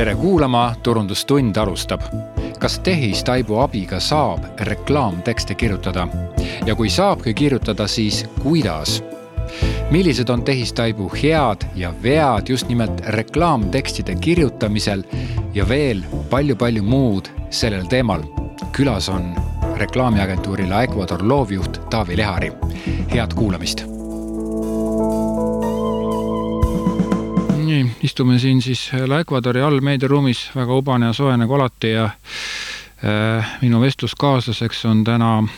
tere 0.00 0.14
kuulama, 0.14 0.74
Turundustund 0.82 1.56
alustab. 1.56 2.00
kas 2.58 2.78
tehistaibu 2.78 3.58
abiga 3.60 4.00
saab 4.00 4.44
reklaamtekste 4.60 5.54
kirjutada 5.54 6.08
ja 6.66 6.74
kui 6.74 6.88
saabki 6.90 7.34
kirjutada, 7.34 7.86
siis 7.86 8.24
kuidas? 8.42 9.04
millised 9.90 10.28
on 10.28 10.42
tehistaibu 10.42 11.10
head 11.22 11.68
ja 11.74 11.92
vead 12.02 12.48
just 12.48 12.68
nimelt 12.68 13.00
reklaamtekstide 13.08 14.14
kirjutamisel 14.14 15.02
ja 15.54 15.68
veel 15.68 16.02
palju-palju 16.30 16.82
muud 16.82 17.28
sellel 17.50 17.84
teemal. 17.84 18.22
külas 18.72 19.08
on 19.08 19.34
reklaamiagentuurile 19.76 20.82
Ecuador 20.84 21.28
loovjuht 21.28 21.80
Taavi 21.90 22.16
Lehari. 22.16 22.52
head 23.12 23.34
kuulamist 23.34 23.89
nii, 27.84 27.96
istume 28.02 28.38
siin 28.38 28.62
siis 28.62 28.90
La 29.06 29.20
Ecuadori 29.20 29.62
all 29.62 29.80
meediaruumis, 29.80 30.50
väga 30.56 30.74
ubane 30.74 31.10
ja 31.10 31.12
soe 31.16 31.36
nagu 31.36 31.54
alati 31.54 31.92
ja 31.92 32.04
äh, 32.04 33.56
minu 33.62 33.80
vestluskaaslaseks 33.80 34.84
on 34.84 35.04
täna 35.04 35.48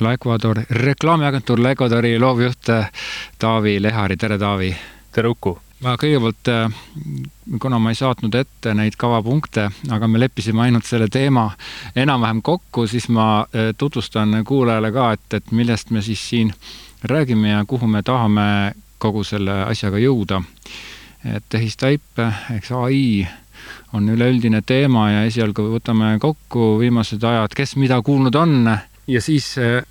La 0.00 0.12
Ecuador, 0.12 0.62
reklaamiagentuur 0.70 1.62
La 1.62 1.70
Ecuadori 1.70 2.18
loovjuht 2.18 2.68
äh, 2.68 2.90
Taavi 3.38 3.82
Lehari, 3.82 4.16
tere 4.16 4.38
Taavi! 4.38 4.76
tere 5.12 5.28
Uku! 5.28 5.58
ma 5.80 5.94
kõigepealt, 5.96 6.50
äh, 6.50 6.82
kuna 7.60 7.78
ma 7.78 7.92
ei 7.94 7.98
saatnud 7.98 8.34
ette 8.34 8.74
neid 8.74 8.98
kavapunkte, 9.00 9.70
aga 9.90 10.08
me 10.08 10.20
leppisime 10.20 10.66
ainult 10.66 10.84
selle 10.84 11.08
teema 11.08 11.50
enam-vähem 11.96 12.42
kokku, 12.42 12.86
siis 12.86 13.08
ma 13.08 13.44
äh, 13.44 13.72
tutvustan 13.78 14.42
kuulajale 14.46 14.92
ka, 14.92 15.12
et, 15.12 15.34
et 15.34 15.52
millest 15.52 15.90
me 15.90 16.02
siis 16.02 16.28
siin 16.28 16.54
räägime 17.04 17.54
ja 17.54 17.64
kuhu 17.64 17.86
me 17.86 18.02
tahame 18.02 18.74
kogu 18.98 19.24
selle 19.24 19.62
asjaga 19.64 19.98
jõuda 20.02 20.42
et 21.24 21.44
tehistaip 21.48 22.20
ehk 22.20 22.70
ai 22.76 23.26
on 23.92 24.08
üleüldine 24.08 24.62
teema 24.66 25.08
ja 25.10 25.24
esialgu 25.28 25.66
võtame 25.74 26.14
kokku 26.22 26.78
viimased 26.80 27.24
ajad, 27.26 27.54
kes 27.56 27.76
mida 27.76 28.00
kuulnud 28.02 28.36
on. 28.38 28.70
Ja 29.10 29.20
siis 29.20 29.56
äh, 29.58 29.82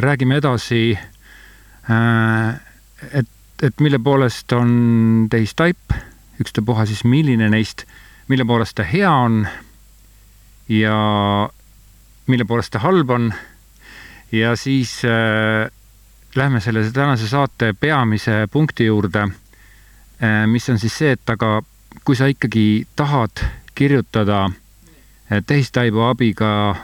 räägime 0.00 0.38
edasi 0.40 0.96
äh,, 0.96 2.54
et, 3.12 3.28
et 3.62 3.80
mille 3.80 3.98
poolest 3.98 4.52
on 4.56 5.26
tehistaip, 5.30 5.92
ükstapuha 6.40 6.86
siis 6.88 7.04
milline 7.04 7.50
neist, 7.52 7.84
mille 8.32 8.46
poolest 8.48 8.78
ta 8.78 8.86
hea 8.86 9.10
on 9.12 9.42
ja 10.72 10.96
mille 12.26 12.48
poolest 12.48 12.72
ta 12.72 12.82
halb 12.82 13.10
on. 13.10 13.32
Ja 14.32 14.56
siis 14.56 15.02
äh, 15.04 15.68
lähme 16.34 16.60
selle 16.64 16.86
tänase 16.90 17.28
saate 17.28 17.74
peamise 17.76 18.46
punkti 18.50 18.86
juurde. 18.88 19.26
Äh, 19.28 19.41
mis 20.46 20.68
on 20.70 20.78
siis 20.78 20.94
see, 20.94 21.16
et 21.16 21.30
aga 21.30 21.60
kui 22.04 22.16
sa 22.16 22.28
ikkagi 22.30 22.86
tahad 22.96 23.42
kirjutada 23.74 24.44
äh, 24.44 25.42
tehistaibu 25.46 26.00
abiga 26.00 26.76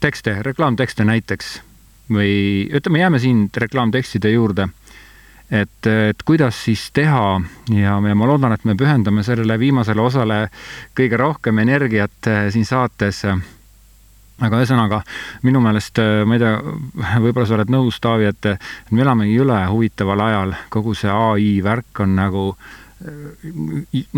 tekste, 0.00 0.38
reklaamtekste 0.42 1.04
näiteks 1.04 1.58
või 2.12 2.68
ütleme, 2.72 3.02
jääme 3.02 3.18
siin 3.20 3.48
reklaamtekstide 3.56 4.30
juurde, 4.30 4.68
et, 5.50 5.86
et 5.86 6.22
kuidas 6.24 6.56
siis 6.64 6.88
teha 6.96 7.40
ja, 7.74 7.98
ja 7.98 8.14
ma 8.16 8.28
loodan, 8.30 8.54
et 8.54 8.64
me 8.64 8.76
pühendame 8.78 9.24
sellele 9.26 9.58
viimasele 9.60 10.00
osale 10.00 10.40
kõige 10.96 11.20
rohkem 11.20 11.58
energiat 11.64 12.30
äh, 12.30 12.48
siin 12.54 12.66
saates 12.68 13.24
aga 14.44 14.60
ühesõnaga 14.62 15.00
minu 15.46 15.60
meelest, 15.62 15.98
ma 15.98 16.36
ei 16.36 16.42
tea, 16.42 16.54
võib-olla 17.24 17.46
sa 17.48 17.56
oled 17.58 17.72
nõus, 17.74 17.98
Taavi, 18.02 18.28
et, 18.30 18.50
et 18.54 18.92
me 18.94 19.02
elamegi 19.02 19.34
jõle 19.34 19.58
huvitaval 19.72 20.22
ajal, 20.28 20.54
kogu 20.72 20.94
see 20.98 21.10
ai 21.10 21.56
värk 21.64 22.04
on 22.04 22.14
nagu 22.18 22.44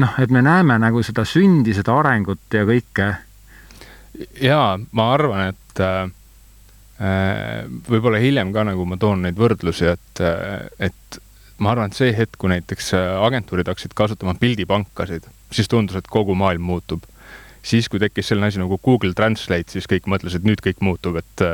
noh, 0.01 0.15
et 0.21 0.31
me 0.33 0.43
näeme 0.45 0.79
nagu 0.81 1.03
seda 1.05 1.25
sündi, 1.29 1.75
seda 1.77 1.97
arengut 2.01 2.57
ja 2.57 2.65
kõike. 2.69 3.11
jaa, 4.41 4.79
ma 4.97 5.11
arvan, 5.15 5.53
et 5.53 5.83
äh, 5.85 6.13
võib-olla 7.89 8.21
hiljem 8.21 8.53
ka 8.53 8.65
nagu 8.69 8.87
ma 8.89 8.97
toon 9.01 9.27
neid 9.27 9.39
võrdlusi, 9.41 9.89
et, 9.89 10.25
et 10.81 11.21
ma 11.61 11.73
arvan, 11.73 11.93
et 11.93 11.97
see 11.97 12.13
hetk, 12.17 12.37
kui 12.41 12.53
näiteks 12.53 12.93
agentuurid 13.21 13.69
hakkasid 13.69 13.97
kasutama 13.97 14.37
pildipankasid, 14.41 15.29
siis 15.53 15.69
tundus, 15.69 16.01
et 16.01 16.09
kogu 16.09 16.37
maailm 16.37 16.65
muutub 16.73 17.05
siis, 17.63 17.89
kui 17.89 18.01
tekkis 18.01 18.31
selline 18.31 18.49
asi 18.51 18.61
nagu 18.61 18.79
Google 18.83 19.15
Translate, 19.17 19.71
siis 19.73 19.89
kõik 19.91 20.09
mõtlesid, 20.11 20.47
nüüd 20.47 20.63
kõik 20.65 20.81
muutub, 20.85 21.19
et, 21.21 21.45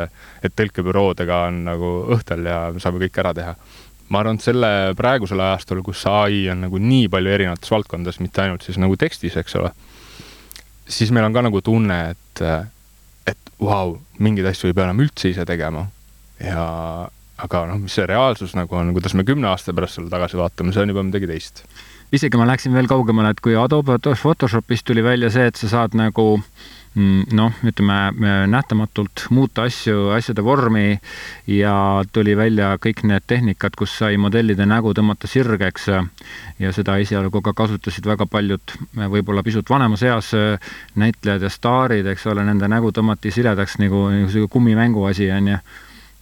et 0.46 0.54
tõlkebüroodega 0.56 1.42
on 1.48 1.64
nagu 1.66 1.90
õhtel 2.16 2.46
ja 2.46 2.60
saame 2.82 3.02
kõik 3.06 3.20
ära 3.22 3.34
teha. 3.36 3.56
ma 4.08 4.20
arvan, 4.22 4.38
et 4.38 4.46
selle 4.46 4.70
praegusel 4.94 5.40
ajastul, 5.42 5.82
kus 5.82 6.04
ai 6.06 6.44
on 6.52 6.62
nagu 6.68 6.78
nii 6.78 7.08
palju 7.10 7.32
erinevates 7.34 7.72
valdkondades, 7.74 8.20
mitte 8.22 8.44
ainult 8.44 8.62
siis 8.62 8.78
nagu 8.78 8.94
tekstis, 8.96 9.36
eks 9.36 9.56
ole, 9.58 9.72
siis 10.86 11.10
meil 11.10 11.26
on 11.26 11.34
ka 11.34 11.42
nagu 11.42 11.60
tunne, 11.60 11.98
et, 12.14 12.44
et 13.26 13.52
vau 13.58 13.96
wow,, 13.96 13.98
mingeid 14.22 14.46
asju 14.52 14.70
ei 14.70 14.76
pea 14.76 14.86
enam 14.86 15.02
üldse 15.02 15.32
ise 15.32 15.44
tegema. 15.48 15.88
ja 16.38 16.62
aga 17.36 17.66
noh, 17.68 17.80
mis 17.82 17.92
see 17.92 18.06
reaalsus 18.08 18.54
nagu 18.56 18.78
on, 18.78 18.94
kuidas 18.96 19.14
me 19.18 19.24
kümne 19.26 19.50
aasta 19.50 19.74
pärast 19.76 19.98
selle 19.98 20.12
tagasi 20.12 20.38
vaatame, 20.38 20.72
see 20.72 20.86
on 20.86 20.94
juba 20.94 21.04
midagi 21.04 21.28
teist 21.28 21.64
isegi 22.14 22.38
ma 22.38 22.46
läksin 22.48 22.74
veel 22.76 22.88
kaugemale, 22.90 23.34
et 23.34 23.42
kui 23.42 23.56
Adobe 23.58 23.98
Photoshopis 23.98 24.84
tuli 24.86 25.04
välja 25.04 25.30
see, 25.30 25.46
et 25.50 25.56
sa 25.58 25.68
saad 25.68 25.96
nagu 25.98 26.26
mm, 26.94 27.32
noh, 27.36 27.54
ütleme 27.66 27.96
nähtamatult 28.50 29.26
muuta 29.34 29.66
asju, 29.66 30.10
asjade 30.16 30.44
vormi 30.44 30.98
ja 31.50 31.74
tuli 32.12 32.36
välja 32.38 32.74
kõik 32.82 33.02
need 33.08 33.26
tehnikad, 33.26 33.76
kus 33.78 33.96
sai 33.98 34.20
modellide 34.20 34.66
nägu 34.68 34.94
tõmmata 34.94 35.30
sirgeks 35.30 35.88
ja 36.62 36.72
seda 36.72 36.98
esialgu 37.02 37.42
ka 37.42 37.56
kasutasid 37.56 38.06
väga 38.06 38.28
paljud 38.30 38.76
võib-olla 38.94 39.42
pisut 39.46 39.70
vanemas 39.70 40.06
eas 40.06 40.32
näitlejad 40.94 41.42
ja 41.42 41.50
staarid, 41.50 42.06
eks 42.12 42.28
ole, 42.30 42.46
nende 42.46 42.70
nägu 42.70 42.94
tõmmati 42.94 43.34
siledaks 43.34 43.80
nagu 43.82 44.08
niisugune 44.14 44.52
kummimängu 44.52 45.10
asi, 45.10 45.30
on 45.34 45.54
ju 45.54 45.60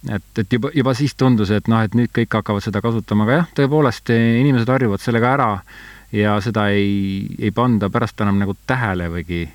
et, 0.09 0.29
et 0.37 0.53
juba, 0.53 0.69
juba 0.75 0.93
siis 0.97 1.15
tundus, 1.17 1.51
et 1.53 1.67
noh, 1.71 1.81
et 1.85 1.95
nüüd 1.97 2.11
kõik 2.13 2.39
hakkavad 2.39 2.63
seda 2.63 2.81
kasutama, 2.83 3.25
aga 3.25 3.37
jah, 3.39 3.51
tõepoolest 3.61 4.11
inimesed 4.13 4.69
harjuvad 4.69 5.03
sellega 5.03 5.33
ära 5.37 5.51
ja 6.15 6.37
seda 6.43 6.69
ei, 6.73 7.27
ei 7.39 7.51
panda 7.55 7.89
pärast 7.93 8.21
enam 8.21 8.39
nagu 8.41 8.55
tähele 8.67 9.09
võigi. 9.13 9.45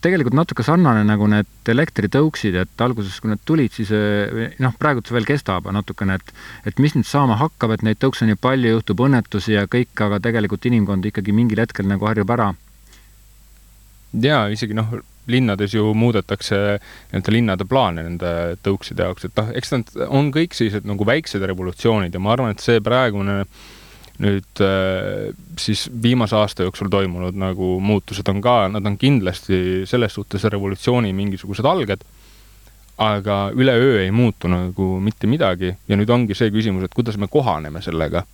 tegelikult 0.00 0.34
natuke 0.34 0.64
sarnane 0.64 1.02
nagu 1.04 1.26
need 1.28 1.68
elektritõuksid, 1.68 2.54
et 2.56 2.80
alguses, 2.80 3.18
kui 3.20 3.28
need 3.30 3.42
tulid, 3.44 3.74
siis 3.76 3.90
noh, 4.62 4.76
praegu 4.80 5.04
see 5.04 5.16
veel 5.16 5.28
kestab 5.28 5.68
natukene, 5.72 6.16
et 6.16 6.72
et 6.72 6.78
mis 6.80 6.96
nüüd 6.96 7.06
saama 7.06 7.36
hakkab, 7.36 7.76
et 7.76 7.84
neid 7.84 8.00
tõukse 8.00 8.24
on 8.24 8.32
nii 8.32 8.40
palju, 8.40 8.72
juhtub 8.78 9.04
õnnetusi 9.08 9.52
ja 9.58 9.66
kõik, 9.68 9.92
aga 10.00 10.22
tegelikult 10.24 10.64
inimkond 10.64 11.04
ikkagi 11.12 11.36
mingil 11.36 11.60
hetkel 11.60 11.86
nagu 11.86 12.08
harjub 12.08 12.30
ära. 12.30 12.54
jaa, 14.16 14.48
isegi 14.48 14.74
noh, 14.74 14.96
linnades 15.26 15.74
ju 15.74 15.94
muudetakse 15.94 16.58
nii-öelda 16.78 17.32
linnade 17.34 17.66
plaane 17.68 18.04
nende 18.06 18.30
tõukside 18.64 19.08
jaoks, 19.08 19.26
et 19.26 19.40
noh, 19.40 19.50
eks 19.58 19.72
nad 19.74 19.96
on 20.06 20.30
kõik 20.34 20.54
sellised 20.56 20.86
nagu 20.88 21.06
väiksed 21.06 21.42
revolutsioonid 21.42 22.14
ja 22.14 22.22
ma 22.22 22.34
arvan, 22.36 22.54
et 22.54 22.62
see 22.64 22.82
praegune 22.84 23.42
nüüd 24.22 24.62
äh, 24.64 25.32
siis 25.60 25.86
viimase 26.02 26.36
aasta 26.38 26.64
jooksul 26.64 26.88
toimunud 26.92 27.36
nagu 27.36 27.76
muutused 27.84 28.28
on 28.32 28.40
ka, 28.44 28.58
nad 28.72 28.86
on 28.88 28.96
kindlasti 29.00 29.84
selles 29.88 30.14
suhtes 30.16 30.46
revolutsiooni 30.52 31.12
mingisugused 31.16 31.66
alged, 31.68 32.04
aga 33.02 33.50
üleöö 33.52 34.00
ei 34.04 34.10
muutu 34.10 34.48
nagu 34.48 34.94
mitte 35.04 35.28
midagi 35.28 35.74
ja 35.88 35.98
nüüd 36.00 36.10
ongi 36.12 36.36
see 36.38 36.48
küsimus, 36.54 36.86
et 36.86 36.96
kuidas 36.96 37.18
me 37.20 37.28
kohaneme 37.28 37.82
sellega. 37.84 38.24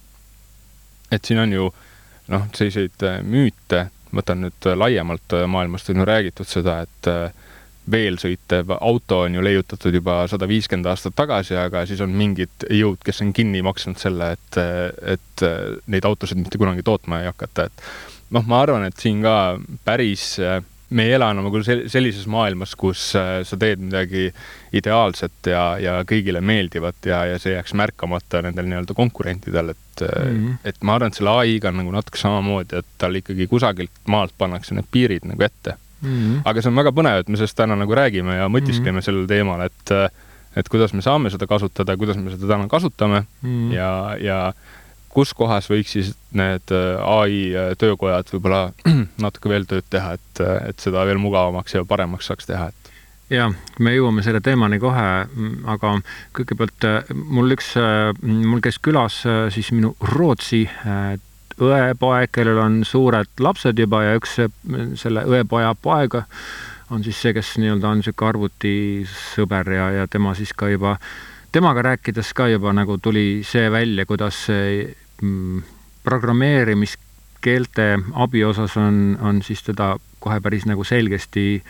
et 1.12 1.24
siin 1.24 1.42
on 1.42 1.52
ju 1.52 1.72
noh, 2.32 2.46
selliseid 2.54 3.02
äh, 3.02 3.18
müüte 3.26 3.88
võtan 4.16 4.44
nüüd 4.46 4.68
äh, 4.68 4.76
laiemalt 4.78 5.36
äh, 5.36 5.46
maailmast, 5.50 5.90
on 5.90 6.02
ju 6.02 6.08
räägitud 6.08 6.48
seda, 6.48 6.80
et 6.86 7.10
äh, 7.10 7.32
veel 7.92 8.18
sõitev 8.22 8.70
auto 8.78 9.24
on 9.26 9.34
ju 9.34 9.42
leiutatud 9.42 9.94
juba 9.94 10.20
sada 10.30 10.46
viiskümmend 10.46 10.86
aastat 10.86 11.16
tagasi, 11.18 11.56
aga 11.58 11.82
siis 11.88 12.02
on 12.04 12.14
mingid 12.14 12.66
jõud, 12.70 13.00
kes 13.02 13.24
on 13.24 13.32
kinni 13.34 13.62
maksnud 13.66 13.98
selle, 13.98 14.32
et, 14.36 14.58
et 15.16 15.44
neid 15.90 16.06
autosid 16.06 16.38
mitte 16.38 16.60
kunagi 16.62 16.84
tootma 16.86 17.24
ei 17.24 17.26
hakata, 17.32 17.66
et 17.66 17.82
noh, 18.36 18.46
ma 18.46 18.60
arvan, 18.62 18.86
et 18.86 19.02
siin 19.02 19.24
ka 19.26 19.34
päris 19.82 20.36
me 20.92 21.06
ei 21.08 21.14
ela 21.16 21.30
enam 21.32 21.48
nagu 21.48 21.62
sellises 21.64 22.26
maailmas, 22.30 22.74
kus 22.78 23.12
äh, 23.18 23.40
sa 23.48 23.58
teed 23.60 23.82
midagi 23.82 24.28
ideaalset 24.76 25.50
ja, 25.52 25.62
ja 25.82 25.94
kõigile 26.08 26.42
meeldivat 26.44 27.08
ja, 27.08 27.22
ja 27.32 27.38
see 27.42 27.54
jääks 27.56 27.74
märkamata 27.78 28.42
nendel 28.46 28.68
nii-öelda 28.70 28.96
konkurentidel, 28.96 29.72
et 29.74 30.04
mm, 30.06 30.34
-hmm. 30.34 30.58
et 30.64 30.82
ma 30.82 30.96
arvan, 30.96 31.12
et 31.12 31.20
selle 31.20 31.36
ai-ga 31.42 31.72
on 31.72 31.80
nagu 31.82 31.94
natuke 31.94 32.20
samamoodi, 32.20 32.82
et 32.82 32.98
tal 32.98 33.16
ikkagi 33.20 33.46
kusagilt 33.50 34.02
maalt 34.08 34.34
pannakse 34.38 34.76
need 34.76 34.88
piirid 34.90 35.28
nagu 35.28 35.48
ette 35.48 35.76
mm. 36.00 36.08
-hmm. 36.08 36.42
aga 36.44 36.62
see 36.62 36.72
on 36.72 36.82
väga 36.82 36.92
põnev, 36.92 37.22
et 37.22 37.28
me 37.28 37.40
sellest 37.40 37.56
täna 37.56 37.76
nagu 37.76 37.94
räägime 37.94 38.36
ja 38.36 38.48
mõtiskleme 38.48 38.92
mm 38.92 38.98
-hmm. 38.98 39.08
sellel 39.08 39.26
teemal, 39.26 39.60
et 39.60 39.96
et 40.56 40.68
kuidas 40.68 40.92
me 40.92 41.02
saame 41.02 41.30
seda 41.30 41.46
kasutada, 41.46 41.96
kuidas 41.96 42.16
me 42.16 42.30
seda 42.30 42.46
täna 42.54 42.68
kasutame 42.68 43.24
mm 43.42 43.48
-hmm. 43.48 43.74
ja, 43.74 44.16
ja 44.20 44.52
kus 45.12 45.34
kohas 45.36 45.68
võiks 45.70 45.94
siis 45.96 46.12
need 46.36 46.72
äh, 46.72 47.00
ai 47.04 47.40
äh, 47.52 47.72
töökojad 47.78 48.30
võib-olla 48.32 48.62
natuke 49.24 49.52
veel 49.52 49.66
tööd 49.68 49.88
teha, 49.92 50.16
et, 50.18 50.44
äh, 50.44 50.70
et 50.72 50.80
seda 50.82 51.04
veel 51.08 51.20
mugavamaks 51.22 51.76
ja 51.76 51.84
paremaks 51.88 52.30
saaks 52.30 52.48
teha, 52.48 52.70
et 52.72 52.90
ja 53.32 53.48
me 53.80 53.94
jõuame 53.94 54.24
selle 54.24 54.42
teemani 54.44 54.80
kohe, 54.82 55.04
aga 55.72 55.92
kõigepealt 56.36 56.88
mul 57.14 57.54
üks, 57.54 57.70
mul 58.20 58.60
käis 58.64 58.76
külas 58.82 59.22
siis 59.54 59.70
minu 59.72 59.94
Rootsi 60.10 60.66
õepoeg, 61.62 62.28
kellel 62.34 62.60
on 62.60 62.76
suured 62.84 63.40
lapsed 63.40 63.80
juba 63.80 64.02
ja 64.04 64.18
üks 64.18 64.36
selle 65.00 65.24
õepoja 65.28 65.72
poeg 65.80 66.18
on 66.92 67.04
siis 67.04 67.22
see, 67.24 67.32
kes 67.32 67.54
nii-öelda 67.62 67.88
on 67.88 68.02
niisugune 68.02 68.28
arvutisõber 68.34 69.70
ja, 69.78 69.86
ja 69.96 70.08
tema 70.12 70.34
siis 70.36 70.52
ka 70.52 70.68
juba, 70.68 70.98
temaga 71.54 71.86
rääkides 71.88 72.34
ka 72.36 72.50
juba 72.52 72.74
nagu 72.76 72.98
tuli 73.00 73.40
see 73.48 73.70
välja, 73.72 74.04
kuidas 74.08 74.44
see 74.50 74.90
programmeerimiskeelte 76.04 77.88
abi 78.12 78.44
osas 78.44 78.76
on, 78.76 79.18
on 79.20 79.42
siis 79.42 79.62
teda 79.62 79.96
kohe 80.22 80.40
päris 80.40 80.66
nagu 80.66 80.84
selgesti 80.84 81.62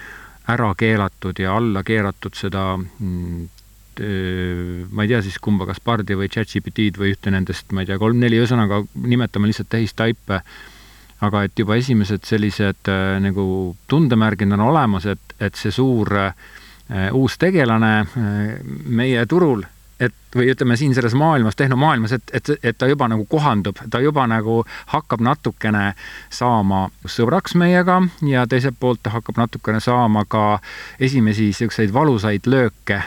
ära 0.52 0.74
keelatud 0.74 1.38
ja 1.38 1.56
alla 1.56 1.82
keeratud 1.86 2.34
seda 2.34 2.76
mm, 2.76 3.48
ma 4.90 5.04
ei 5.04 5.08
tea 5.10 5.20
siis 5.22 5.36
kumba, 5.42 5.66
kas 5.68 5.80
Bardi 5.84 6.16
või 6.16 6.30
ChatGPT-d 6.32 7.00
või 7.00 7.12
ühte 7.12 7.32
nendest, 7.32 7.72
ma 7.76 7.82
ei 7.82 7.90
tea, 7.90 7.98
kolm-neli, 8.00 8.38
ühesõnaga 8.40 8.80
nimetame 9.04 9.50
lihtsalt 9.50 9.68
tehistaipe, 9.72 10.40
aga 11.22 11.44
et 11.46 11.58
juba 11.58 11.76
esimesed 11.78 12.24
sellised 12.26 12.88
äh, 12.90 13.18
nagu 13.22 13.44
tundemärgid 13.92 14.52
on 14.56 14.64
olemas, 14.64 15.06
et, 15.12 15.36
et 15.38 15.58
see 15.58 15.74
suur 15.74 16.08
äh, 16.18 16.32
uus 17.12 17.36
tegelane 17.38 17.92
äh, 18.00 18.56
meie 18.88 19.26
turul 19.28 19.62
et 20.02 20.36
või 20.36 20.48
ütleme 20.52 20.76
siin 20.80 20.94
selles 20.96 21.14
maailmas, 21.18 21.56
tehnomaailmas, 21.56 22.14
et, 22.16 22.32
et, 22.32 22.50
et 22.62 22.78
ta 22.78 22.88
juba 22.90 23.08
nagu 23.12 23.26
kohandub, 23.30 23.78
ta 23.90 24.00
juba 24.02 24.24
nagu 24.30 24.62
hakkab 24.92 25.22
natukene 25.24 25.92
saama 26.32 26.86
sõbraks 27.06 27.56
meiega 27.60 28.00
ja 28.26 28.46
teiselt 28.48 28.78
poolt 28.80 29.02
ta 29.02 29.12
hakkab 29.14 29.38
natukene 29.42 29.80
saama 29.80 30.24
ka 30.28 30.58
esimesi 31.00 31.50
niisuguseid 31.52 31.92
valusaid 31.94 32.48
lööke. 32.48 33.02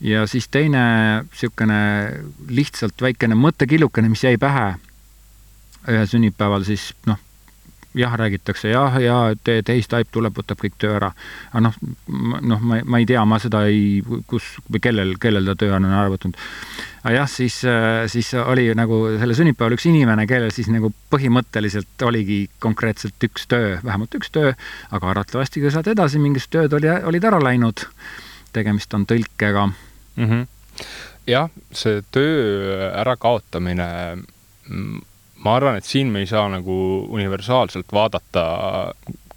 ja 0.00 0.26
siis 0.26 0.48
teine 0.48 0.84
niisugune 1.22 1.80
lihtsalt 2.48 3.02
väikene 3.02 3.34
mõttekillukene, 3.34 4.08
mis 4.08 4.24
jäi 4.24 4.36
pähe 4.38 4.74
ühel 5.88 6.06
sünnipäeval, 6.06 6.64
siis 6.64 6.92
noh 7.06 7.29
jah, 7.94 8.14
räägitakse 8.16 8.70
jah, 8.70 8.94
ja 9.02 9.16
te, 9.44 9.60
tehistaip 9.66 10.10
tuleb, 10.14 10.34
võtab 10.38 10.60
kõik 10.62 10.76
töö 10.78 10.94
ära. 10.98 11.10
aga 11.50 11.62
noh, 11.66 11.76
noh, 12.06 12.62
ma, 12.62 12.78
ma 12.84 13.00
ei 13.02 13.06
tea, 13.08 13.24
ma 13.26 13.40
seda 13.42 13.64
ei, 13.66 13.98
kus 14.30 14.46
või 14.70 14.82
kellel, 14.84 15.16
kellel 15.20 15.50
ta 15.50 15.56
töö 15.58 15.74
on 15.76 15.88
ära 15.88 16.06
võtnud. 16.12 16.38
aga 17.02 17.14
jah, 17.16 17.30
siis, 17.30 17.58
siis 18.12 18.30
oli 18.44 18.68
nagu 18.78 19.00
selle 19.18 19.36
sünnipäeval 19.38 19.74
üks 19.78 19.88
inimene, 19.90 20.26
kellel 20.30 20.54
siis 20.54 20.70
nagu 20.70 20.92
põhimõtteliselt 21.10 22.06
oligi 22.06 22.44
konkreetselt 22.62 23.28
üks 23.30 23.48
töö, 23.50 23.78
vähemalt 23.84 24.14
üks 24.20 24.30
töö, 24.34 24.54
aga 24.90 25.12
arvatavasti, 25.14 25.62
kui 25.62 25.74
sealt 25.74 25.90
edasi 25.90 26.22
mingid 26.22 26.46
tööd 26.50 26.78
oli, 26.78 26.90
olid 27.10 27.26
ära 27.26 27.42
läinud. 27.42 27.86
tegemist 28.52 28.94
on 28.94 29.06
tõlkega 29.06 29.66
mm. 29.66 30.26
-hmm. 30.26 30.46
jah, 31.26 31.50
see 31.72 32.02
töö 32.10 32.90
ärakaotamine 33.02 33.90
ma 35.44 35.56
arvan, 35.56 35.78
et 35.80 35.88
siin 35.88 36.10
me 36.12 36.24
ei 36.24 36.28
saa 36.28 36.48
nagu 36.52 36.76
universaalselt 37.08 37.92
vaadata 37.92 38.44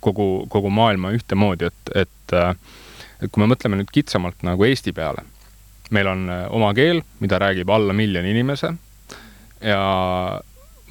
kogu, 0.04 0.46
kogu 0.52 0.72
maailma 0.74 1.14
ühtemoodi, 1.16 1.70
et, 1.72 1.94
et, 2.04 2.38
et 3.24 3.32
kui 3.32 3.44
me 3.44 3.52
mõtleme 3.54 3.80
nüüd 3.80 3.92
kitsamalt 3.94 4.44
nagu 4.44 4.68
Eesti 4.68 4.94
peale, 4.96 5.24
meil 5.96 6.10
on 6.12 6.26
äh, 6.32 6.48
oma 6.54 6.74
keel, 6.76 7.04
mida 7.24 7.40
räägib 7.42 7.72
alla 7.72 7.96
miljoni 7.96 8.34
inimese 8.34 8.74
ja 9.64 9.84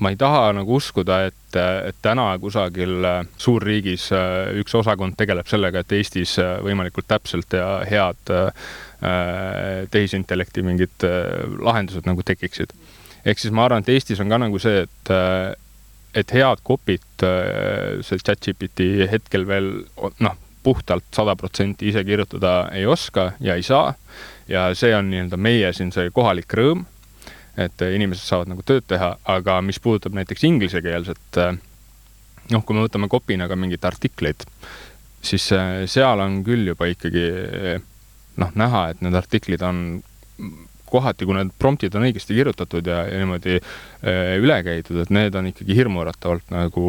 ma 0.02 0.10
ei 0.10 0.16
taha 0.18 0.48
nagu 0.56 0.78
uskuda, 0.78 1.18
et, 1.28 1.58
et 1.58 1.98
täna 2.02 2.30
kusagil 2.40 3.04
äh, 3.04 3.20
suurriigis 3.36 4.08
äh, 4.16 4.54
üks 4.62 4.74
osakond 4.78 5.18
tegeleb 5.18 5.50
sellega, 5.50 5.82
et 5.82 5.96
Eestis 5.98 6.38
võimalikult 6.64 7.10
täpselt 7.10 7.58
ja 7.58 7.82
head 7.88 8.36
tehisintellekti 9.90 10.62
mingid 10.62 11.02
lahendused 11.58 12.06
nagu 12.06 12.22
tekiksid 12.22 12.70
ehk 13.24 13.38
siis 13.38 13.54
ma 13.54 13.66
arvan, 13.66 13.84
et 13.84 13.92
Eestis 13.94 14.20
on 14.22 14.30
ka 14.32 14.38
nagu 14.42 14.60
see, 14.62 14.84
et 14.86 15.12
äh, 15.14 15.52
et 16.14 16.32
head 16.36 16.60
copy't 16.66 17.24
äh, 17.24 18.02
see 18.04 18.20
chat-GPT 18.20 19.08
hetkel 19.10 19.46
veel 19.48 19.70
noh, 19.96 20.38
puhtalt 20.62 21.08
sada 21.14 21.34
protsenti 21.38 21.88
ise 21.90 22.04
kirjutada 22.06 22.68
ei 22.76 22.84
oska 22.86 23.32
ja 23.40 23.56
ei 23.58 23.64
saa. 23.66 23.94
ja 24.48 24.68
see 24.76 24.92
on 24.96 25.08
nii-öelda 25.10 25.38
meie 25.40 25.72
siin 25.72 25.92
see 25.94 26.10
kohalik 26.12 26.52
rõõm, 26.58 26.84
et 27.56 27.82
inimesed 27.82 28.26
saavad 28.26 28.50
nagu 28.50 28.64
tööd 28.66 28.84
teha, 28.90 29.14
aga 29.24 29.60
mis 29.64 29.78
puudutab 29.80 30.14
näiteks 30.18 30.44
inglisekeelset, 30.44 31.38
äh, 31.40 31.56
noh, 32.50 32.64
kui 32.66 32.76
me 32.76 32.84
võtame 32.84 33.08
copy'na 33.08 33.48
ka 33.48 33.56
mingeid 33.56 33.84
artikleid, 33.88 34.44
siis 35.22 35.46
seal 35.94 36.20
on 36.20 36.42
küll 36.44 36.66
juba 36.66 36.90
ikkagi 36.90 37.24
noh, 38.42 38.52
näha, 38.58 38.88
et 38.92 39.02
need 39.04 39.16
artiklid 39.16 39.62
on 39.64 39.82
kohati, 40.92 41.26
kui 41.28 41.36
need 41.36 41.52
promptid 41.58 41.96
on 41.98 42.06
õigesti 42.06 42.36
kirjutatud 42.36 42.88
ja, 42.88 43.02
ja 43.08 43.20
niimoodi 43.22 43.58
äh, 43.58 44.36
üle 44.40 44.58
käidud, 44.66 45.02
et 45.04 45.12
need 45.14 45.36
on 45.38 45.50
ikkagi 45.52 45.76
hirmuäratavalt 45.78 46.52
nagu 46.54 46.86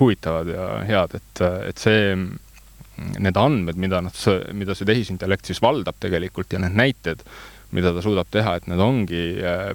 huvitavad 0.00 0.52
ja 0.52 0.68
head, 0.88 1.18
et, 1.18 1.44
et 1.70 1.82
see, 1.82 2.14
need 3.20 3.40
andmed, 3.40 3.78
mida 3.80 4.00
nad, 4.06 4.24
mida 4.56 4.76
see 4.76 4.88
tehisintellekt 4.88 5.50
siis 5.50 5.60
valdab 5.64 5.98
tegelikult 6.02 6.54
ja 6.54 6.62
need 6.62 6.78
näited, 6.78 7.24
mida 7.76 7.92
ta 7.92 8.04
suudab 8.04 8.30
teha, 8.32 8.56
et 8.58 8.70
need 8.70 8.82
ongi 8.82 9.24
äh, 9.42 9.70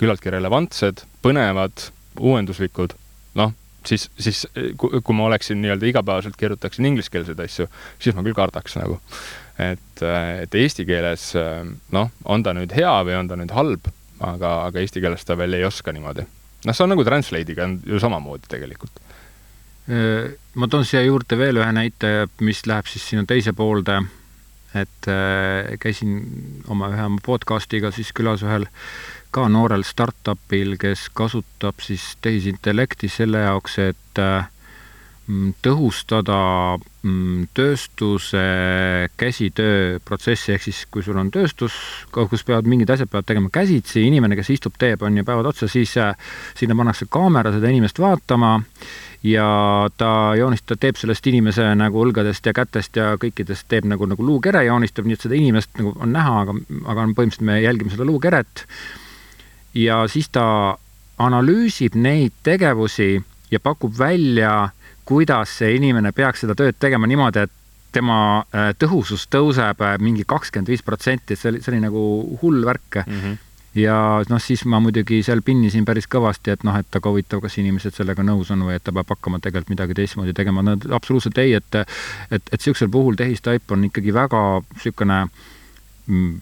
küllaltki 0.00 0.32
relevantsed, 0.32 1.04
põnevad, 1.22 1.90
uuenduslikud, 2.20 2.94
noh, 3.38 3.52
siis, 3.86 4.08
siis 4.20 4.44
kui, 4.78 5.14
ma 5.16 5.28
oleksin 5.28 5.60
nii-öelda 5.62 5.88
igapäevaselt 5.90 6.36
kirjutaksin 6.38 6.88
ingliskeelseid 6.90 7.40
asju, 7.44 7.68
siis 8.02 8.16
ma 8.16 8.24
küll 8.26 8.36
kardaks 8.36 8.76
nagu 8.80 8.98
et, 9.58 10.04
et 10.42 10.54
eesti 10.62 10.86
keeles 10.88 11.32
noh, 11.92 12.12
on 12.24 12.44
ta 12.44 12.54
nüüd 12.56 12.72
hea 12.76 12.94
või 13.06 13.18
on 13.18 13.28
ta 13.28 13.38
nüüd 13.40 13.52
halb, 13.56 13.90
aga, 14.20 14.54
aga 14.68 14.80
eesti 14.80 15.02
keeles 15.04 15.26
ta 15.28 15.36
veel 15.38 15.58
ei 15.58 15.66
oska 15.68 15.92
niimoodi. 15.92 16.24
noh, 16.64 16.74
see 16.74 16.86
on 16.86 16.94
nagu 16.94 17.04
Translate'iga 17.04 17.68
on 17.68 17.78
ju 17.86 18.00
samamoodi 18.00 18.48
tegelikult. 18.48 19.02
ma 20.54 20.68
toon 20.70 20.84
siia 20.86 21.02
juurde 21.02 21.38
veel 21.38 21.58
ühe 21.58 21.70
näite, 21.74 22.28
mis 22.40 22.66
läheb 22.70 22.86
siis 22.86 23.08
sinna 23.10 23.26
teise 23.26 23.52
poolde, 23.52 23.98
et 24.78 25.08
käisin 25.82 26.14
oma 26.70 26.92
ühe 26.94 27.08
oma 27.10 27.18
podcast'iga 27.24 27.90
siis 27.92 28.14
külas 28.14 28.44
ühel 28.46 28.68
ka 29.32 29.48
noorel 29.48 29.84
startupil, 29.86 30.76
kes 30.80 31.06
kasutab 31.16 31.80
siis 31.80 32.12
tehisintellekti 32.24 33.08
selle 33.08 33.46
jaoks, 33.46 33.78
et 33.80 34.20
äh, 34.20 34.50
tõhustada 35.62 36.38
mm, 37.02 37.44
tööstuse 37.54 38.42
käsitööprotsessi, 39.20 40.52
ehk 40.56 40.64
siis 40.66 40.80
kui 40.90 41.04
sul 41.06 41.18
on 41.20 41.30
tööstus, 41.30 41.76
kus 42.10 42.42
peavad 42.46 42.66
mingid 42.68 42.90
asjad 42.90 43.10
peavad 43.10 43.28
tegema 43.28 43.52
käsitsi, 43.54 44.02
inimene, 44.08 44.36
kes 44.38 44.50
istub, 44.56 44.74
teeb, 44.78 45.02
on 45.06 45.20
ju, 45.20 45.24
päevad 45.26 45.52
otsa, 45.52 45.70
siis 45.70 45.94
äh, 46.02 46.16
sinna 46.58 46.76
pannakse 46.78 47.06
kaamera 47.10 47.54
seda 47.54 47.70
inimest 47.70 48.02
vaatama 48.02 48.56
ja 49.22 49.46
ta 49.96 50.10
joonistab, 50.38 50.80
teeb 50.82 50.98
sellest 50.98 51.26
inimese 51.30 51.68
nagu 51.78 52.02
õlgadest 52.02 52.46
ja 52.50 52.54
kätest 52.56 52.98
ja 52.98 53.12
kõikidest 53.22 53.68
teeb 53.70 53.86
nagu, 53.86 54.08
nagu 54.10 54.26
luukere 54.26 54.64
joonistab, 54.66 55.06
nii 55.06 55.18
et 55.18 55.26
seda 55.28 55.38
inimest 55.38 55.78
nagu 55.78 55.94
on 56.02 56.14
näha, 56.16 56.40
aga, 56.42 56.58
aga 56.82 57.06
põhimõtteliselt 57.14 57.46
me 57.46 57.60
jälgime 57.62 57.94
seda 57.94 58.08
luukeret. 58.08 58.66
ja 59.74 60.02
siis 60.10 60.28
ta 60.28 60.76
analüüsib 61.22 61.94
neid 61.94 62.34
tegevusi 62.42 63.22
ja 63.50 63.60
pakub 63.60 63.94
välja 63.98 64.72
kuidas 65.04 65.58
see 65.58 65.76
inimene 65.76 66.12
peaks 66.12 66.44
seda 66.44 66.56
tööd 66.58 66.78
tegema 66.80 67.08
niimoodi, 67.10 67.46
et 67.46 67.58
tema 67.92 68.18
äh, 68.54 68.72
tõhusus 68.78 69.26
tõuseb 69.32 69.82
äh, 69.84 69.96
mingi 70.00 70.24
kakskümmend 70.28 70.70
viis 70.72 70.84
protsenti, 70.84 71.34
et 71.34 71.40
see 71.40 71.52
oli, 71.52 71.62
see 71.62 71.74
oli 71.74 71.82
nagu 71.84 72.04
hull 72.42 72.68
värk 72.68 73.02
mm. 73.06 73.24
-hmm 73.24 73.40
ja 73.74 73.94
noh, 74.28 74.40
siis 74.42 74.64
ma 74.68 74.80
muidugi 74.84 75.22
seal 75.24 75.40
pinnisin 75.44 75.86
päris 75.88 76.08
kõvasti, 76.10 76.52
et 76.52 76.64
noh, 76.66 76.76
et 76.76 76.98
aga 76.98 77.08
huvitav, 77.08 77.40
kas 77.40 77.56
inimesed 77.60 77.96
sellega 77.96 78.24
nõus 78.26 78.50
on 78.52 78.66
või 78.66 78.76
et 78.76 78.84
ta 78.84 78.92
peab 78.92 79.08
hakkama 79.14 79.40
tegelikult 79.40 79.72
midagi 79.72 79.96
teistmoodi 79.96 80.34
tegema, 80.36 80.64
no 80.66 80.76
absoluutselt 80.92 81.38
ei, 81.40 81.54
et 81.56 81.78
et, 81.80 81.86
et 82.36 82.52
niisugusel 82.52 82.90
puhul 82.92 83.16
tehistaip 83.16 83.72
on 83.72 83.86
ikkagi 83.88 84.14
väga 84.14 84.42
niisugune 84.74 85.18
mm, 86.06 86.34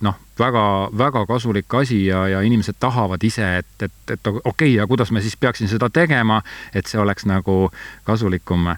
noh, 0.00 0.16
väga, 0.38 0.64
väga 0.98 1.24
kasulik 1.26 1.74
asi 1.74 2.06
ja, 2.06 2.26
ja 2.28 2.40
inimesed 2.44 2.76
tahavad 2.80 3.22
ise, 3.24 3.46
et, 3.62 3.72
et, 3.82 3.94
et 4.12 4.26
okei 4.26 4.42
okay,, 4.44 4.74
ja 4.76 4.86
kuidas 4.86 5.12
ma 5.12 5.22
siis 5.24 5.36
peaksin 5.40 5.68
seda 5.68 5.88
tegema, 5.90 6.42
et 6.74 6.86
see 6.86 7.00
oleks 7.00 7.26
nagu 7.28 7.70
kasulikum 8.04 8.68
no.. 8.68 8.76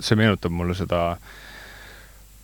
see 0.00 0.18
meenutab 0.20 0.52
mulle 0.52 0.76
seda 0.76 1.16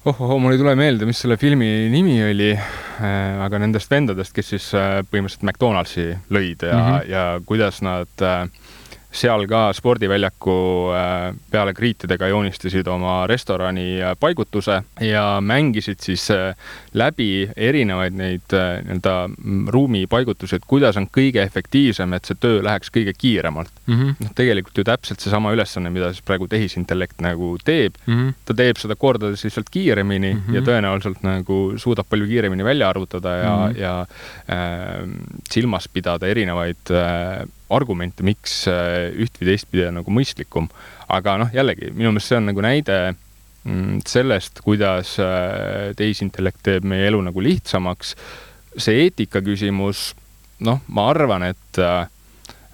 ohoh, 0.04 0.38
mul 0.40 0.54
ei 0.54 0.60
tule 0.60 0.74
meelde, 0.78 1.08
mis 1.08 1.20
selle 1.20 1.36
filmi 1.40 1.68
nimi 1.92 2.16
oli 2.24 2.52
äh,, 2.54 3.44
aga 3.44 3.60
nendest 3.60 3.90
vendadest, 3.92 4.34
kes 4.36 4.54
siis 4.54 4.70
äh, 4.74 5.00
põhimõtteliselt 5.10 5.44
McDonaldsi 5.44 6.06
lõid 6.32 6.64
ja 6.64 6.76
mm, 6.76 6.86
-hmm. 6.86 7.10
ja 7.12 7.24
kuidas 7.46 7.82
nad 7.84 8.24
äh, 8.24 8.46
seal 9.12 9.46
ka 9.50 9.72
spordiväljaku 9.74 10.56
äh, 10.94 11.34
peale 11.50 11.74
kriitidega 11.74 12.28
joonistasid 12.30 12.86
oma 12.86 13.26
restorani 13.26 13.98
äh, 14.02 14.14
paigutuse 14.20 14.82
ja 15.02 15.24
mängisid 15.40 15.98
siis 16.02 16.28
äh, 16.30 16.54
läbi 16.94 17.50
erinevaid 17.56 18.14
neid 18.14 18.54
nii-öelda 18.54 19.14
mm, 19.28 19.66
ruumi 19.74 20.04
paigutusi, 20.10 20.56
et 20.56 20.66
kuidas 20.66 20.98
on 21.00 21.08
kõige 21.10 21.42
efektiivsem, 21.42 22.14
et 22.14 22.30
see 22.30 22.38
töö 22.40 22.62
läheks 22.62 22.92
kõige 22.94 23.14
kiiremalt 23.18 23.72
mm. 23.86 23.94
-hmm. 23.94 24.14
noh, 24.22 24.32
tegelikult 24.38 24.78
ju 24.78 24.86
täpselt 24.86 25.20
seesama 25.20 25.52
ülesanne, 25.56 25.90
mida 25.90 26.12
siis 26.14 26.24
praegu 26.26 26.46
tehisintellekt 26.48 27.20
nagu 27.20 27.56
teeb 27.64 27.98
mm, 28.06 28.14
-hmm. 28.14 28.34
ta 28.44 28.54
teeb 28.54 28.78
seda 28.78 28.96
kordades 28.96 29.44
lihtsalt 29.44 29.70
kiiremini 29.70 30.34
mm 30.34 30.42
-hmm. 30.46 30.54
ja 30.54 30.60
tõenäoliselt 30.62 31.22
nagu 31.26 31.60
suudab 31.76 32.06
palju 32.08 32.26
kiiremini 32.26 32.64
välja 32.64 32.88
arvutada 32.88 33.36
ja 33.36 33.56
mm, 33.56 33.72
-hmm. 33.72 33.80
ja 33.80 34.06
äh, 34.50 35.08
silmas 35.50 35.88
pidada 35.88 36.26
erinevaid 36.26 36.90
äh, 36.90 37.48
argumente, 37.70 38.24
miks 38.26 38.62
üht 38.68 39.40
või 39.40 39.50
teistpidi 39.52 39.88
on 39.88 40.00
nagu 40.00 40.14
mõistlikum. 40.14 40.68
aga 41.08 41.36
noh, 41.44 41.50
jällegi 41.54 41.90
minu 41.90 42.12
meelest 42.12 42.30
see 42.30 42.38
on 42.38 42.48
nagu 42.50 42.62
näide 42.64 42.96
mm, 43.64 44.00
sellest, 44.06 44.62
kuidas 44.66 45.16
tehisintellekt 45.96 46.62
teeb 46.66 46.84
meie 46.84 47.08
elu 47.10 47.20
nagu 47.30 47.42
lihtsamaks. 47.42 48.14
see 48.76 49.04
eetika 49.06 49.42
küsimus, 49.42 50.14
noh, 50.66 50.82
ma 50.88 51.08
arvan, 51.10 51.48
et 51.50 51.78
äh, 51.82 52.08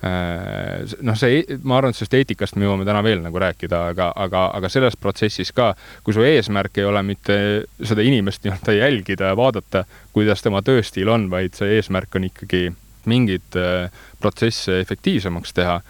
Äh, 0.07 0.85
noh, 1.01 1.17
see, 1.17 1.41
ma 1.65 1.79
arvan, 1.79 1.95
et 1.95 1.97
sellest 1.97 2.15
eetikast 2.19 2.59
me 2.59 2.67
jõuame 2.67 2.85
täna 2.85 3.01
veel 3.05 3.23
nagu 3.25 3.41
rääkida, 3.41 3.79
aga, 3.95 4.11
aga, 4.27 4.43
aga 4.59 4.69
selles 4.69 4.97
protsessis 5.01 5.55
ka, 5.57 5.71
kui 6.05 6.13
su 6.13 6.25
eesmärk 6.27 6.83
ei 6.83 6.85
ole 6.85 7.01
mitte 7.07 7.37
seda 7.81 8.05
inimest 8.05 8.45
nii-öelda 8.45 8.75
jälgida 8.77 9.31
ja 9.33 9.39
vaadata, 9.39 9.87
kuidas 10.13 10.45
tema 10.45 10.61
tööstiil 10.67 11.09
on, 11.13 11.31
vaid 11.33 11.57
see 11.57 11.79
eesmärk 11.79 12.19
on 12.21 12.29
ikkagi 12.29 12.69
mingeid 13.07 13.57
äh, 13.57 13.91
protsesse 14.21 14.81
efektiivsemaks 14.81 15.55
teha, 15.57 15.81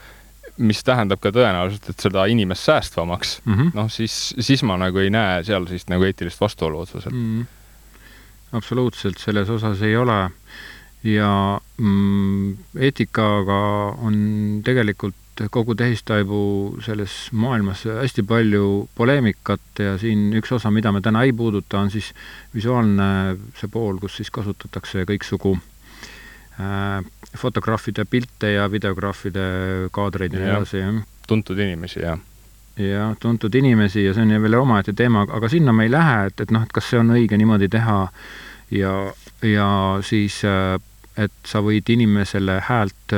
mis 0.57 0.81
tähendab 0.87 1.21
ka 1.21 1.33
tõenäoliselt, 1.35 1.91
et 1.91 2.07
seda 2.07 2.25
inimest 2.33 2.65
säästvamaks 2.69 3.41
mm 3.45 3.55
-hmm., 3.55 3.75
noh, 3.77 3.91
siis, 3.93 4.35
siis 4.41 4.63
ma 4.63 4.79
nagu 4.81 4.99
ei 4.99 5.11
näe 5.11 5.43
seal 5.45 5.67
siis 5.69 5.89
nagu 5.93 6.05
eetilist 6.05 6.41
vastuolu 6.41 6.81
otseselt 6.81 7.15
mm. 7.15 7.43
-hmm. 7.43 8.57
absoluutselt, 8.57 9.19
selles 9.19 9.51
osas 9.51 9.83
ei 9.83 9.97
ole 9.97 10.31
ja 11.05 11.61
mm, 11.77 12.57
eetikaga 12.79 13.61
on 13.99 14.61
tegelikult 14.65 15.15
kogu 15.51 15.75
tehistaibu 15.75 16.79
selles 16.85 17.29
maailmas 17.33 17.85
hästi 17.85 18.23
palju 18.23 18.89
poleemikat 18.95 19.61
ja 19.79 19.99
siin 19.99 20.33
üks 20.33 20.53
osa, 20.53 20.71
mida 20.71 20.93
me 20.93 21.01
täna 21.01 21.23
ei 21.23 21.33
puuduta, 21.33 21.81
on 21.81 21.91
siis 21.91 22.15
visuaalne 22.55 23.37
see 23.61 23.69
pool, 23.69 23.99
kus 24.01 24.17
siis 24.17 24.31
kasutatakse 24.31 25.05
kõiksugu 25.05 25.59
äh, 25.59 25.76
fotograafide 27.37 28.07
pilte 28.09 28.55
ja 28.55 28.71
videograafide 28.73 29.45
kaadreid 29.93 30.33
ja 30.33 30.41
nii 30.41 30.53
edasi, 30.55 30.81
jah. 30.81 30.99
tuntud 31.29 31.59
inimesi, 31.61 32.01
jah. 32.01 32.19
Jah, 32.81 33.15
tuntud 33.21 33.55
inimesi 33.57 34.05
ja 34.05 34.15
see 34.17 34.25
on 34.25 34.35
ju 34.35 34.41
veel 34.43 34.59
omaette 34.59 34.93
teema, 34.97 35.25
aga 35.39 35.49
sinna 35.53 35.73
me 35.73 35.87
ei 35.87 35.93
lähe, 35.93 36.27
et, 36.31 36.41
et 36.45 36.53
noh, 36.53 36.65
et 36.65 36.73
kas 36.73 36.91
see 36.91 37.01
on 37.01 37.15
õige 37.17 37.37
niimoodi 37.41 37.69
teha 37.73 37.99
ja, 38.73 38.93
ja 39.45 39.69
siis 40.05 40.43
äh, 40.49 40.77
et 41.17 41.49
sa 41.49 41.63
võid 41.65 41.89
inimesele 41.93 42.61
häält 42.69 43.15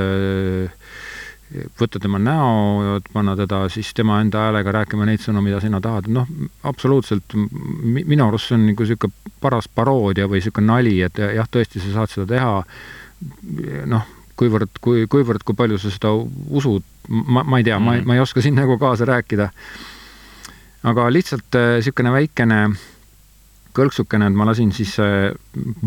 võtta 1.80 2.00
tema 2.00 2.20
näo, 2.20 2.98
panna 3.12 3.34
teda 3.38 3.62
siis 3.72 3.94
tema 3.96 4.18
enda 4.20 4.44
häälega 4.46 4.74
rääkima 4.80 5.06
neid 5.08 5.22
sõnu, 5.24 5.40
mida 5.44 5.60
sina 5.64 5.80
tahad, 5.80 6.10
noh, 6.12 6.28
absoluutselt 6.68 7.34
minu 7.34 8.26
arust 8.26 8.50
see 8.50 8.58
on 8.58 8.66
nagu 8.68 8.84
niisugune 8.84 9.36
paras 9.40 9.68
paroodia 9.72 10.28
või 10.28 10.42
niisugune 10.42 10.68
nali, 10.68 10.98
et 11.06 11.18
jah, 11.18 11.48
tõesti, 11.48 11.80
sa 11.80 11.94
saad 11.96 12.12
seda 12.12 12.28
teha, 12.34 12.52
noh, 13.90 14.04
kuivõrd, 14.38 14.78
kui, 14.80 15.06
kuivõrd, 15.10 15.42
kui 15.46 15.56
palju 15.58 15.78
sa 15.82 15.90
seda 15.90 16.12
usud, 16.14 16.84
ma, 17.08 17.42
ma 17.42 17.58
ei 17.58 17.66
tea 17.66 17.78
mm., 17.78 17.84
ma, 17.84 17.96
ma 18.06 18.18
ei 18.18 18.22
oska 18.22 18.44
siin 18.44 18.58
nagu 18.58 18.78
kaasa 18.78 19.08
rääkida. 19.08 19.50
aga 20.88 21.08
lihtsalt 21.10 21.56
niisugune 21.58 22.12
väikene 22.14 22.60
äh, 22.68 22.78
kõlksukene, 23.78 24.28
et 24.28 24.36
ma 24.36 24.46
lasin 24.48 24.72
siis 24.74 24.96
äh, 25.02 25.30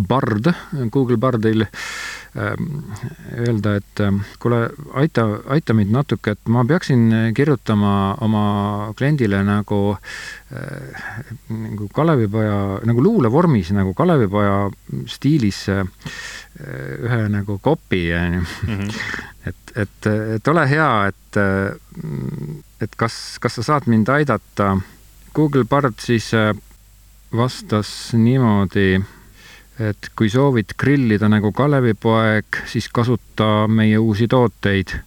Bard, 0.07 0.51
Google 0.93 1.17
Bardil 1.21 1.65
ähm, 1.65 1.71
öelda, 2.35 3.75
et 3.75 3.99
ähm, 3.99 4.21
kuule, 4.39 4.69
aita, 4.95 5.25
aita 5.51 5.73
mind 5.75 5.91
natuke, 5.91 6.35
et 6.35 6.51
ma 6.51 6.63
peaksin 6.67 7.33
kirjutama 7.35 8.15
oma 8.23 8.43
kliendile 8.95 9.41
nagu 9.43 9.79
äh, 9.95 11.01
nagu 11.51 11.89
Kalevipoja, 11.91 12.79
nagu 12.87 13.03
luulevormis 13.03 13.73
nagu 13.75 13.93
Kalevipoja 13.97 14.69
stiilis 15.11 15.65
äh, 15.73 15.83
ühe 17.03 17.21
nagu 17.35 17.59
copy, 17.59 18.05
onju. 18.15 18.45
Mhm. 18.67 18.89
et, 19.51 19.75
et, 19.75 20.11
et 20.37 20.51
ole 20.51 20.67
hea, 20.69 20.89
et, 21.11 21.39
et 22.85 22.99
kas, 22.99 23.15
kas 23.43 23.59
sa 23.59 23.63
saad 23.73 23.87
mind 23.91 24.11
aidata. 24.11 24.75
Google 25.35 25.63
Bard 25.63 25.99
siis 26.03 26.27
vastas 27.31 28.11
niimoodi, 28.13 28.99
et 29.89 30.11
kui 30.15 30.29
soovid 30.29 30.75
grillida 30.79 31.29
nagu 31.31 31.51
Kalevipoeg, 31.55 32.61
siis 32.69 32.89
kasuta 32.93 33.67
meie 33.67 33.97
uusi 33.97 34.27
tooteid. 34.27 34.99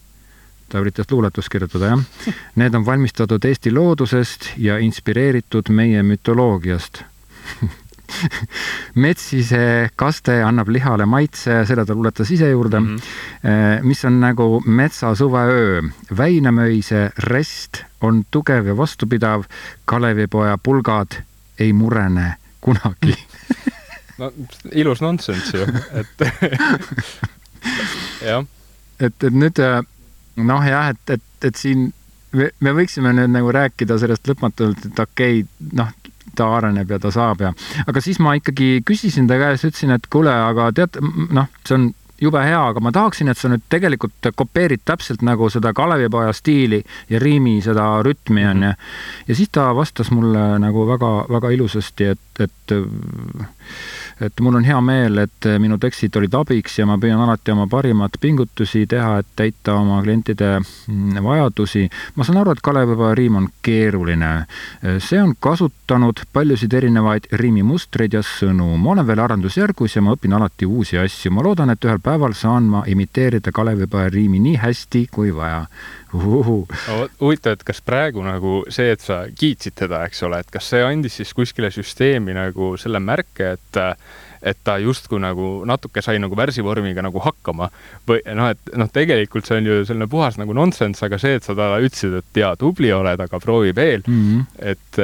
ta 0.68 0.80
üritas 0.82 1.06
luuletust 1.10 1.48
kirjutada, 1.52 1.92
jah. 1.92 2.28
Need 2.58 2.74
on 2.74 2.86
valmistatud 2.86 3.44
Eesti 3.44 3.70
loodusest 3.70 4.54
ja 4.58 4.78
inspireeritud 4.82 5.70
meie 5.70 6.02
mütoloogiast 6.02 7.04
metsise 9.04 9.90
kaste 9.96 10.40
annab 10.42 10.68
lihale 10.72 11.06
maitse, 11.06 11.60
selle 11.68 11.84
ta 11.86 11.94
luuletas 11.94 12.30
ise 12.30 12.50
juurde 12.50 12.80
mm, 12.80 12.96
-hmm. 12.96 13.82
mis 13.82 14.04
on 14.04 14.20
nagu 14.20 14.62
metsa 14.66 15.14
suveöö. 15.14 15.82
Väinamöise 16.16 17.10
rest 17.18 17.82
on 18.00 18.24
tugev 18.30 18.66
ja 18.66 18.76
vastupidav, 18.76 19.44
Kalevipoja 19.84 20.58
pulgad 20.58 21.22
ei 21.58 21.72
murene 21.72 22.34
kunagi 22.60 23.16
no 24.18 24.30
ilus 24.72 25.02
nonsenss 25.04 25.54
ju, 25.54 25.66
et 26.00 26.24
jah. 28.28 28.46
et, 29.00 29.14
et 29.14 29.34
nüüd 29.34 29.60
äh, 29.62 29.80
noh, 30.36 30.66
jah, 30.66 30.90
et, 30.94 31.16
et, 31.16 31.48
et 31.48 31.58
siin 31.58 31.88
me, 32.34 32.50
me 32.60 32.74
võiksime 32.76 33.14
nüüd 33.16 33.32
nagu 33.34 33.52
rääkida 33.54 33.98
sellest 34.00 34.30
lõpmatult, 34.30 34.88
et 34.90 35.04
okei 35.06 35.42
okay,, 35.42 35.68
noh, 35.78 35.92
ta 36.34 36.48
areneb 36.56 36.90
ja 36.90 36.98
ta 36.98 37.12
saab 37.14 37.44
ja, 37.44 37.52
aga 37.86 38.02
siis 38.02 38.18
ma 38.22 38.34
ikkagi 38.38 38.78
küsisin 38.86 39.28
ta 39.30 39.38
käest, 39.40 39.68
ütlesin, 39.68 39.94
et 39.94 40.08
kuule, 40.10 40.32
aga 40.32 40.70
tead, 40.74 40.98
noh, 41.34 41.50
see 41.66 41.78
on 41.78 41.92
jube 42.24 42.40
hea, 42.44 42.60
aga 42.70 42.82
ma 42.82 42.92
tahaksin, 42.94 43.28
et 43.30 43.38
sa 43.38 43.50
nüüd 43.50 43.64
tegelikult 43.72 44.30
kopeerid 44.38 44.84
täpselt 44.86 45.24
nagu 45.26 45.48
seda 45.52 45.74
Kalevipoja 45.76 46.32
stiili 46.36 46.80
ja 47.10 47.20
riimi 47.22 47.56
seda 47.64 47.86
rütmi 48.06 48.46
onju. 48.50 48.70
Mhm. 48.70 49.28
ja 49.28 49.34
siis 49.34 49.50
ta 49.52 49.68
vastas 49.76 50.10
mulle 50.10 50.44
nagu 50.62 50.86
väga-väga 50.88 51.50
ilusasti, 51.56 52.04
et, 52.14 52.40
et 52.40 52.76
et 54.20 54.40
mul 54.40 54.58
on 54.60 54.64
hea 54.64 54.80
meel, 54.80 55.18
et 55.24 55.48
minu 55.60 55.78
tekstid 55.80 56.14
olid 56.16 56.34
abiks 56.38 56.78
ja 56.78 56.86
ma 56.86 56.96
püüan 57.00 57.20
alati 57.24 57.54
oma 57.54 57.66
parimat 57.70 58.18
pingutusi 58.20 58.84
teha, 58.90 59.18
et 59.22 59.30
täita 59.36 59.74
oma 59.80 60.00
klientide 60.04 60.50
mm, 60.60 61.22
vajadusi. 61.24 61.88
ma 62.14 62.24
saan 62.24 62.38
aru, 62.42 62.54
et 62.54 62.62
Kalevipoja 62.64 63.14
riim 63.18 63.36
on 63.40 63.48
keeruline. 63.62 64.46
see 64.98 65.22
on 65.22 65.34
kasutanud 65.40 66.24
paljusid 66.32 66.72
erinevaid 66.72 67.28
riimimustreid 67.32 68.14
ja 68.14 68.22
sõnu. 68.22 68.76
ma 68.78 68.94
olen 68.94 69.06
veel 69.06 69.24
arendusjärgus 69.26 69.96
ja 69.96 70.02
ma 70.02 70.14
õpin 70.14 70.36
alati 70.36 70.66
uusi 70.66 70.98
asju. 70.98 71.32
ma 71.32 71.42
loodan, 71.42 71.70
et 71.70 71.84
ühel 71.84 72.00
päeval 72.02 72.34
saan 72.38 72.70
ma 72.70 72.84
imiteerida 72.86 73.52
Kalevipoja 73.52 74.10
riimi 74.10 74.38
nii 74.38 74.56
hästi 74.62 75.08
kui 75.10 75.34
vaja 75.34 75.66
huvitav, 76.14 77.56
et 77.56 77.64
kas 77.66 77.80
praegu 77.84 78.22
nagu 78.24 78.60
see, 78.72 78.92
et 78.94 79.02
sa 79.02 79.24
kiitsid 79.38 79.76
teda, 79.84 80.04
eks 80.08 80.22
ole, 80.26 80.40
et 80.40 80.52
kas 80.52 80.68
see 80.72 80.84
andis 80.84 81.18
siis 81.20 81.34
kuskile 81.36 81.70
süsteemi 81.74 82.36
nagu 82.36 82.74
selle 82.80 83.02
märke, 83.02 83.56
et 83.58 83.82
et 84.44 84.58
ta 84.60 84.74
justkui 84.76 85.16
nagu 85.24 85.62
natuke 85.64 86.02
sai 86.04 86.18
nagu 86.20 86.36
värsivormiga 86.36 87.00
nagu 87.04 87.20
hakkama? 87.24 87.70
Või 88.08 88.20
noh, 88.36 88.50
et 88.52 88.74
noh, 88.76 88.90
tegelikult 88.92 89.48
see 89.48 89.56
on 89.62 89.70
ju 89.70 89.78
selline 89.88 90.08
puhas 90.12 90.36
nagu 90.36 90.52
nonsense, 90.56 91.00
aga 91.06 91.18
see, 91.20 91.38
et 91.38 91.46
sa 91.46 91.56
talle 91.56 91.80
ütlesid, 91.86 92.18
et 92.20 92.40
jaa, 92.42 92.52
tubli 92.60 92.92
oled, 92.92 93.24
aga 93.24 93.40
proovi 93.40 93.72
veel. 93.76 94.04
Mm, 94.06 94.20
-hmm. 94.26 94.44
et, 94.58 95.00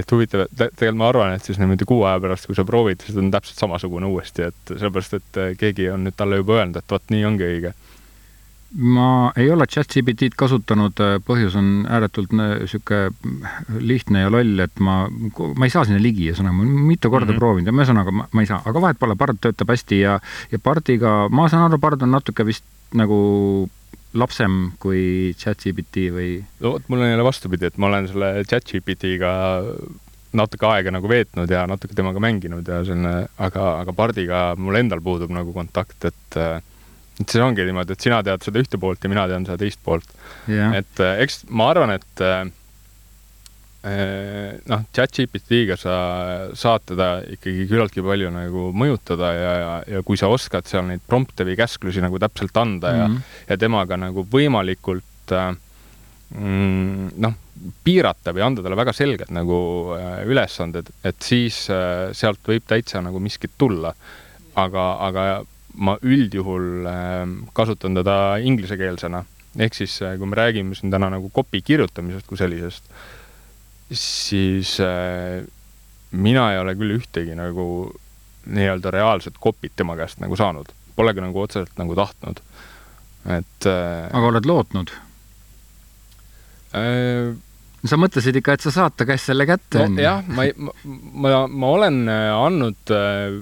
et 0.00 0.16
huvitav, 0.16 0.48
et 0.48 0.58
tegelikult 0.58 0.98
ma 0.98 1.08
arvan, 1.12 1.36
et 1.36 1.46
siis 1.46 1.62
niimoodi 1.62 1.86
kuu 1.86 2.02
aja 2.02 2.18
pärast, 2.26 2.50
kui 2.50 2.58
sa 2.58 2.66
proovid, 2.66 3.06
siis 3.06 3.18
on 3.22 3.30
täpselt 3.30 3.62
samasugune 3.62 4.10
uuesti, 4.10 4.50
et 4.50 4.74
sellepärast, 4.74 5.20
et 5.20 5.42
keegi 5.58 5.90
on 5.94 6.08
nüüd 6.08 6.18
talle 6.18 6.42
juba 6.42 6.58
öelnud, 6.58 6.82
et 6.82 6.98
vot 6.98 7.14
nii 7.14 7.24
ongi 7.30 7.50
õige 7.52 7.74
ma 8.74 9.30
ei 9.38 9.46
ole 9.54 9.66
chat-GPT-d 9.70 10.34
kasutanud, 10.38 10.98
põhjus 11.26 11.54
on 11.58 11.68
ääretult 11.86 12.32
niisugune 12.34 13.78
lihtne 13.78 14.24
ja 14.24 14.32
loll, 14.32 14.58
et 14.64 14.82
ma, 14.82 15.04
ma 15.06 15.68
ei 15.68 15.72
saa 15.72 15.84
sinna 15.86 16.02
ligi, 16.02 16.26
ühesõnaga, 16.32 16.56
ma 16.58 16.66
mitu 16.90 17.10
korda 17.10 17.28
mm 17.28 17.36
-hmm. 17.36 17.42
proovinud 17.44 17.70
ja 17.70 17.76
ühesõnaga 17.76 18.14
ma, 18.14 18.26
ma 18.32 18.42
ei 18.42 18.50
saa, 18.50 18.60
aga 18.66 18.82
vahet 18.88 18.98
pole, 18.98 19.14
Bard 19.14 19.38
töötab 19.40 19.70
hästi 19.70 20.00
ja, 20.00 20.18
ja 20.50 20.58
Bardiga, 20.58 21.14
ma 21.30 21.48
saan 21.48 21.68
aru, 21.68 21.78
Bard 21.78 22.02
on 22.02 22.10
natuke 22.10 22.46
vist 22.46 22.64
nagu 22.94 23.68
lapsem 24.14 24.72
kui 24.82 25.34
chat-GPT 25.38 26.10
või? 26.14 26.30
no 26.60 26.76
vot, 26.76 26.88
mul 26.88 27.02
on 27.02 27.10
jälle 27.10 27.24
vastupidi, 27.26 27.70
et 27.70 27.78
ma 27.78 27.86
olen 27.86 28.08
selle 28.10 28.44
chat-GPT-ga 28.50 29.32
natuke 30.34 30.66
aega 30.66 30.90
nagu 30.90 31.08
veetnud 31.08 31.50
ja 31.50 31.62
natuke 31.70 31.94
temaga 31.94 32.20
mänginud 32.22 32.66
ja 32.66 32.82
selline, 32.86 33.28
aga, 33.38 33.80
aga 33.84 33.92
Bardiga 33.92 34.44
mul 34.58 34.82
endal 34.82 35.02
puudub 35.04 35.30
nagu 35.30 35.54
kontakt, 35.54 35.98
et 36.10 36.38
äh, 36.40 36.58
et 37.20 37.30
see 37.30 37.42
ongi 37.44 37.64
niimoodi, 37.66 37.94
et 37.94 38.04
sina 38.04 38.18
tead 38.26 38.42
seda 38.42 38.60
ühte 38.62 38.80
poolt 38.80 39.04
ja 39.04 39.10
mina 39.12 39.26
tean 39.30 39.46
seda 39.46 39.58
teist 39.60 39.80
poolt 39.86 40.08
yeah.. 40.50 40.74
et 40.80 41.02
äh, 41.02 41.20
eks 41.22 41.44
ma 41.54 41.68
arvan, 41.70 41.94
et 41.94 42.24
äh, 42.24 42.40
äh 43.86 44.56
noh, 44.70 44.82
chat-GPT-ga 44.96 45.76
sa 45.78 45.98
saad 46.58 46.88
teda 46.90 47.10
ikkagi 47.36 47.68
küllaltki 47.70 48.02
palju 48.04 48.32
nagu 48.34 48.66
mõjutada 48.74 49.30
ja, 49.36 49.54
ja, 49.60 49.76
ja 49.96 50.02
kui 50.06 50.18
sa 50.18 50.32
oskad 50.32 50.66
seal 50.70 50.88
neid 50.88 51.04
prompte 51.06 51.46
või 51.46 51.58
käsklusi 51.60 52.02
nagu 52.02 52.18
täpselt 52.22 52.56
anda 52.58 52.90
mm 52.90 52.94
-hmm. 52.94 53.00
ja, 53.00 53.08
mhm. 53.08 53.38
ja 53.52 53.60
temaga 53.62 54.00
nagu 54.00 54.26
võimalikult 54.34 55.36
mm, 56.34 57.14
noh, 57.14 57.38
piirata 57.84 58.34
või 58.34 58.42
anda 58.42 58.64
talle 58.64 58.76
väga 58.76 58.92
selged 58.92 59.30
nagu 59.30 59.56
ülesanded, 60.26 60.90
et 61.04 61.22
siis 61.22 61.70
sealt 62.12 62.42
võib 62.48 62.66
täitsa 62.66 63.00
nagu 63.00 63.20
miskit 63.22 63.54
tulla. 63.58 63.94
aga, 64.54 64.82
aga 65.06 65.44
ma 65.74 65.96
üldjuhul 66.02 66.86
äh, 66.86 67.22
kasutan 67.56 67.98
teda 67.98 68.36
inglisekeelsena. 68.42 69.24
ehk 69.58 69.74
siis, 69.74 70.00
äh, 70.02 70.16
kui 70.18 70.26
me 70.26 70.36
räägime 70.36 70.74
siin 70.74 70.90
täna 70.90 71.10
nagu 71.14 71.30
copy 71.34 71.60
kirjutamisest 71.62 72.26
kui 72.26 72.38
sellisest, 72.38 72.88
siis 73.94 74.78
äh, 74.82 75.44
mina 76.10 76.52
ei 76.52 76.58
ole 76.58 76.74
küll 76.78 76.96
ühtegi 76.98 77.36
nagu 77.38 77.92
nii-öelda 78.46 78.90
reaalset 78.90 79.38
copy't 79.38 79.76
tema 79.76 79.96
käest 79.96 80.20
nagu 80.20 80.36
saanud. 80.36 80.70
Polegi 80.96 81.22
nagu 81.22 81.40
otseselt 81.40 81.78
nagu 81.78 81.94
tahtnud. 81.98 82.42
et 83.24 83.66
äh, 83.66 84.10
aga 84.12 84.28
oled 84.28 84.46
lootnud 84.46 84.90
äh,? 86.76 87.32
sa 87.84 87.96
mõtlesid 88.00 88.36
ikka, 88.36 88.56
et 88.56 88.64
sa 88.64 88.72
saad 88.72 88.94
ta 88.96 89.06
käest 89.08 89.30
selle 89.30 89.46
kätte 89.48 89.86
no,? 89.88 90.02
jah, 90.02 90.20
ma, 90.28 90.44
ma, 90.56 90.74
ma, 91.24 91.46
ma 91.48 91.70
olen 91.78 92.02
andnud 92.08 92.92
äh, 92.92 93.38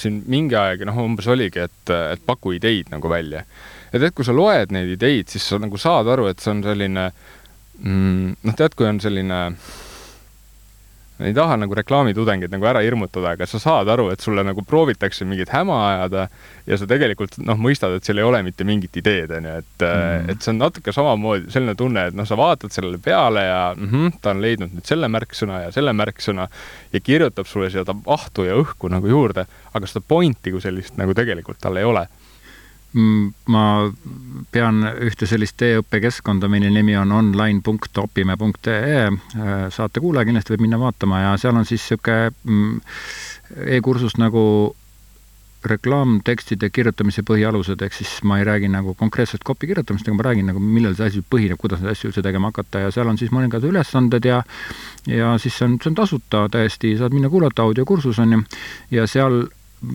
siin 0.00 0.22
mingi 0.30 0.56
aeg, 0.58 0.84
noh, 0.88 0.98
umbes 1.04 1.28
oligi, 1.30 1.64
et, 1.64 1.94
et 1.94 2.26
paku 2.26 2.56
ideid 2.58 2.90
nagu 2.92 3.10
välja. 3.10 3.44
et, 3.92 4.02
et 4.02 4.14
kui 4.14 4.26
sa 4.26 4.34
loed 4.36 4.74
neid 4.74 4.92
ideid, 4.96 5.30
siis 5.30 5.46
sa 5.48 5.60
nagu 5.62 5.80
saad 5.80 6.10
aru, 6.10 6.28
et 6.30 6.42
see 6.42 6.52
on 6.54 6.62
selline 6.66 7.08
mm, 7.78 8.36
noh, 8.42 8.56
tead, 8.58 8.76
kui 8.78 8.88
on 8.90 9.00
selline 9.02 9.40
äh, 9.48 9.74
ei 11.22 11.34
taha 11.34 11.56
nagu 11.60 11.76
reklaamitudengeid 11.78 12.50
nagu 12.50 12.66
ära 12.66 12.80
hirmutada, 12.82 13.34
aga 13.36 13.46
sa 13.46 13.60
saad 13.62 13.90
aru, 13.92 14.08
et 14.10 14.22
sulle 14.24 14.42
nagu 14.46 14.64
proovitakse 14.66 15.26
mingit 15.28 15.52
häma 15.54 15.76
ajada 15.90 16.26
ja 16.66 16.78
sa 16.80 16.88
tegelikult 16.90 17.38
noh, 17.38 17.58
mõistad, 17.60 17.94
et 17.94 18.06
seal 18.06 18.18
ei 18.18 18.26
ole 18.26 18.40
mitte 18.46 18.66
mingit 18.66 18.96
ideed, 18.98 19.30
onju, 19.38 19.54
et 19.62 19.86
mm., 19.86 20.32
et 20.34 20.42
see 20.42 20.50
on 20.54 20.60
natuke 20.64 20.94
samamoodi 20.94 21.54
selline 21.54 21.76
tunne, 21.78 22.08
et 22.10 22.18
noh, 22.18 22.26
sa 22.26 22.38
vaatad 22.40 22.74
sellele 22.74 22.98
peale 22.98 23.46
ja 23.46 23.62
mm 23.76 23.88
-hmm, 23.90 24.18
ta 24.22 24.34
on 24.34 24.42
leidnud 24.42 24.74
nüüd 24.74 24.90
selle 24.90 25.08
märksõna 25.08 25.62
ja 25.66 25.72
selle 25.72 25.94
märksõna 25.94 26.48
ja 26.92 27.00
kirjutab 27.00 27.46
sulle 27.46 27.70
seda 27.70 27.94
ahtu 28.06 28.48
ja 28.50 28.58
õhku 28.58 28.90
nagu 28.90 29.06
juurde, 29.06 29.46
aga 29.72 29.86
seda 29.86 30.04
pointi 30.08 30.50
kui 30.50 30.60
sellist 30.60 30.98
nagu 30.98 31.14
tegelikult 31.14 31.62
tal 31.62 31.76
ei 31.76 31.84
ole 31.84 32.08
ma 32.94 33.64
pean 34.54 34.84
ühte 35.02 35.26
sellist 35.26 35.62
e-õppekeskkonda, 35.66 36.48
mille 36.50 36.70
nimi 36.70 36.94
on 36.96 37.12
online.opime.ee, 37.12 39.00
äh, 39.08 39.66
saate 39.74 40.02
kuulaja 40.02 40.28
kindlasti 40.28 40.54
võib 40.54 40.66
minna 40.68 40.78
vaatama 40.78 41.24
ja 41.24 41.34
seal 41.40 41.58
on 41.58 41.66
siis 41.66 41.82
niisugune 41.82 42.30
mm, 42.44 42.80
e-kursus 43.74 44.14
nagu 44.22 44.44
reklaamtekstide 45.64 46.68
kirjutamise 46.70 47.24
põhialused, 47.26 47.80
ehk 47.82 47.96
siis 47.96 48.12
ma 48.28 48.38
ei 48.38 48.44
räägi 48.46 48.68
nagu 48.68 48.94
konkreetselt 48.98 49.44
copy 49.46 49.66
kirjutamist, 49.70 50.06
aga 50.08 50.16
ma 50.18 50.26
räägin 50.28 50.50
nagu, 50.52 50.60
millel 50.60 50.96
see 50.98 51.08
asi 51.08 51.22
põhineb, 51.24 51.58
kuidas 51.60 51.80
neid 51.80 51.94
asju 51.94 52.10
üldse 52.10 52.22
tegema 52.24 52.52
hakata 52.52 52.84
ja 52.84 52.92
seal 52.94 53.08
on 53.10 53.18
siis 53.20 53.32
mõningad 53.34 53.64
ülesanded 53.64 54.28
ja 54.28 54.42
ja 55.08 55.34
siis 55.40 55.56
see 55.56 55.68
on, 55.68 55.78
see 55.80 55.90
on 55.90 55.98
tasuta 55.98 56.46
täiesti, 56.52 56.94
saad 57.00 57.16
minna 57.16 57.32
kuulata, 57.32 57.64
audiokursus 57.64 58.20
on 58.22 58.38
ju, 58.38 58.42
ja 58.98 59.08
seal 59.10 59.46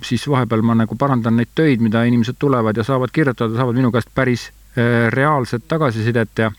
siis 0.03 0.27
vahepeal 0.29 0.61
ma 0.65 0.75
nagu 0.75 0.95
parandan 0.95 1.37
neid 1.39 1.51
töid, 1.55 1.81
mida 1.83 2.03
inimesed 2.07 2.39
tulevad 2.39 2.77
ja 2.77 2.83
saavad 2.83 3.13
kirjutada, 3.13 3.55
saavad 3.55 3.77
minu 3.77 3.91
käest 3.91 4.09
päris 4.15 4.49
äh, 4.49 5.09
reaalset 5.13 5.67
tagasisidet 5.67 6.45
ja 6.45 6.51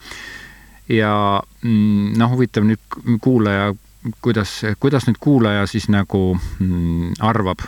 ja 0.91 1.43
mm, 1.63 2.15
noh, 2.19 2.33
huvitav 2.35 2.65
nüüd 2.67 2.99
kuulaja, 3.23 3.75
kuidas, 4.23 4.61
kuidas 4.81 5.07
nüüd 5.07 5.21
kuulaja 5.21 5.67
siis 5.71 5.89
nagu 5.93 6.35
mm, 6.35 7.21
arvab, 7.23 7.63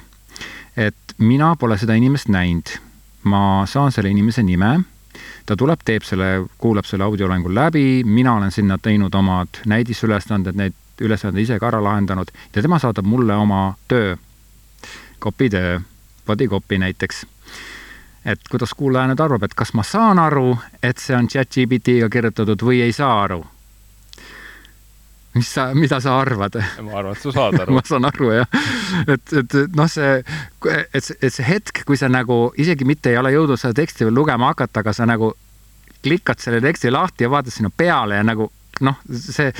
et 0.76 1.16
mina 1.18 1.52
pole 1.56 1.78
seda 1.78 1.94
inimest 1.98 2.32
näinud. 2.32 2.78
ma 3.22 3.62
saan 3.70 3.92
selle 3.94 4.10
inimese 4.10 4.42
nime, 4.42 4.80
ta 5.46 5.54
tuleb, 5.56 5.84
teeb 5.86 6.02
selle, 6.02 6.48
kuulab 6.58 6.88
selle 6.88 7.04
audioloengu 7.04 7.52
läbi, 7.54 8.02
mina 8.04 8.32
olen 8.34 8.50
sinna 8.50 8.78
teinud 8.82 9.14
omad 9.14 9.60
näidisülesanded, 9.66 10.58
neid 10.58 10.74
ülesandeid 11.00 11.46
ise 11.46 11.58
ka 11.62 11.68
ära 11.70 11.78
lahendanud 11.84 12.32
ja 12.54 12.62
tema 12.62 12.80
saadab 12.82 13.06
mulle 13.06 13.36
oma 13.38 13.76
töö 13.88 14.16
kopitöö, 15.22 15.80
body 16.26 16.48
copy 16.48 16.78
näiteks. 16.78 17.26
et 18.24 18.40
kuidas 18.50 18.74
kuulaja 18.78 19.10
nüüd 19.10 19.20
arvab, 19.22 19.42
et 19.42 19.54
kas 19.58 19.72
ma 19.74 19.82
saan 19.82 20.18
aru, 20.22 20.56
et 20.82 20.98
see 21.02 21.16
on 21.16 21.26
chat-GPT-ga 21.30 22.10
kirjutatud 22.10 22.62
või 22.62 22.82
ei 22.84 22.92
saa 22.94 23.22
aru? 23.22 23.42
mis 25.34 25.48
sa, 25.54 25.70
mida 25.74 26.00
sa 26.00 26.18
arvad? 26.20 26.58
ma 26.82 26.98
arvan, 27.00 27.16
et 27.16 27.22
sa 27.22 27.32
saad 27.34 27.60
aru 27.62 27.74
ma 27.78 27.82
saan 27.88 28.06
aru 28.08 28.32
jah, 28.36 28.58
et, 29.06 29.34
et 29.42 29.56
noh, 29.76 29.88
see, 29.90 30.18
et, 30.94 31.12
et 31.20 31.32
see 31.32 31.46
hetk, 31.48 31.84
kui 31.88 31.98
sa 31.98 32.10
nagu 32.12 32.44
isegi 32.60 32.86
mitte 32.88 33.10
ei 33.12 33.18
ole 33.20 33.32
jõudnud 33.34 33.60
seda 33.60 33.78
teksti 33.82 34.08
veel 34.08 34.18
lugema 34.20 34.52
hakata, 34.52 34.84
aga 34.84 34.94
sa 34.96 35.08
nagu 35.08 35.32
klikad 36.02 36.42
selle 36.42 36.60
teksti 36.62 36.90
lahti 36.90 37.26
ja 37.26 37.30
vaatad 37.30 37.54
sinna 37.54 37.70
peale 37.70 38.18
ja 38.18 38.26
nagu 38.26 38.50
noh, 38.82 38.98
see 39.10 39.52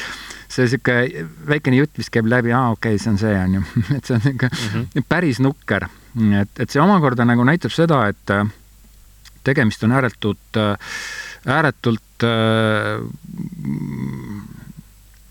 see 0.53 0.69
sihuke 0.69 1.27
väikene 1.49 1.81
jutt, 1.81 1.97
mis 2.01 2.11
käib 2.13 2.29
läbi, 2.31 2.53
aa, 2.53 2.73
okei 2.75 2.97
okay,, 2.97 3.03
see 3.03 3.13
on 3.13 3.19
see, 3.21 3.33
on 3.39 3.59
ju. 3.59 3.65
et 3.97 4.05
see 4.05 4.17
on 4.17 4.25
niisugune 4.27 4.51
mm 4.51 4.85
-hmm. 4.85 5.09
päris 5.09 5.41
nukker. 5.41 5.89
et, 6.43 6.61
et 6.61 6.71
see 6.71 6.83
omakorda 6.83 7.25
nagu 7.25 7.45
näitab 7.45 7.73
seda, 7.73 8.07
et 8.09 8.31
äh, 8.31 8.47
tegemist 9.45 9.83
on 9.85 9.93
ääretult, 9.93 10.57
äh, 10.57 10.79
ääretult 11.47 12.25
äh, 12.25 13.01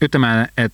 ütleme, 0.01 0.49
et 0.57 0.73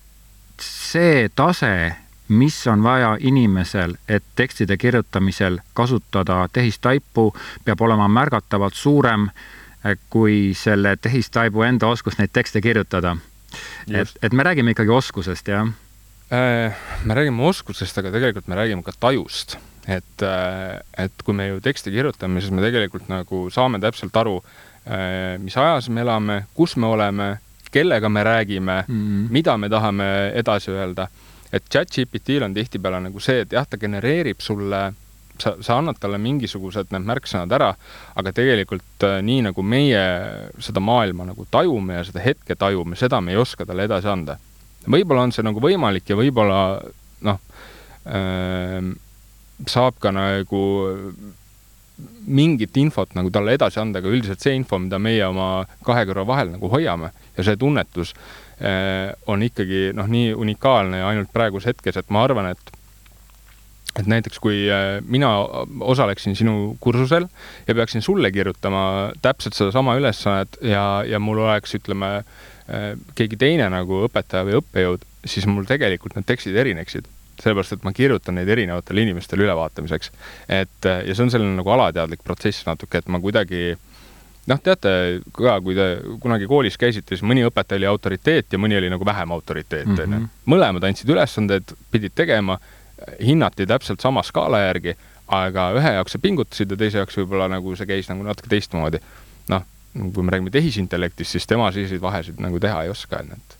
see 0.62 1.30
tase, 1.36 1.96
mis 2.28 2.68
on 2.68 2.84
vaja 2.84 3.18
inimesel, 3.20 3.96
et 4.08 4.24
tekstide 4.36 4.78
kirjutamisel 4.78 5.60
kasutada 5.74 6.50
tehistaipu, 6.54 7.34
peab 7.66 7.82
olema 7.82 8.08
märgatavalt 8.08 8.74
suurem 8.74 9.30
kui 10.10 10.52
selle 10.54 10.98
tehistaibu 11.02 11.62
enda 11.64 11.88
oskus 11.88 12.18
neid 12.18 12.30
tekste 12.34 12.62
kirjutada 12.62 13.18
et, 13.92 14.14
et 14.22 14.34
me 14.34 14.44
räägime 14.44 14.74
ikkagi 14.76 14.94
oskusest, 14.94 15.48
jah? 15.48 15.68
Äh, 16.32 16.76
me 17.08 17.16
räägime 17.16 17.44
oskusest, 17.48 17.98
aga 17.98 18.12
tegelikult 18.12 18.48
me 18.52 18.56
räägime 18.60 18.84
ka 18.84 18.92
tajust. 19.00 19.58
et, 19.88 20.22
äh, 20.22 20.80
et 20.98 21.24
kui 21.24 21.34
me 21.34 21.46
ju 21.48 21.62
teksti 21.64 21.94
kirjutame, 21.94 22.42
siis 22.44 22.52
me 22.52 22.60
tegelikult 22.60 23.08
nagu 23.08 23.46
saame 23.48 23.80
täpselt 23.80 24.16
aru, 24.20 24.42
äh, 24.84 25.38
mis 25.40 25.56
ajas 25.56 25.88
me 25.88 26.04
elame, 26.04 26.42
kus 26.54 26.76
me 26.76 26.90
oleme, 26.92 27.38
kellega 27.72 28.10
me 28.10 28.24
räägime 28.24 28.84
mm, 28.88 28.98
-hmm. 28.98 29.32
mida 29.32 29.58
me 29.58 29.70
tahame 29.70 30.32
edasi 30.36 30.72
öelda. 30.72 31.08
et 31.54 31.64
chat-GPT-l 31.70 32.44
on 32.44 32.54
tihtipeale 32.54 33.00
nagu 33.00 33.20
see, 33.20 33.42
et 33.42 33.52
jah, 33.52 33.68
ta 33.70 33.78
genereerib 33.78 34.40
sulle 34.40 34.94
sa, 35.42 35.56
sa 35.62 35.78
annad 35.80 36.00
talle 36.02 36.20
mingisugused 36.22 36.92
need 36.94 37.08
märksõnad 37.08 37.56
ära, 37.58 37.72
aga 38.18 38.34
tegelikult 38.36 39.08
äh, 39.08 39.20
nii 39.26 39.48
nagu 39.50 39.66
meie 39.66 40.04
seda 40.64 40.84
maailma 40.84 41.30
nagu 41.32 41.48
tajume 41.52 42.00
ja 42.00 42.06
seda 42.08 42.24
hetke 42.24 42.58
tajume, 42.60 43.00
seda 43.00 43.22
me 43.22 43.36
ei 43.36 43.42
oska 43.42 43.66
talle 43.66 43.88
edasi 43.88 44.12
anda. 44.12 44.38
võib-olla 44.88 45.28
on 45.28 45.36
see 45.36 45.44
nagu 45.44 45.62
võimalik 45.64 46.10
ja 46.10 46.16
võib-olla 46.16 46.62
noh 47.28 47.42
äh,, 48.08 48.94
saab 49.68 49.98
ka 50.00 50.14
nagu 50.14 50.64
mingit 52.28 52.78
infot 52.78 53.14
nagu 53.18 53.32
talle 53.34 53.56
edasi 53.58 53.80
anda, 53.82 54.02
aga 54.02 54.12
üldiselt 54.12 54.44
see 54.44 54.56
info, 54.58 54.78
mida 54.82 55.00
meie 55.02 55.26
oma 55.26 55.66
kahe 55.86 56.04
kõrva 56.06 56.28
vahel 56.30 56.52
nagu 56.54 56.70
hoiame 56.70 57.10
ja 57.38 57.46
see 57.46 57.58
tunnetus 57.60 58.14
äh, 58.62 59.14
on 59.32 59.46
ikkagi 59.46 59.92
noh, 59.98 60.10
nii 60.12 60.34
unikaalne 60.38 61.02
ja 61.02 61.10
ainult 61.12 61.32
praeguses 61.34 61.72
hetkes, 61.72 61.98
et 62.02 62.14
ma 62.14 62.26
arvan, 62.28 62.52
et 62.54 62.77
et 63.98 64.10
näiteks 64.10 64.40
kui 64.42 64.66
äh, 64.72 65.00
mina 65.08 65.32
osaleksin 65.80 66.36
sinu 66.38 66.78
kursusel 66.80 67.28
ja 67.68 67.76
peaksin 67.76 68.02
sulle 68.02 68.32
kirjutama 68.32 69.12
täpselt 69.22 69.58
sedasama 69.58 69.98
ülesannet 69.98 70.60
ja, 70.62 71.04
ja 71.08 71.20
mul 71.20 71.42
oleks, 71.46 71.76
ütleme, 71.80 72.12
äh, 72.70 72.90
keegi 73.18 73.40
teine 73.42 73.70
nagu 73.74 74.04
õpetaja 74.08 74.46
või 74.48 74.60
õppejõud, 74.62 75.08
siis 75.26 75.48
mul 75.50 75.68
tegelikult 75.70 76.18
need 76.18 76.30
tekstid 76.30 76.56
erineksid. 76.56 77.14
sellepärast, 77.38 77.76
et 77.76 77.84
ma 77.86 77.92
kirjutan 77.94 78.34
neid 78.34 78.50
erinevatele 78.50 79.04
inimestele 79.06 79.44
ülevaatamiseks. 79.46 80.12
et 80.50 80.86
äh, 80.86 81.04
ja 81.06 81.16
see 81.16 81.24
on 81.24 81.34
selline 81.34 81.58
nagu 81.58 81.70
alateadlik 81.70 82.24
protsess 82.24 82.66
natuke, 82.66 82.98
et 82.98 83.08
ma 83.08 83.20
kuidagi 83.20 83.76
noh, 84.48 84.62
teate 84.64 85.22
ka, 85.36 85.60
kui 85.62 85.76
te 85.76 85.88
kunagi 86.24 86.48
koolis 86.48 86.78
käisite, 86.78 87.16
siis 87.16 87.26
mõni 87.28 87.44
õpetaja 87.48 87.82
oli 87.82 87.90
autoriteet 87.90 88.54
ja 88.54 88.60
mõni 88.62 88.78
oli 88.80 88.90
nagu 88.90 89.06
vähem 89.06 89.32
autoriteet, 89.32 89.88
onju. 89.88 90.08
Mhm. 90.08 90.26
mõlemad 90.46 90.88
andsid 90.88 91.10
ülesanded, 91.10 91.74
pidid 91.92 92.16
tegema 92.16 92.60
hinnati 93.22 93.68
täpselt 93.70 94.02
sama 94.02 94.24
skaala 94.26 94.62
järgi, 94.66 94.96
aga 95.28 95.70
ühe 95.78 95.94
jaoks 95.98 96.16
sa 96.16 96.22
pingutasid 96.24 96.72
ja 96.72 96.80
teise 96.80 97.02
jaoks 97.02 97.18
võib-olla 97.20 97.50
nagu 97.52 97.76
see 97.76 97.90
käis 97.90 98.10
nagu 98.12 98.26
natuke 98.26 98.50
teistmoodi. 98.52 99.02
noh, 99.52 99.64
kui 100.14 100.24
me 100.24 100.34
räägime 100.34 100.52
tehisintellektist, 100.52 101.32
siis 101.32 101.48
tema 101.48 101.72
selliseid 101.72 102.02
vahesid 102.02 102.42
nagu 102.44 102.60
teha 102.60 102.84
ei 102.84 102.92
oska, 102.92 103.22
onju, 103.24 103.38
et 103.38 103.58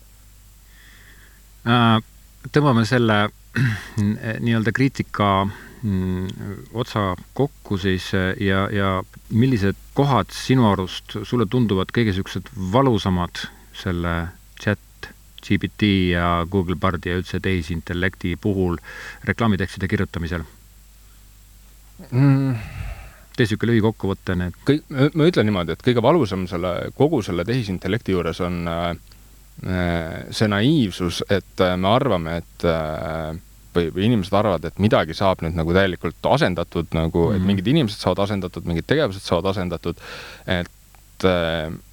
äh, 1.72 1.96
tõmbame 2.52 2.84
selle 2.88 3.28
nii-öelda 4.44 4.72
kriitika 4.76 5.46
mm, 5.82 6.26
otsa 6.74 7.14
kokku 7.34 7.78
siis 7.78 8.10
ja, 8.40 8.66
ja 8.72 8.90
millised 9.30 9.78
kohad 9.94 10.32
sinu 10.34 10.68
arust 10.72 11.18
sulle 11.22 11.46
tunduvad 11.50 11.92
kõige 11.94 12.12
niisugused 12.12 12.52
valusamad 12.72 13.46
selle 13.76 14.14
chat 14.60 14.80
GPT 15.44 15.90
ja 16.12 16.46
Google 16.50 16.76
Bardi 16.76 17.12
ja 17.12 17.18
üldse 17.20 17.40
tehisintellekti 17.40 18.36
puhul 18.40 18.78
reklaamitekstide 19.28 19.88
kirjutamisel 19.88 20.44
mm.? 22.10 22.54
tee 23.38 23.46
niisugune 23.46 23.70
lühikokkuvõte, 23.76 24.34
need. 24.34 24.56
kõik, 24.66 24.88
ma 25.14 25.26
ütlen 25.30 25.46
niimoodi, 25.46 25.76
et 25.76 25.84
kõige 25.86 26.02
valusam 26.02 26.48
selle, 26.50 26.72
kogu 26.98 27.20
selle 27.22 27.44
tehisintellekti 27.46 28.16
juures 28.16 28.40
on 28.42 28.64
äh, 28.66 28.88
see 30.34 30.48
naiivsus, 30.50 31.22
et 31.30 31.62
äh, 31.62 31.76
me 31.78 31.92
arvame, 31.92 32.40
et 32.42 32.66
äh, 32.66 33.38
või, 33.74 33.90
või 33.94 34.06
inimesed 34.08 34.34
arvavad, 34.38 34.66
et 34.68 34.80
midagi 34.82 35.16
saab 35.16 35.42
nüüd 35.44 35.56
nagu 35.58 35.74
täielikult 35.76 36.30
asendatud 36.30 36.90
nagu 36.96 37.28
mm, 37.28 37.30
-hmm. 37.30 37.36
et 37.36 37.50
mingid 37.52 37.70
inimesed 37.74 38.02
saavad 38.02 38.24
asendatud, 38.26 38.66
mingid 38.68 38.88
tegevused 38.90 39.22
saavad 39.24 39.52
asendatud, 39.52 40.02
et, 40.46 41.26
äh, 41.26 41.68
et 41.68 41.87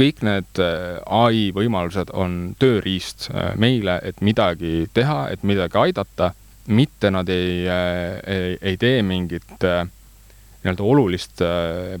kõik 0.00 0.22
need 0.26 0.60
äh, 0.62 0.98
ai 1.06 1.50
võimalused 1.56 2.12
on 2.16 2.54
tööriist 2.60 3.28
äh, 3.30 3.52
meile, 3.60 3.98
et 4.02 4.20
midagi 4.24 4.88
teha, 4.96 5.28
et 5.32 5.44
midagi 5.46 5.78
aidata, 5.78 6.32
mitte 6.70 7.10
nad 7.10 7.28
ei, 7.32 7.64
ei, 7.66 8.56
ei 8.60 8.76
tee 8.78 9.00
mingit 9.02 9.56
nii-öelda 9.58 10.84
olulist 10.86 11.40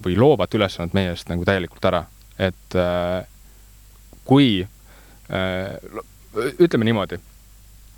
või 0.04 0.14
loovat 0.20 0.52
ülesannet 0.54 0.94
meie 0.94 1.14
eest 1.14 1.32
nagu 1.32 1.46
täielikult 1.48 1.88
ära. 1.90 2.04
et 2.38 2.76
kui 4.28 4.60
ütleme 6.60 6.86
niimoodi 6.86 7.18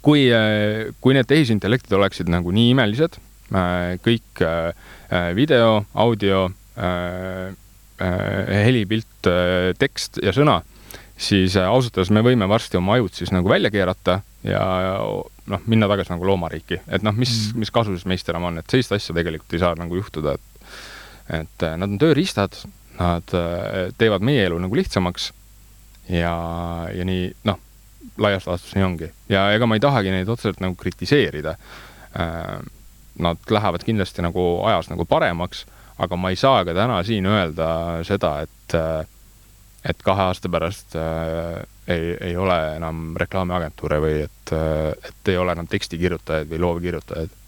kui, 0.02 0.26
äh, 0.34 0.90
kui 1.00 1.16
need 1.16 1.28
tehisintellektid 1.30 1.94
oleksid 1.96 2.30
nagu 2.32 2.52
nii 2.54 2.74
imelised, 2.74 3.18
äh, 3.54 3.94
kõik 4.02 4.42
äh, 4.44 4.72
video, 5.38 5.84
audio, 5.94 6.50
heli, 8.02 8.84
pilt, 8.88 9.28
tekst 9.78 10.18
ja 10.24 10.32
sõna, 10.34 10.60
siis 11.16 11.56
ausalt 11.60 11.98
öeldes 11.98 12.12
me 12.14 12.24
võime 12.26 12.48
varsti 12.50 12.80
oma 12.80 12.96
ajud 12.96 13.14
siis 13.14 13.32
nagu 13.34 13.50
välja 13.50 13.70
keerata 13.70 14.20
ja 14.46 14.62
noh, 15.50 15.66
minna 15.70 15.88
tagasi 15.90 16.14
nagu 16.14 16.26
loomariiki, 16.26 16.80
et 16.88 17.04
noh, 17.06 17.14
mis 17.14 17.32
mm., 17.32 17.62
mis 17.62 17.70
kasu 17.74 17.94
siis 17.94 18.08
meist 18.10 18.30
enam 18.32 18.48
on, 18.50 18.58
et 18.62 18.72
sellist 18.72 18.94
asja 18.96 19.14
tegelikult 19.14 19.54
ei 19.54 19.62
saa 19.62 19.76
nagu 19.78 19.98
juhtuda, 20.00 20.36
et 20.38 20.48
et 21.32 21.64
nad 21.78 21.86
on 21.86 22.00
tööriistad, 22.02 22.56
nad 22.98 23.34
teevad 23.98 24.24
meie 24.26 24.42
elu 24.48 24.58
nagu 24.60 24.76
lihtsamaks 24.76 25.30
ja, 26.10 26.32
ja 26.92 27.06
nii 27.06 27.28
noh 27.46 27.60
laias 28.18 28.46
laastus 28.46 28.74
nii 28.76 28.84
ongi. 28.84 29.10
ja 29.28 29.46
ega 29.52 29.66
ma 29.66 29.76
ei 29.76 29.82
tahagi 29.82 30.12
neid 30.12 30.28
otseselt 30.28 30.60
nagu 30.60 30.76
kritiseerida. 30.78 31.56
Äh, 32.18 32.58
nad 33.22 33.50
lähevad 33.50 33.84
kindlasti 33.84 34.24
nagu 34.24 34.62
ajas 34.66 34.88
nagu 34.88 35.04
paremaks, 35.04 35.66
aga 36.02 36.18
ma 36.18 36.32
ei 36.32 36.38
saa 36.38 36.64
ka 36.66 36.74
täna 36.76 37.00
siin 37.06 37.26
öelda 37.30 37.68
seda, 38.06 38.32
et, 38.46 38.74
äh, 38.78 39.04
et 39.88 40.02
kahe 40.06 40.28
aasta 40.30 40.50
pärast 40.52 40.96
äh, 40.98 41.62
ei, 41.86 42.16
ei 42.30 42.34
ole 42.38 42.58
enam 42.76 43.12
reklaamiagentuure 43.18 44.00
või 44.02 44.18
et, 44.26 44.52
et 45.08 45.30
ei 45.32 45.38
ole 45.38 45.54
enam 45.56 45.70
tekstikirjutajaid 45.70 46.50
või 46.50 46.60
loovkirjutajaid. 46.62 47.38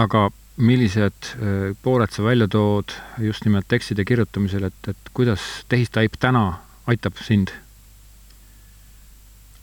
aga 0.00 0.28
millised 0.60 1.34
pooled 1.82 2.12
sa 2.12 2.24
välja 2.24 2.48
tood 2.48 2.92
just 3.20 3.44
nimelt 3.44 3.68
tekstide 3.68 4.04
kirjutamisel, 4.04 4.66
et, 4.68 4.88
et 4.92 5.12
kuidas 5.16 5.44
tehistaip 5.68 6.16
täna 6.20 6.44
aitab 6.88 7.20
sind 7.24 7.52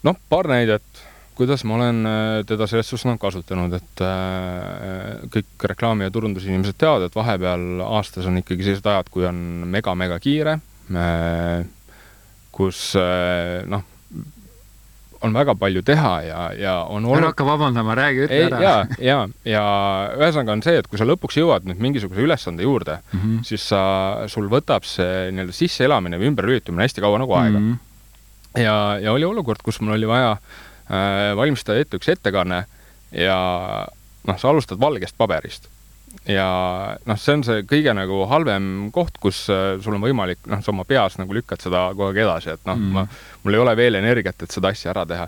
noh, 0.07 0.17
paar 0.29 0.47
näidet, 0.49 0.96
kuidas 1.37 1.63
ma 1.69 1.75
olen 1.77 2.05
äh, 2.05 2.45
teda 2.49 2.67
selles 2.69 2.89
suhtes 2.89 3.05
nagu 3.05 3.21
kasutanud, 3.21 3.73
et 3.77 4.01
äh, 4.05 5.27
kõik 5.33 5.67
reklaami- 5.73 6.07
ja 6.07 6.13
turundusinimesed 6.13 6.79
teavad, 6.81 7.07
et 7.07 7.17
vahepeal 7.17 7.83
aastas 7.85 8.25
on 8.29 8.41
ikkagi 8.41 8.65
sellised 8.65 8.89
ajad, 8.89 9.11
kui 9.13 9.27
on 9.29 9.37
mega-mega 9.69 10.17
kiire, 10.23 10.57
äh, 10.97 11.61
kus 12.57 12.95
noh, 13.69 13.83
on 15.21 15.33
väga 15.33 15.53
palju 15.57 15.83
teha 15.85 16.13
ja, 16.25 16.41
ja 16.57 16.73
on 16.89 17.05
olnud... 17.05 17.19
ära 17.21 17.31
hakka 17.31 17.45
vabandama, 17.45 17.93
räägi, 17.97 18.23
ütle 18.25 18.39
ära. 18.47 18.61
ja, 18.61 18.75
ja, 19.01 19.17
ja 19.45 19.63
ühesõnaga 20.17 20.55
on 20.57 20.63
see, 20.65 20.77
et 20.81 20.89
kui 20.89 20.97
sa 20.97 21.05
lõpuks 21.05 21.37
jõuad 21.37 21.69
nüüd 21.69 21.81
mingisuguse 21.85 22.25
ülesande 22.25 22.65
juurde 22.65 22.99
mm, 22.99 23.19
-hmm. 23.19 23.43
siis 23.45 23.65
sa, 23.73 23.81
sul 24.29 24.49
võtab 24.49 24.85
see 24.89 25.29
nii-öelda 25.33 25.53
sisseelamine 25.57 26.21
või 26.21 26.31
ümberlülitumine 26.31 26.85
hästi 26.85 27.05
kaua 27.05 27.21
nagu 27.21 27.37
aega 27.37 27.59
mm. 27.59 27.67
-hmm 27.67 27.83
ja, 28.57 28.97
ja 28.97 29.11
oli 29.13 29.25
olukord, 29.25 29.61
kus 29.61 29.77
mul 29.83 29.93
oli 29.93 30.07
vaja 30.09 30.31
äh, 30.31 30.66
valmistada 30.87 31.81
ette 31.81 31.99
üks 31.99 32.07
ettekanne 32.13 32.61
ja 33.11 33.39
noh, 34.27 34.37
sa 34.39 34.51
alustad 34.51 34.79
valgest 34.79 35.17
paberist. 35.17 35.67
ja 36.27 36.47
noh, 37.07 37.19
see 37.19 37.35
on 37.37 37.43
see 37.47 37.65
kõige 37.67 37.93
nagu 37.95 38.23
halvem 38.31 38.89
koht, 38.95 39.19
kus 39.21 39.45
äh, 39.53 39.75
sul 39.83 39.97
on 39.97 40.03
võimalik, 40.03 40.41
noh, 40.49 40.63
sa 40.63 40.73
oma 40.73 40.87
peas 40.87 41.19
nagu 41.19 41.35
lükkad 41.35 41.61
seda 41.63 41.89
kogu 41.93 42.09
aeg 42.09 42.23
edasi, 42.23 42.55
et 42.55 42.65
noh 42.67 42.79
mm., 42.79 42.95
ma, 42.95 43.05
mul 43.43 43.57
ei 43.57 43.63
ole 43.63 43.75
veel 43.79 43.99
energiat, 43.99 44.43
et 44.43 44.55
seda 44.55 44.71
asja 44.73 44.91
ära 44.95 45.05
teha 45.07 45.27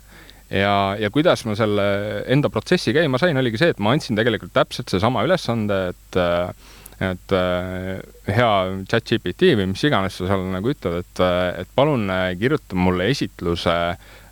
ja, 0.49 0.73
ja 0.99 1.11
kuidas 1.13 1.45
ma 1.47 1.55
selle 1.59 1.85
enda 2.31 2.51
protsessi 2.51 2.95
käima 2.95 3.21
sain, 3.21 3.37
oligi 3.37 3.61
see, 3.61 3.75
et 3.75 3.79
ma 3.83 3.93
andsin 3.95 4.19
tegelikult 4.19 4.55
täpselt 4.55 4.91
seesama 4.91 5.23
ülesande, 5.27 5.81
et 5.93 6.19
äh, 6.19 6.67
et 6.99 7.31
äh, 7.31 8.01
hea 8.27 8.47
chat 8.91 9.05
GPT 9.07 9.53
või 9.55 9.69
mis 9.71 9.83
iganes 9.87 10.17
sa 10.19 10.25
seal 10.27 10.41
nagu 10.51 10.67
ütled, 10.67 10.99
et, 10.99 11.21
äh, 11.23 11.61
et 11.61 11.69
palun 11.77 12.09
äh, 12.11 12.33
kirjuta 12.39 12.75
mulle 12.75 13.07
esitluse 13.13 13.75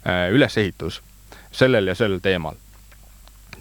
ülesehitus 0.07 1.01
sellel 1.51 1.87
ja 1.87 1.95
sellel 1.95 2.21
teemal 2.23 2.57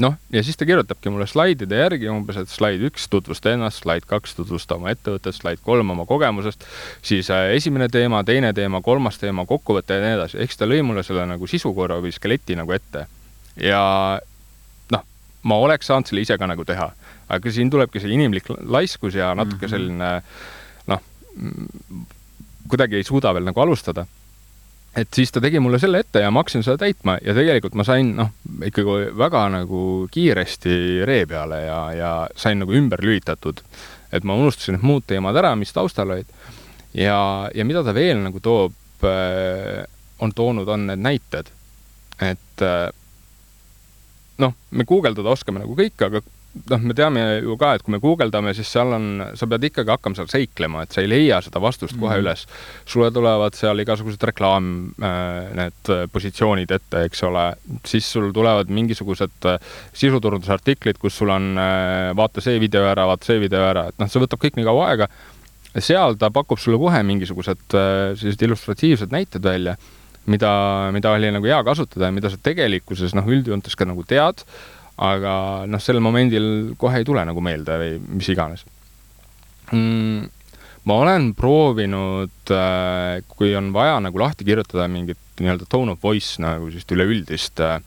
noh, 0.02 0.16
ja 0.32 0.42
siis 0.44 0.58
ta 0.60 0.66
kirjutabki 0.68 1.08
mulle 1.08 1.26
slaidide 1.26 1.78
järgi 1.80 2.10
umbes, 2.12 2.36
et 2.36 2.52
slaid 2.52 2.82
üks, 2.84 3.06
tutvusta 3.08 3.54
ennast, 3.56 3.80
slaid 3.84 4.04
kaks, 4.08 4.34
tutvusta 4.36 4.76
oma 4.76 4.92
ettevõtet, 4.92 5.32
slaid 5.32 5.62
kolm 5.64 5.94
oma 5.94 6.04
kogemusest, 6.04 6.66
siis 7.00 7.30
esimene 7.32 7.88
teema, 7.88 8.20
teine 8.28 8.52
teema, 8.52 8.82
kolmas 8.84 9.16
teema, 9.22 9.46
kokkuvõte 9.48 9.96
ja 9.96 10.04
nii 10.04 10.18
edasi, 10.18 10.40
eks 10.44 10.60
ta 10.60 10.68
lõi 10.68 10.82
mulle 10.84 11.06
selle 11.06 11.24
nagu 11.30 11.48
sisukorra 11.48 11.96
või 12.04 12.12
skeleti 12.12 12.58
nagu 12.60 12.76
ette. 12.76 13.06
ja 13.56 13.82
noh, 14.92 15.08
ma 15.48 15.60
oleks 15.64 15.88
saanud 15.88 16.12
selle 16.12 16.26
ise 16.28 16.36
ka 16.36 16.50
nagu 16.50 16.68
teha 16.68 16.90
aga 17.28 17.52
siin 17.52 17.70
tulebki 17.70 18.02
see 18.02 18.12
inimlik 18.14 18.48
laiskus 18.62 19.16
ja 19.18 19.32
natuke 19.38 19.66
mhm. 19.66 19.72
selline 19.72 20.10
noh, 20.90 21.02
kuidagi 22.70 23.00
ei 23.00 23.06
suuda 23.06 23.34
veel 23.34 23.46
nagu 23.48 23.62
alustada. 23.62 24.06
Et 24.96 25.08
siis 25.14 25.32
ta 25.32 25.42
tegi 25.44 25.60
mulle 25.60 25.78
selle 25.80 26.00
ette 26.02 26.22
ja 26.24 26.30
ma 26.32 26.42
hakkasin 26.42 26.64
seda 26.64 26.80
täitma 26.80 27.18
ja 27.24 27.34
tegelikult 27.36 27.76
ma 27.78 27.84
sain 27.86 28.14
noh, 28.16 28.32
ikkagi 28.64 29.10
väga 29.18 29.42
nagu 29.52 29.80
kiiresti 30.12 31.04
ree 31.08 31.26
peale 31.28 31.60
ja, 31.66 31.80
ja 31.96 32.12
sain 32.36 32.62
nagu 32.62 32.74
ümber 32.76 33.02
lülitatud. 33.04 33.60
et 34.12 34.24
ma 34.24 34.36
unustasin 34.38 34.76
need 34.76 34.86
muud 34.86 35.04
teemad 35.06 35.36
ära, 35.36 35.54
mis 35.56 35.74
taustal 35.76 36.14
olid. 36.14 36.30
ja, 36.94 37.18
ja 37.54 37.64
mida 37.64 37.84
ta 37.84 37.94
veel 37.94 38.22
nagu 38.24 38.40
toob, 38.40 38.76
äh, 39.04 39.84
on 40.20 40.32
toonud, 40.32 40.68
on 40.68 40.86
need 40.86 41.04
näited. 41.04 41.52
et 42.20 42.64
äh, 42.64 42.88
noh, 44.38 44.56
me 44.70 44.84
guugeldada 44.88 45.32
oskame 45.32 45.60
nagu 45.60 45.76
kõik, 45.76 46.00
aga 46.08 46.24
noh, 46.70 46.82
me 46.82 46.94
teame 46.96 47.22
ju 47.44 47.56
ka, 47.60 47.74
et 47.76 47.84
kui 47.84 47.94
me 47.94 48.00
guugeldame, 48.02 48.52
siis 48.56 48.68
seal 48.72 48.92
on, 48.96 49.06
sa 49.38 49.48
pead 49.50 49.66
ikkagi 49.68 49.92
hakkama 49.92 50.18
seal 50.18 50.28
seiklema, 50.30 50.84
et 50.84 50.94
sa 50.94 51.02
ei 51.02 51.10
leia 51.10 51.40
seda 51.44 51.60
vastust 51.62 51.96
kohe 51.96 52.16
mm 52.16 52.16
-hmm. 52.16 52.24
üles. 52.24 52.46
sulle 52.84 53.10
tulevad 53.10 53.54
seal 53.54 53.78
igasugused 53.78 54.22
reklaam, 54.22 54.92
äh, 55.02 55.54
need 55.54 55.90
äh, 55.90 56.06
positsioonid 56.12 56.70
ette, 56.70 57.04
eks 57.04 57.22
ole, 57.22 57.46
siis 57.84 58.12
sul 58.12 58.32
tulevad 58.32 58.68
mingisugused 58.68 59.44
äh, 59.44 59.58
sisuturundusartiklid, 59.92 60.98
kus 60.98 61.16
sul 61.16 61.30
on 61.30 61.56
vaata 62.16 62.40
see 62.40 62.60
video 62.60 62.84
ära, 62.84 63.06
vaata 63.06 63.24
see 63.24 63.40
video 63.40 63.60
ära, 63.60 63.88
et 63.88 63.98
noh, 63.98 64.08
see 64.08 64.20
võtab 64.20 64.40
kõik 64.40 64.56
nii 64.56 64.64
kaua 64.64 64.88
aega. 64.88 65.08
seal 65.78 66.14
ta 66.14 66.30
pakub 66.30 66.58
sulle 66.58 66.78
kohe 66.78 67.02
mingisugused 67.02 67.68
sellised 67.68 68.42
illustratiivsed 68.42 69.12
näited 69.12 69.42
välja, 69.42 69.76
mida, 70.26 70.90
mida 70.92 71.10
oli 71.10 71.30
nagu 71.30 71.46
hea 71.46 71.62
kasutada 71.64 72.06
ja 72.06 72.12
mida 72.12 72.30
sa 72.30 72.36
tegelikkuses 72.42 73.14
noh, 73.14 73.26
üldjoontes 73.26 73.76
ka 73.76 73.84
nagu 73.84 74.04
tead 74.04 74.44
aga 74.96 75.34
noh, 75.68 75.82
sel 75.82 76.00
momendil 76.00 76.74
kohe 76.80 77.02
ei 77.02 77.06
tule 77.08 77.24
nagu 77.28 77.42
meelde 77.44 77.76
või 77.80 77.98
mis 78.16 78.30
iganes 78.32 78.64
mm,. 79.72 80.30
ma 80.88 80.98
olen 81.02 81.32
proovinud 81.36 82.54
äh,, 82.54 83.20
kui 83.28 83.52
on 83.58 83.72
vaja 83.76 83.98
nagu 84.04 84.22
lahti 84.22 84.46
kirjutada 84.48 84.88
mingit 84.88 85.20
nii-öelda 85.40 85.68
tone 85.68 85.92
of 85.92 86.02
voice 86.02 86.40
nagu 86.40 86.70
sellist 86.70 86.96
üleüldist 86.96 87.60
äh, 87.60 87.78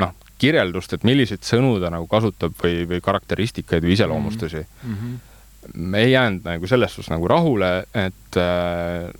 noh, 0.00 0.14
kirjeldust, 0.40 0.96
et 0.96 1.06
milliseid 1.06 1.44
sõnu 1.46 1.76
ta 1.82 1.92
nagu 1.92 2.08
kasutab 2.10 2.56
või, 2.62 2.84
või 2.90 3.02
karakteristikaid 3.04 3.84
või 3.84 3.94
iseloomustusi 3.94 4.62
mm. 4.64 4.94
-hmm. 5.00 5.98
ei 6.00 6.12
jäänud 6.14 6.46
nagu 6.48 6.70
selles 6.70 6.96
suhtes 6.96 7.12
nagu 7.12 7.28
rahule, 7.30 7.84
et 7.94 8.40
äh, 8.40 9.10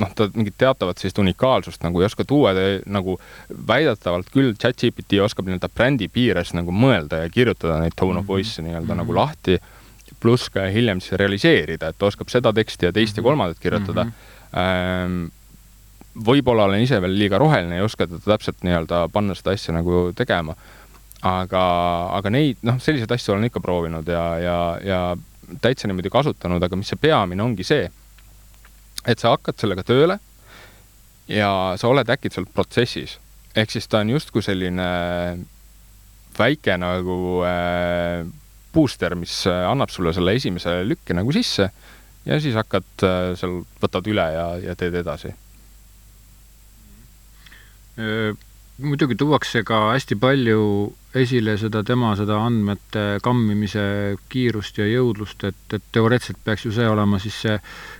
noh, 0.00 0.12
ta 0.14 0.28
mingit 0.34 0.56
teatavat 0.58 1.00
sellist 1.00 1.18
unikaalsust 1.22 1.82
nagu 1.84 2.02
ei 2.02 2.06
oska 2.08 2.24
tuua, 2.28 2.52
ta 2.56 2.66
nagu 2.90 3.16
väidetavalt 3.68 4.30
küll 4.34 4.54
chat-GPT 4.60 5.20
oskab 5.24 5.48
nii-öelda 5.48 5.70
brändi 5.74 6.08
piires 6.12 6.54
nagu 6.56 6.74
mõelda 6.74 7.24
ja 7.24 7.32
kirjutada 7.32 7.80
neid 7.82 7.96
tone 7.98 8.20
of 8.20 8.26
mhm. 8.26 8.32
voice'e 8.32 8.64
nii-öelda 8.66 8.86
mm 8.86 8.92
-hmm. 8.92 9.02
nagu 9.02 9.14
lahti, 9.14 9.58
pluss 10.20 10.50
ka 10.50 10.66
hiljem 10.72 11.00
siis 11.00 11.18
realiseerida, 11.20 11.88
et 11.88 12.02
oskab 12.02 12.28
seda 12.28 12.52
teksti 12.52 12.86
ja 12.88 12.92
teist 12.92 13.16
ja 13.16 13.22
mhm. 13.22 13.28
kolmandat 13.28 13.58
kirjutada 13.58 14.04
mm. 14.04 14.12
-hmm. 14.52 15.30
võib-olla 16.26 16.64
olen 16.64 16.80
ise 16.80 17.02
veel 17.02 17.18
liiga 17.18 17.38
roheline, 17.38 17.76
ei 17.76 17.82
oska 17.82 18.06
teda 18.06 18.20
täpselt 18.24 18.62
nii-öelda 18.62 19.08
panna 19.12 19.34
seda 19.34 19.50
asja 19.50 19.74
nagu 19.74 20.12
tegema. 20.14 20.54
aga, 21.22 21.62
aga 22.14 22.30
neid, 22.30 22.56
noh, 22.62 22.76
selliseid 22.78 23.10
asju 23.10 23.32
olen 23.32 23.44
ikka 23.44 23.60
proovinud 23.60 24.06
ja, 24.08 24.38
ja, 24.38 24.78
ja 24.84 25.16
täitsa 25.60 25.88
niimoodi 25.88 26.10
kasutanud, 26.10 26.62
aga 26.62 26.76
mis 26.76 26.88
see 26.88 26.98
peamine 27.00 27.42
ongi 27.42 27.64
see 27.64 27.90
et 29.06 29.20
sa 29.20 29.34
hakkad 29.36 29.60
sellega 29.60 29.84
tööle 29.86 30.18
ja 31.28 31.76
sa 31.76 31.88
oled 31.88 32.08
äkitselt 32.08 32.50
protsessis. 32.54 33.18
ehk 33.56 33.70
siis 33.70 33.88
ta 33.88 34.00
on 34.00 34.10
justkui 34.10 34.42
selline 34.42 34.88
väike 36.38 36.76
nagu 36.78 37.42
äh, 37.46 38.24
booster, 38.72 39.14
mis 39.18 39.46
äh, 39.46 39.66
annab 39.70 39.90
sulle 39.90 40.12
selle 40.16 40.34
esimese 40.38 40.80
lükke 40.86 41.16
nagu 41.16 41.32
sisse 41.34 41.70
ja 42.26 42.40
siis 42.40 42.56
hakkad 42.58 43.04
äh, 43.06 43.34
seal, 43.38 43.62
võtad 43.82 44.08
üle 44.10 44.26
ja, 44.34 44.48
ja 44.62 44.78
teed 44.78 44.98
edasi. 45.02 45.34
muidugi 48.78 49.16
tuuakse 49.18 49.64
ka 49.66 49.88
hästi 49.90 50.14
palju 50.22 50.60
esile 51.16 51.56
seda 51.58 51.82
tema, 51.86 52.12
seda 52.18 52.38
andmete 52.44 53.04
kammimise 53.24 54.16
kiirust 54.28 54.80
ja 54.80 54.88
jõudlust, 54.88 55.44
et, 55.48 55.60
et 55.72 55.86
teoreetiliselt 55.92 56.42
peaks 56.44 56.66
ju 56.66 56.72
see 56.74 56.88
olema 56.88 57.20
siis 57.22 57.38
see 57.46 57.54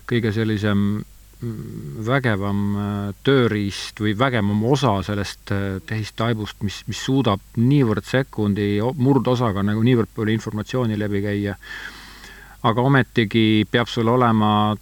kõige 0.09 0.33
sellisem 0.37 0.83
mm, 0.99 2.03
vägevam 2.09 2.65
äh, 2.77 2.97
tööriist 3.25 4.03
või 4.05 4.13
vägevam 4.19 4.65
osa 4.69 4.99
sellest 5.07 5.55
äh, 5.57 5.69
tehistaibust, 5.89 6.61
mis, 6.67 6.83
mis 6.91 7.01
suudab 7.05 7.41
niivõrd 7.57 8.05
sekundi 8.09 8.75
murdosaga 9.01 9.65
nagu 9.65 9.85
niivõrd 9.87 10.13
palju 10.17 10.37
informatsiooni 10.37 11.01
läbi 11.01 11.25
käia. 11.25 11.57
aga 12.69 12.83
ometigi 12.83 13.65
peab 13.71 13.89
sul 13.89 14.09
olema 14.09 14.77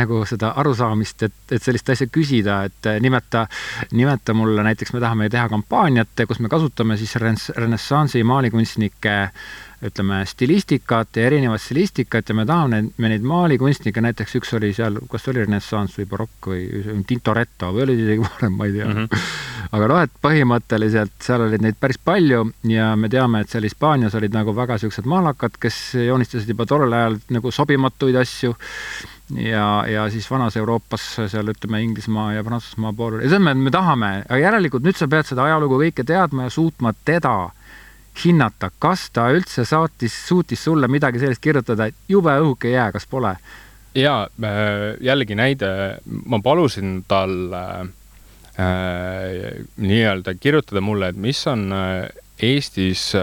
nagu 0.00 0.22
seda 0.28 0.52
arusaamist, 0.60 1.26
et, 1.26 1.36
et 1.50 1.62
sellist 1.62 1.90
asja 1.94 2.08
küsida, 2.12 2.62
et 2.68 2.90
eh, 2.90 2.98
nimeta, 3.02 3.46
nimeta 3.92 4.34
mulle 4.34 4.64
näiteks, 4.66 4.94
me 4.94 5.02
tahame 5.02 5.30
teha 5.32 5.48
kampaaniat, 5.52 6.26
kus 6.28 6.42
me 6.42 6.50
kasutame 6.52 6.98
siis 7.00 7.16
renessansi 7.18 8.24
maalikunstnike 8.26 9.16
ütleme, 9.84 10.22
stilistikat 10.26 11.16
ja 11.16 11.26
erinevat 11.26 11.60
stilistikat 11.60 12.28
ja 12.28 12.34
me 12.34 12.46
tahame 12.48 12.80
neid, 12.80 12.92
me 12.96 13.10
neid 13.12 13.24
maalikunstnikke, 13.28 14.00
näiteks 14.00 14.38
üks 14.38 14.54
oli 14.56 14.70
seal, 14.76 14.96
kas 15.10 15.28
oli 15.28 15.42
renessanss 15.44 15.98
või 16.00 16.06
barokk 16.08 16.48
või 16.52 16.94
Tintoretto 17.06 17.72
või 17.76 17.84
oli 17.84 17.98
isegi 18.00 18.24
varem, 18.24 18.56
ma 18.56 18.68
ei 18.68 18.72
tea 18.72 18.86
mm. 18.86 18.96
-hmm. 18.96 19.26
aga 19.76 19.90
noh, 19.92 20.00
et 20.06 20.14
põhimõtteliselt 20.24 21.18
seal 21.28 21.44
olid 21.48 21.64
neid 21.64 21.76
päris 21.80 22.00
palju 22.00 22.46
ja 22.72 22.94
me 22.96 23.12
teame, 23.12 23.44
et 23.44 23.52
seal 23.52 23.68
Hispaanias 23.68 24.16
olid 24.16 24.32
nagu 24.32 24.56
väga 24.56 24.78
niisugused 24.78 25.10
maalakad, 25.12 25.60
kes 25.60 25.82
joonistasid 26.06 26.48
juba 26.54 26.66
tollel 26.66 26.96
ajal 26.96 27.20
nagu 27.36 27.52
sobimatuid 27.52 28.16
asju 28.16 28.56
ja, 29.34 29.84
ja 29.88 30.06
siis 30.10 30.30
vanas 30.30 30.56
Euroopas 30.56 31.04
seal 31.26 31.50
ütleme 31.50 31.82
Inglismaa 31.82 32.32
ja 32.36 32.44
Prantsusmaa 32.46 32.92
pool 32.96 33.18
ja 33.20 33.30
selles 33.30 33.42
mõttes 33.42 33.64
me 33.66 33.74
tahame, 33.74 34.10
aga 34.28 34.38
järelikult 34.40 34.86
nüüd 34.86 34.98
sa 34.98 35.08
pead 35.10 35.28
seda 35.28 35.46
ajalugu 35.48 35.80
kõike 35.82 36.06
teadma 36.06 36.46
ja 36.46 36.54
suutma 36.54 36.94
teda 37.04 37.50
hinnata, 38.24 38.70
kas 38.80 39.10
ta 39.12 39.28
üldse 39.34 39.66
saatis, 39.68 40.14
suutis 40.28 40.62
sulle 40.64 40.88
midagi 40.88 41.20
sellist 41.20 41.42
kirjutada, 41.44 41.90
et 41.90 42.08
jube 42.08 42.32
õhuke 42.32 42.70
jää, 42.72 42.90
kas 42.94 43.08
pole? 43.10 43.34
jaa, 43.96 44.26
äh, 44.44 44.94
jällegi 45.00 45.36
näide, 45.38 45.68
ma 46.28 46.40
palusin 46.44 47.00
tal 47.08 47.52
äh, 47.56 47.80
äh, 48.60 49.64
nii-öelda 49.76 50.36
kirjutada 50.40 50.84
mulle, 50.84 51.10
et 51.10 51.20
mis 51.20 51.42
on 51.50 51.70
äh, 51.72 52.06
Eestis 52.36 53.14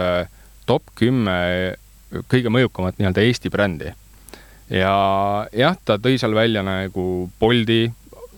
top 0.66 0.88
kümme 0.98 1.34
kõige 2.26 2.50
mõjukamat 2.50 2.98
nii-öelda 2.98 3.22
Eesti 3.22 3.50
brändi 3.54 3.92
ja 4.70 4.94
jah, 5.52 5.76
ta 5.84 5.98
tõi 6.00 6.18
seal 6.20 6.34
välja 6.36 6.64
nagu 6.66 7.28
Boldi, 7.40 7.86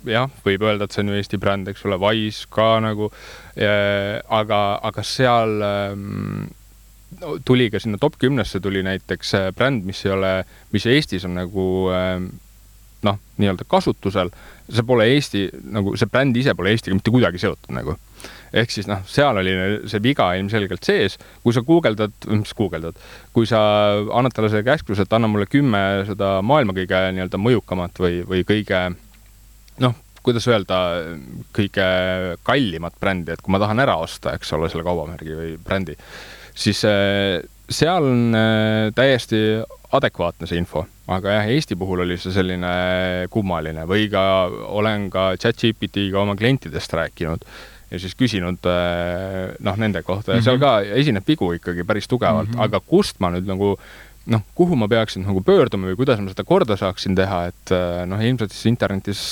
jah, 0.06 0.30
võib 0.44 0.66
öelda, 0.66 0.86
et 0.86 0.94
see 0.94 1.04
on 1.04 1.12
ju 1.12 1.18
Eesti 1.20 1.40
bränd, 1.42 1.68
eks 1.70 1.84
ole, 1.86 1.98
Wise 2.02 2.46
ka 2.52 2.76
nagu, 2.82 3.10
aga, 3.56 4.60
aga 4.86 5.04
seal 5.06 5.62
ähm, 5.66 6.46
tuli 7.44 7.70
ka 7.70 7.80
sinna 7.80 7.98
top 7.98 8.18
kümnesse 8.18 8.60
tuli 8.60 8.82
näiteks 8.82 9.34
äh, 9.34 9.52
bränd, 9.56 9.84
mis 9.86 10.04
ei 10.06 10.12
ole, 10.12 10.32
mis 10.72 10.86
Eestis 10.86 11.24
on 11.24 11.36
nagu 11.38 11.66
ähm, 11.94 12.28
noh, 13.06 13.18
nii-öelda 13.38 13.66
kasutusel, 13.68 14.32
see 14.68 14.86
pole 14.86 15.06
Eesti, 15.14 15.46
nagu 15.72 15.94
see 15.96 16.10
bränd 16.10 16.36
ise 16.36 16.54
pole 16.58 16.74
Eestiga 16.74 16.96
mitte 16.96 17.14
kuidagi 17.14 17.40
seotud 17.42 17.74
nagu 17.76 17.96
ehk 18.57 18.72
siis 18.72 18.88
noh, 18.90 19.02
seal 19.11 19.40
oli 19.40 19.55
see 19.90 20.02
viga 20.05 20.31
ilmselgelt 20.38 20.87
sees, 20.87 21.18
kui 21.42 21.55
sa 21.57 21.62
guugeldad, 21.66 22.14
mis 22.31 22.55
guugeldad, 22.57 22.98
kui 23.37 23.48
sa 23.48 23.61
annad 24.07 24.35
talle 24.37 24.52
selle 24.52 24.66
käskluse, 24.66 25.07
et 25.07 25.16
anna 25.16 25.31
mulle 25.31 25.48
kümme 25.50 25.83
seda 26.09 26.37
maailma 26.46 26.76
kõige 26.76 27.02
nii-öelda 27.16 27.40
mõjukamat 27.42 28.02
või, 28.02 28.22
või 28.29 28.46
kõige 28.48 28.83
noh, 29.85 29.98
kuidas 30.26 30.46
öelda, 30.50 30.79
kõige 31.55 31.87
kallimat 32.46 32.96
brändi, 33.00 33.35
et 33.35 33.42
kui 33.44 33.55
ma 33.55 33.62
tahan 33.62 33.83
ära 33.85 33.98
osta, 34.02 34.35
eks 34.35 34.57
ole, 34.57 34.70
selle 34.72 34.87
kaubamärgi 34.87 35.38
või 35.38 35.52
brändi, 35.62 35.94
siis 36.57 36.83
äh, 36.88 37.38
seal 37.70 38.11
on 38.11 38.35
äh, 38.35 38.90
täiesti 38.96 39.42
adekvaatne 39.96 40.48
see 40.48 40.59
info, 40.59 40.83
aga 41.12 41.38
jah, 41.38 41.48
Eesti 41.55 41.76
puhul 41.79 42.02
oli 42.02 42.16
see 42.18 42.35
selline 42.35 42.72
kummaline. 43.31 43.87
Või 43.88 44.09
ka 44.11 44.22
olen 44.50 45.09
ka 45.14 45.29
chat-GPT-ga 45.38 46.24
oma 46.24 46.35
klientidest 46.38 46.94
rääkinud 46.98 47.46
ja 47.90 48.01
siis 48.03 48.16
küsinud 48.18 48.66
äh, 48.66 49.55
noh, 49.62 49.77
nende 49.79 50.03
kohta 50.03 50.33
ja 50.33 50.37
mm 50.37 50.40
-hmm. 50.40 50.44
seal 50.44 50.59
ka 50.59 50.81
esineb 51.03 51.29
vigu 51.29 51.53
ikkagi 51.59 51.85
päris 51.85 52.09
tugevalt 52.09 52.49
mm, 52.49 52.55
-hmm. 52.55 52.64
aga 52.64 52.81
kust 52.81 53.20
ma 53.20 53.31
nüüd 53.31 53.46
nagu 53.46 53.77
noh, 54.27 54.42
kuhu 54.55 54.77
ma 54.77 54.88
peaksin 54.88 55.22
nagu 55.22 55.40
pöörduma 55.40 55.87
või 55.87 55.96
kuidas 55.96 56.20
ma 56.20 56.31
seda 56.31 56.44
korda 56.44 56.77
saaksin 56.77 57.14
teha, 57.14 57.46
et 57.53 57.70
äh, 57.70 58.07
noh, 58.07 58.20
ilmselt 58.20 58.53
siis 58.53 58.66
internetis 58.66 59.22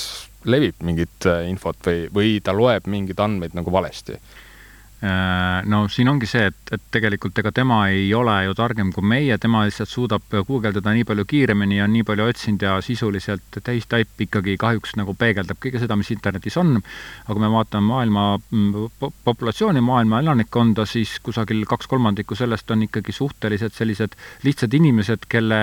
levib 0.45 0.75
mingit 0.83 1.25
äh, 1.25 1.49
infot 1.49 1.77
või, 1.85 2.07
või 2.13 2.39
ta 2.43 2.53
loeb 2.53 2.87
mingeid 2.87 3.19
andmeid 3.19 3.57
nagu 3.57 3.71
valesti 3.71 4.19
no 5.65 5.85
siin 5.91 6.09
ongi 6.09 6.27
see, 6.29 6.47
et, 6.49 6.71
et 6.73 6.83
tegelikult 6.93 7.37
ega 7.41 7.51
tema 7.55 7.79
ei 7.91 8.07
ole 8.15 8.35
ju 8.47 8.55
targem 8.57 8.91
kui 8.95 9.05
meie, 9.05 9.37
tema 9.41 9.63
lihtsalt 9.65 9.91
suudab 9.91 10.35
guugeldada 10.47 10.93
nii 10.95 11.05
palju 11.07 11.25
kiiremini 11.29 11.79
ja 11.79 11.87
nii 11.91 12.05
palju 12.07 12.27
otsinud 12.29 12.65
ja 12.65 12.75
sisuliselt 12.85 13.59
täistaip 13.65 14.25
ikkagi 14.25 14.55
kahjuks 14.61 14.95
nagu 14.99 15.13
peegeldab 15.19 15.59
kõike 15.61 15.81
seda, 15.81 15.97
mis 15.99 16.11
internetis 16.15 16.57
on. 16.61 16.77
aga 16.79 17.33
kui 17.33 17.43
me 17.43 17.51
vaatame 17.53 17.89
maailma 17.89 18.25
mm, 18.37 19.11
populatsiooni, 19.27 19.83
maailma 19.85 20.21
elanikkonda, 20.23 20.87
siis 20.89 21.17
kusagil 21.23 21.65
kaks 21.69 21.89
kolmandikku 21.91 22.37
sellest 22.37 22.71
on 22.71 22.85
ikkagi 22.87 23.15
suhteliselt 23.15 23.75
sellised 23.75 24.15
lihtsad 24.45 24.73
inimesed, 24.73 25.27
kelle 25.29 25.61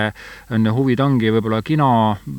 huvid 0.73 1.01
ongi 1.03 1.31
võib-olla 1.33 1.61
kino, 1.65 1.89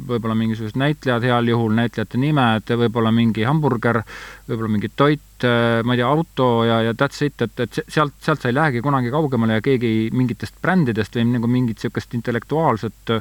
võib-olla 0.09 0.37
mingisugused 0.39 0.79
näitlejad 0.81 1.29
heal 1.29 1.53
juhul, 1.53 1.75
näitlejate 1.77 2.21
nimed, 2.21 2.75
võib-olla 2.85 3.13
mingi 3.15 3.47
hamburger, 3.49 4.03
võib-olla 4.49 4.73
mingi 4.77 4.91
toit, 4.97 5.23
Äh, 5.45 5.83
ma 5.83 5.97
ei 5.97 5.99
tea, 5.99 6.07
auto 6.07 6.65
ja, 6.65 6.79
ja 6.87 6.93
that's 6.95 7.25
it, 7.27 7.43
et, 7.43 7.59
et 7.61 7.81
sealt, 7.89 8.15
sealt 8.23 8.41
sa 8.41 8.49
ei 8.49 8.55
lähegi 8.55 8.81
kunagi 8.85 9.11
kaugemale 9.11 9.59
ja 9.59 9.65
keegi 9.65 10.11
mingitest 10.15 10.61
brändidest 10.63 11.19
või 11.19 11.27
nagu 11.33 11.51
mingit 11.51 11.81
niisugust 11.83 12.15
intellektuaalset 12.15 13.15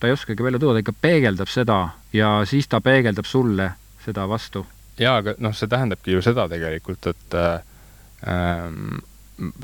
ta 0.00 0.06
ei 0.06 0.12
oskagi 0.12 0.42
välja 0.42 0.58
tuua, 0.58 0.72
ta 0.72 0.78
ikka 0.78 0.94
peegeldab 1.00 1.48
seda 1.52 1.80
ja 2.12 2.40
siis 2.48 2.68
ta 2.68 2.80
peegeldab 2.80 3.28
sulle 3.28 3.70
seda 4.04 4.28
vastu. 4.28 4.64
jaa, 4.98 5.16
aga 5.20 5.34
noh, 5.38 5.54
see 5.56 5.68
tähendabki 5.68 6.16
ju 6.16 6.22
seda 6.24 6.46
tegelikult, 6.48 7.06
et 7.12 7.36
äh, 7.36 7.60
ähm, 8.28 9.00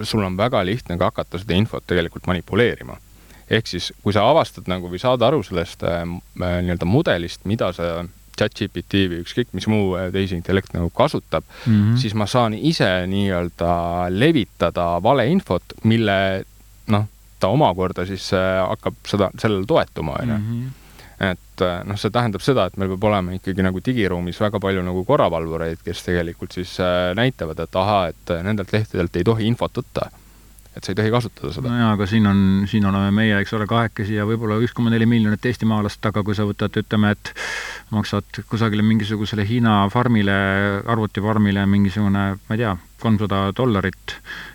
sul 0.03 0.25
on 0.25 0.37
väga 0.37 0.63
lihtne 0.65 0.99
ka 0.99 1.11
hakata 1.11 1.41
seda 1.41 1.57
infot 1.57 1.85
tegelikult 1.87 2.27
manipuleerima. 2.27 2.99
ehk 3.51 3.67
siis, 3.67 3.93
kui 4.03 4.13
sa 4.13 4.27
avastad 4.29 4.69
nagu 4.69 4.91
või 4.91 5.01
saad 5.01 5.23
aru 5.23 5.43
sellest 5.43 5.83
äh, 5.87 6.05
nii-öelda 6.37 6.85
mudelist, 6.85 7.45
mida 7.45 7.73
sa 7.73 8.05
chat-GPT 8.39 9.07
või 9.11 9.21
ükskõik 9.25 9.53
mis 9.57 9.69
muu 9.71 9.95
äh, 9.99 10.09
tehisintellekt 10.15 10.75
nagu 10.77 10.91
kasutab 10.95 11.45
mm, 11.45 11.73
-hmm. 11.73 12.01
siis 12.03 12.15
ma 12.15 12.27
saan 12.31 12.55
ise 12.55 12.89
nii-öelda 13.11 13.71
levitada 14.15 14.97
valeinfot, 15.03 15.79
mille 15.85 16.19
noh, 16.93 17.07
ta 17.41 17.53
omakorda 17.53 18.07
siis 18.07 18.33
äh, 18.37 18.61
hakkab 18.69 18.99
seda, 19.07 19.31
sellele 19.39 19.67
toetuma, 19.67 20.19
onju 20.23 20.39
mhm. 20.39 20.69
et 21.31 21.65
äh, 21.65 21.81
noh, 21.85 21.99
see 22.01 22.13
tähendab 22.13 22.45
seda, 22.45 22.67
et 22.67 22.77
meil 22.77 22.93
peab 22.95 23.09
olema 23.11 23.37
ikkagi 23.37 23.65
nagu 23.65 23.81
digiruumis 23.85 24.41
väga 24.41 24.61
palju 24.61 24.85
nagu 24.85 25.05
korravalvureid, 25.05 25.83
kes 25.85 26.05
tegelikult 26.09 26.53
siis 26.53 26.79
näitavad, 27.15 27.61
et 27.65 27.83
ahaa, 27.83 28.07
et 28.13 28.39
nendelt 28.43 28.73
lehtedelt 28.73 29.17
ei 29.17 29.25
tohi 29.25 29.51
infot 29.51 29.83
võtta 29.83 30.11
et 30.77 30.85
sa 30.85 30.93
ei 30.93 30.99
tohi 30.99 31.13
kasutada 31.13 31.53
seda. 31.55 31.71
nojaa, 31.73 31.93
aga 31.97 32.07
siin 32.11 32.27
on, 32.29 32.41
siin 32.69 32.85
oleme 32.89 33.13
meie, 33.17 33.39
eks 33.41 33.55
ole, 33.57 33.67
kahekesi 33.71 34.19
ja 34.19 34.27
võib-olla 34.29 34.59
üks 34.63 34.75
koma 34.77 34.93
neli 34.93 35.09
miljonit 35.09 35.49
eestimaalast, 35.49 36.05
aga 36.11 36.23
kui 36.27 36.37
sa 36.37 36.45
võtad, 36.49 36.77
ütleme, 36.83 37.15
et 37.17 37.33
maksad 37.95 38.43
kusagile 38.51 38.85
mingisugusele 38.85 39.47
Hiina 39.49 39.79
farmile, 39.93 40.37
arvutifarmile 40.85 41.65
mingisugune, 41.71 42.27
ma 42.37 42.59
ei 42.59 42.63
tea, 42.65 42.75
kolmsada 43.01 43.51
dollarit 43.57 44.15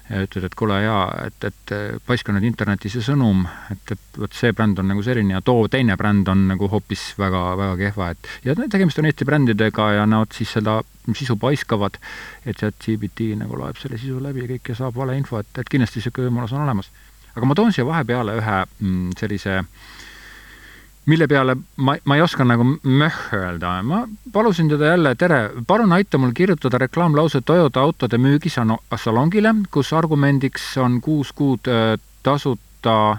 ja 0.10 0.24
ütled, 0.26 0.46
et 0.48 0.56
kuule, 0.58 0.80
jaa, 0.84 1.04
et, 1.28 1.46
et 1.48 1.74
paiska 2.08 2.34
nüüd 2.36 2.48
internetis 2.50 2.96
see 2.98 3.06
sõnum, 3.06 3.46
et, 3.72 3.94
et 3.96 4.20
vot 4.20 4.34
see 4.36 4.52
bränd 4.56 4.82
on 4.82 4.90
nagu 4.92 5.04
selline 5.06 5.38
ja 5.38 5.44
too 5.46 5.68
teine 5.72 5.96
bränd 6.00 6.30
on 6.32 6.48
nagu 6.50 6.70
hoopis 6.72 7.12
väga, 7.22 7.44
väga 7.60 7.78
kehva, 7.84 8.10
et 8.16 8.32
ja 8.48 8.58
tegemist 8.62 9.00
on 9.00 9.08
Eesti 9.10 9.28
brändidega 9.30 9.92
ja 10.00 10.10
nad 10.10 10.34
siis 10.36 10.52
seda 10.58 10.82
sisu 11.14 11.38
paiskavad, 11.42 11.98
et 12.46 12.60
see 12.62 12.98
GPT 12.98 13.32
nagu 13.40 13.58
loeb 13.60 13.80
selle 13.82 14.02
sisu 14.02 14.20
läbi 14.24 14.46
ja 14.46 14.52
kõik 14.56 14.74
ja 14.74 14.82
saab 14.84 15.00
valeinfo, 15.00 15.42
et, 15.42 15.54
et 15.62 15.72
kindlasti 15.72 16.02
niisugune 16.02 16.30
võimalus 16.30 16.54
on 16.58 16.66
olemas. 16.66 16.92
aga 17.36 17.48
ma 17.48 17.56
toon 17.56 17.74
siia 17.74 17.88
vahepeale 17.88 18.38
ühe 18.42 18.62
mm, 18.66 19.18
sellise 19.20 19.62
äh, 19.62 20.00
mille 21.12 21.28
peale 21.28 21.56
ma, 21.76 21.96
ma 22.06 22.16
ei 22.16 22.22
oska 22.24 22.46
nagu 22.48 22.66
möh 22.84 23.18
öelda, 23.36 23.74
ma 23.84 24.06
palusin 24.34 24.70
teda 24.72 24.94
jälle, 24.94 25.16
tere, 25.16 25.40
palun 25.68 25.94
aita 25.94 26.18
mul 26.18 26.32
kirjutada 26.32 26.78
reklaamlause 26.78 27.42
Toyota 27.46 27.82
autode 27.82 28.18
müügisalongile, 28.18 29.54
kus 29.72 29.92
argumendiks 29.94 30.70
on 30.78 31.02
kuus 31.02 31.34
kuud 31.36 31.68
äh, 31.68 31.98
tasuta, 32.24 33.18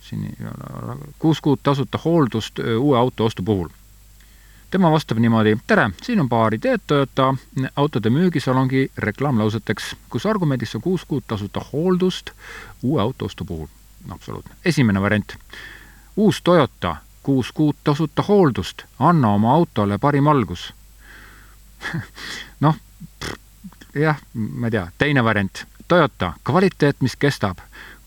siin 0.00 0.24
ei 0.30 0.48
ole, 0.50 0.96
kuus 1.18 1.40
kuud 1.44 1.62
tasuta 1.62 2.00
hooldust 2.04 2.58
äh, 2.58 2.74
uue 2.80 2.98
auto 2.98 3.30
ostu 3.30 3.42
puhul. 3.42 3.68
tema 4.70 4.90
vastab 4.90 5.18
niimoodi, 5.22 5.54
tere, 5.66 5.90
siin 6.02 6.20
on 6.20 6.28
paar 6.28 6.54
ideed 6.54 6.82
Toyota 6.86 7.34
autode 7.76 8.10
müügisalongi 8.10 8.88
reklaamlauseteks, 8.98 9.94
kus 10.10 10.26
argumendiks 10.26 10.74
on 10.74 10.82
kuus 10.82 11.04
kuud 11.04 11.22
tasuta 11.26 11.62
hooldust 11.72 12.34
uue 12.82 13.02
auto 13.02 13.30
ostu 13.30 13.44
puhul. 13.44 13.70
absoluutne. 14.10 14.56
esimene 14.64 15.00
variant 15.00 15.38
uus 16.16 16.42
Toyota, 16.42 16.96
kuus 17.22 17.52
kuud 17.52 17.76
tasuta 17.84 18.22
hooldust, 18.22 18.82
anna 18.98 19.28
oma 19.28 19.54
autole 19.54 19.98
parim 19.98 20.26
algus 20.26 20.72
noh, 22.64 22.76
jah, 23.94 24.20
ma 24.34 24.66
ei 24.66 24.70
tea, 24.70 24.86
teine 24.98 25.24
variant, 25.24 25.64
Toyota, 25.88 26.32
kvaliteet, 26.44 27.00
mis 27.00 27.16
kestab 27.16 27.58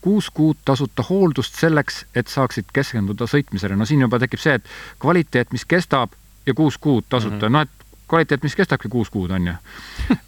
kuus 0.02 0.30
kuud 0.30 0.58
tasuta 0.65 1.04
hooldust 1.10 1.56
selleks, 1.60 2.06
et 2.15 2.28
saaksid 2.28 2.70
keskenduda 2.74 3.28
sõitmisele. 3.28 3.76
no 3.76 3.86
siin 3.86 4.02
juba 4.02 4.20
tekib 4.20 4.39
see, 4.39 4.54
et 4.56 4.70
kvaliteet, 5.04 5.52
mis 5.52 5.65
kestab 5.65 6.13
ja 6.46 6.54
kuus 6.54 6.78
kuud 6.78 7.04
tasuta 7.10 7.36
mm, 7.36 7.41
-hmm. 7.41 7.52
noh, 7.52 7.62
et 7.62 7.88
kvaliteet, 8.08 8.43
mis 8.43 8.56
kestabki 8.56 8.89
kuus 8.89 9.10
kuud, 9.10 9.32
on 9.32 9.48
ju. 9.48 9.54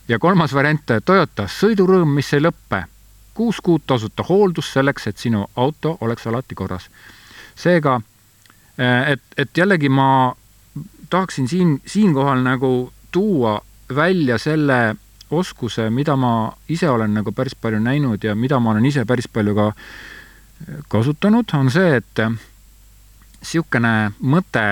ja 0.08 0.20
kolmas 0.20 0.54
variant, 0.54 0.84
Toyota, 1.06 1.48
sõidurõõm, 1.48 2.12
mis 2.16 2.34
ei 2.34 2.44
lõppe. 2.44 2.84
kuus 3.34 3.62
kuud 3.64 3.82
tasuta 3.88 4.24
hooldus 4.30 4.74
selleks, 4.74 5.08
et 5.08 5.18
sinu 5.18 5.46
auto 5.56 5.98
oleks 6.02 6.28
alati 6.28 6.56
korras. 6.56 6.90
Seega, 7.60 8.00
eh, 8.78 9.14
et, 9.16 9.24
et 9.38 9.58
jällegi 9.58 9.90
ma 9.90 10.34
tahaksin 11.10 11.48
siin, 11.48 11.82
siinkohal 11.86 12.44
nagu 12.46 12.92
tuua 13.12 13.60
välja 13.96 14.38
selle 14.38 14.96
oskuse, 15.32 15.90
mida 15.90 16.16
ma 16.16 16.52
ise 16.70 16.90
olen 16.90 17.14
nagu 17.20 17.32
päris 17.32 17.56
palju 17.56 17.80
näinud 17.82 18.24
ja 18.24 18.36
mida 18.36 18.60
ma 18.60 18.72
olen 18.72 18.86
ise 18.86 19.06
päris 19.06 19.28
palju 19.28 19.56
ka 19.56 19.72
kasutanud, 20.90 21.50
on 21.54 21.72
see, 21.72 22.00
et 22.02 22.22
niisugune 23.40 24.12
mõte 24.20 24.66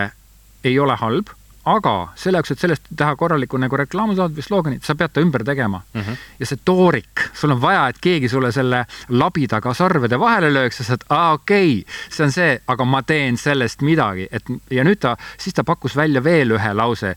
ei 0.68 0.80
ole 0.80 0.98
halb 1.00 1.30
aga 1.68 1.94
selle 2.16 2.40
jaoks, 2.40 2.54
et 2.54 2.62
sellest 2.62 2.90
teha 2.98 3.16
korralikku 3.20 3.60
nagu 3.60 3.78
reklaamsaadet 3.80 4.38
või 4.38 4.46
slooganit, 4.46 4.86
sa 4.88 4.96
pead 4.96 5.14
ta 5.14 5.24
ümber 5.24 5.44
tegema 5.48 5.82
mm. 5.82 6.02
-hmm. 6.02 6.18
ja 6.40 6.50
see 6.50 6.62
toorik, 6.66 7.24
sul 7.34 7.52
on 7.56 7.62
vaja, 7.62 7.88
et 7.92 8.00
keegi 8.02 8.30
sulle 8.30 8.52
selle 8.56 8.86
labidaga 9.10 9.74
sarvede 9.74 10.20
vahele 10.20 10.52
lööks 10.54 10.80
ja 10.80 10.86
sa 10.86 10.96
saad, 10.96 11.06
aa 11.10 11.34
okei 11.34 11.80
okay,, 11.80 11.94
see 12.10 12.26
on 12.26 12.32
see, 12.32 12.58
aga 12.68 12.86
ma 12.86 13.02
teen 13.04 13.38
sellest 13.38 13.82
midagi, 13.82 14.28
et 14.32 14.52
ja 14.72 14.84
nüüd 14.88 15.02
ta, 15.04 15.16
siis 15.38 15.56
ta 15.56 15.64
pakkus 15.68 15.96
välja 15.96 16.24
veel 16.24 16.56
ühe 16.56 16.74
lause. 16.74 17.16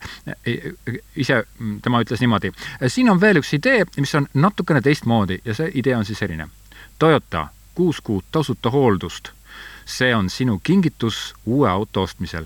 ise, 1.15 1.43
tema 1.81 2.01
ütles 2.03 2.19
niimoodi, 2.19 2.51
siin 2.87 3.09
on 3.09 3.21
veel 3.21 3.39
üks 3.41 3.53
idee, 3.55 3.85
mis 3.97 4.15
on 4.15 4.27
natukene 4.33 4.81
teistmoodi 4.81 5.41
ja 5.45 5.53
see 5.53 5.71
idee 5.73 5.95
on 5.95 6.05
siis 6.05 6.19
selline. 6.19 6.47
Toyota, 6.99 7.47
kuus 7.75 8.01
kuud 8.01 8.23
tasuta 8.31 8.69
hooldust. 8.69 9.31
see 9.85 10.15
on 10.15 10.29
sinu 10.29 10.59
kingitus 10.63 11.33
uue 11.45 11.69
auto 11.69 12.01
ostmisel 12.01 12.45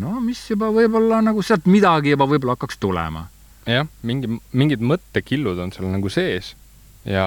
no 0.00 0.16
mis 0.24 0.40
juba 0.50 0.70
võib-olla 0.72 1.20
nagu 1.24 1.42
sealt 1.44 1.68
midagi 1.70 2.14
juba 2.14 2.26
võib-olla 2.30 2.56
hakkaks 2.56 2.80
tulema. 2.80 3.26
jah, 3.68 3.86
mingi, 4.02 4.40
mingid 4.52 4.80
mõttekillud 4.80 5.58
on 5.62 5.72
seal 5.74 5.90
nagu 5.92 6.10
sees 6.12 6.54
ja, 7.04 7.26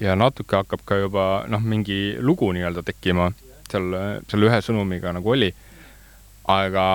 ja 0.00 0.16
natuke 0.18 0.56
hakkab 0.62 0.84
ka 0.86 1.00
juba 1.02 1.26
noh, 1.50 1.62
mingi 1.62 2.16
lugu 2.20 2.52
nii-öelda 2.54 2.84
tekkima 2.86 3.30
seal, 3.70 3.92
selle 4.30 4.48
ühe 4.48 4.62
sõnumiga 4.64 5.12
nagu 5.14 5.34
oli. 5.34 5.52
aga 6.50 6.86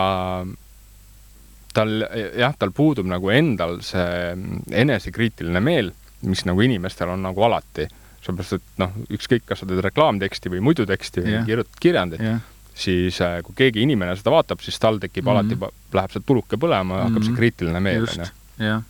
tal 1.78 1.94
jah, 2.36 2.58
tal 2.58 2.74
puudub 2.76 3.08
nagu 3.08 3.30
endal 3.32 3.80
see 3.86 4.34
enesekriitiline 4.76 5.62
meel, 5.64 5.94
mis 6.26 6.44
nagu 6.50 6.62
inimestel 6.66 7.14
on 7.14 7.24
nagu 7.30 7.48
alati. 7.48 7.88
sellepärast, 8.26 8.58
et 8.58 8.82
noh, 8.82 8.96
ükskõik, 9.14 9.46
kas 9.48 9.62
sa 9.62 9.70
teed 9.70 9.80
reklaamteksti 9.86 10.52
või 10.52 10.60
muidu 10.66 10.88
teksti 10.90 11.24
või 11.24 11.42
kirjutad 11.48 11.84
kirjandit 11.84 12.24
yeah 12.24 12.46
siis 12.78 13.20
äh, 13.26 13.40
kui 13.46 13.58
keegi 13.58 13.84
inimene 13.86 14.16
seda 14.20 14.34
vaatab, 14.36 14.62
siis 14.64 14.80
tal 14.80 15.02
tekib 15.02 15.26
mm 15.26 15.34
-hmm. 15.34 15.68
alati, 15.68 15.98
läheb 15.98 16.16
see 16.16 16.26
tuluke 16.26 16.62
põlema 16.62 17.02
ja 17.02 17.10
hakkab 17.10 17.12
mm 17.12 17.18
-hmm. 17.18 17.24
see 17.24 17.32
mhm. 17.32 17.38
kriitiline 17.38 17.80
meel, 17.80 18.08
on 18.08 18.26
ju. 18.26 18.32
jah 18.66 18.82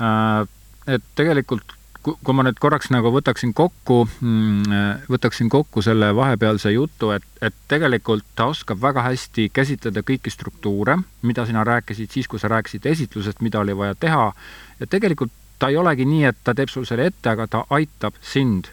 äh,. 0.00 0.46
et 0.94 1.04
tegelikult 1.14 1.78
kui 2.24 2.34
ma 2.34 2.44
nüüd 2.46 2.58
korraks 2.62 2.88
nagu 2.94 3.10
võtaksin 3.12 3.52
kokku, 3.56 4.08
mm, 4.20 5.08
võtaksin 5.12 5.50
kokku 5.52 5.82
selle 5.82 6.14
vahepealse 6.16 6.70
jutu, 6.72 7.10
et, 7.10 7.26
et 7.42 7.54
tegelikult 7.68 8.24
ta 8.38 8.46
oskab 8.52 8.80
väga 8.80 9.02
hästi 9.02 9.48
käsitleda 9.52 10.00
kõiki 10.06 10.32
struktuure, 10.32 10.96
mida 11.22 11.44
sina 11.46 11.64
rääkisid 11.64 12.14
siis, 12.14 12.28
kui 12.28 12.40
sa 12.40 12.48
rääkisid 12.48 12.86
esitlusest, 12.86 13.42
mida 13.44 13.60
oli 13.60 13.76
vaja 13.76 13.94
teha, 13.94 14.32
ja 14.80 14.86
tegelikult 14.86 15.34
ta 15.58 15.68
ei 15.68 15.76
olegi 15.76 16.06
nii, 16.08 16.24
et 16.30 16.40
ta 16.44 16.54
teeb 16.54 16.70
sul 16.72 16.86
selle 16.88 17.10
ette, 17.10 17.28
aga 17.28 17.46
ta 17.50 17.64
aitab 17.76 18.16
sind 18.22 18.70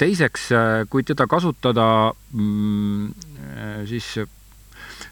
teiseks, 0.00 0.48
äh, 0.56 0.86
kui 0.90 1.04
teda 1.04 1.26
kasutada 1.28 1.86
mm, 2.32 3.06
äh, 3.06 3.29
siis 3.88 4.14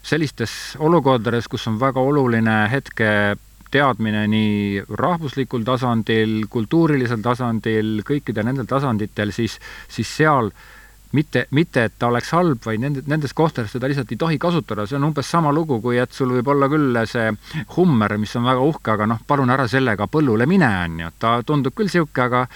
sellistes 0.03 0.51
olukordades, 0.79 1.47
kus 1.47 1.67
on 1.67 1.79
väga 1.79 2.01
oluline 2.01 2.55
hetke 2.71 3.37
teadmine 3.71 4.25
nii 4.29 4.81
rahvuslikul 4.97 5.63
tasandil, 5.67 6.41
kultuurilisel 6.49 7.21
tasandil, 7.21 7.99
kõikidel 8.07 8.47
nendel 8.49 8.67
tasanditel, 8.69 9.33
siis, 9.35 9.59
siis 9.91 10.09
seal 10.17 10.49
mitte, 11.13 11.45
mitte 11.53 11.85
et 11.85 11.97
ta 11.99 12.09
oleks 12.09 12.33
halb, 12.33 12.61
vaid 12.65 12.81
nende, 12.81 13.03
nendes 13.09 13.33
kohtades 13.37 13.73
teda 13.73 13.89
lihtsalt 13.89 14.13
ei 14.13 14.21
tohi 14.21 14.39
kasutada, 14.41 14.87
see 14.89 14.97
on 14.97 15.09
umbes 15.11 15.29
sama 15.29 15.53
lugu, 15.53 15.79
kui 15.85 16.01
et 16.01 16.13
sul 16.13 16.33
võib 16.37 16.53
olla 16.53 16.69
küll 16.69 17.01
see 17.09 17.29
Hummer, 17.75 18.17
mis 18.21 18.35
on 18.39 18.49
väga 18.49 18.69
uhke, 18.71 18.95
aga 18.95 19.09
noh, 19.09 19.25
palun 19.27 19.53
ära 19.53 19.67
sellega 19.69 20.09
põllule 20.09 20.49
mine, 20.49 20.69
on 20.85 21.03
ju, 21.05 21.11
ta 21.21 21.39
tundub 21.45 21.77
küll 21.77 21.89
niisugune, 21.89 22.25
aga 22.25 22.47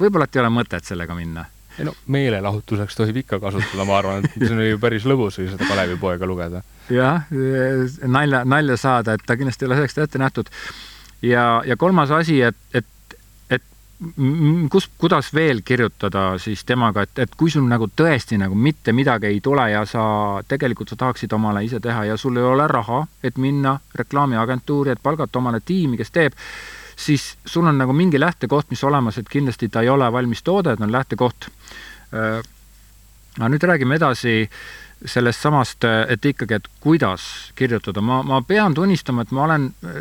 võib-olla 0.00 0.28
et 0.28 0.36
ei 0.36 0.44
ole 0.44 0.54
mõtet 0.54 0.88
sellega 0.88 1.16
minna 1.16 1.44
ei 1.78 1.84
no 1.88 1.94
meelelahutuseks 2.06 2.96
tohib 2.96 3.20
ikka 3.24 3.40
kasutada, 3.42 3.84
ma 3.88 3.98
arvan, 3.98 4.24
et 4.24 4.46
see 4.46 4.54
on 4.54 4.64
ju 4.66 4.80
päris 4.82 5.06
lõbus 5.08 5.40
ju 5.40 5.48
seda 5.50 5.66
Kalevipoega 5.68 6.26
lugeda. 6.26 6.62
jah, 6.92 7.28
nalja, 8.06 8.44
nalja 8.44 8.76
saada, 8.80 9.14
et 9.14 9.24
ta 9.26 9.36
kindlasti 9.36 9.64
ei 9.64 9.70
ole 9.70 9.78
selleks 9.80 9.98
ette 9.98 10.22
nähtud. 10.22 10.50
ja, 11.22 11.62
ja 11.66 11.76
kolmas 11.76 12.10
asi, 12.14 12.40
et, 12.42 12.56
et, 12.74 13.16
et 13.50 13.64
kus, 14.70 14.86
kuidas 14.98 15.32
veel 15.34 15.64
kirjutada 15.64 16.38
siis 16.38 16.64
temaga, 16.64 17.02
et, 17.02 17.18
et 17.26 17.34
kui 17.34 17.50
sul 17.50 17.66
nagu 17.68 17.88
tõesti 17.96 18.38
nagu 18.38 18.54
mitte 18.54 18.92
midagi 18.92 19.32
ei 19.32 19.40
tule 19.40 19.66
ja 19.72 19.82
sa 19.86 20.06
tegelikult 20.48 20.94
sa 20.94 21.00
tahaksid 21.00 21.32
omale 21.32 21.64
ise 21.64 21.80
teha 21.80 22.06
ja 22.12 22.16
sul 22.16 22.38
ei 22.38 22.46
ole 22.54 22.68
raha, 22.70 23.02
et 23.22 23.38
minna 23.38 23.78
reklaamiagentuuri, 23.94 24.94
et 24.94 25.02
palgata 25.02 25.42
omale 25.42 25.60
tiimi, 25.64 25.98
kes 25.98 26.14
teeb 26.14 26.38
siis 26.96 27.36
sul 27.46 27.66
on 27.66 27.78
nagu 27.78 27.92
mingi 27.92 28.20
lähtekoht, 28.20 28.70
mis 28.70 28.84
olemas, 28.84 29.18
et 29.18 29.28
kindlasti 29.28 29.68
ta 29.68 29.82
ei 29.82 29.88
ole 29.88 30.12
valmis 30.12 30.42
toode, 30.42 30.76
ta 30.76 30.84
on 30.84 30.92
lähtekoht. 30.92 31.48
Äh, 32.14 32.42
aga 33.38 33.50
nüüd 33.50 33.64
räägime 33.66 33.98
edasi 33.98 34.44
sellest 35.04 35.42
samast, 35.42 35.84
et 35.84 36.24
ikkagi, 36.24 36.60
et 36.60 36.68
kuidas 36.80 37.24
kirjutada, 37.58 38.00
ma, 38.00 38.22
ma 38.22 38.40
pean 38.46 38.74
tunnistama, 38.76 39.24
et 39.24 39.32
ma 39.34 39.44
olen 39.44 39.66
äh, 39.84 39.96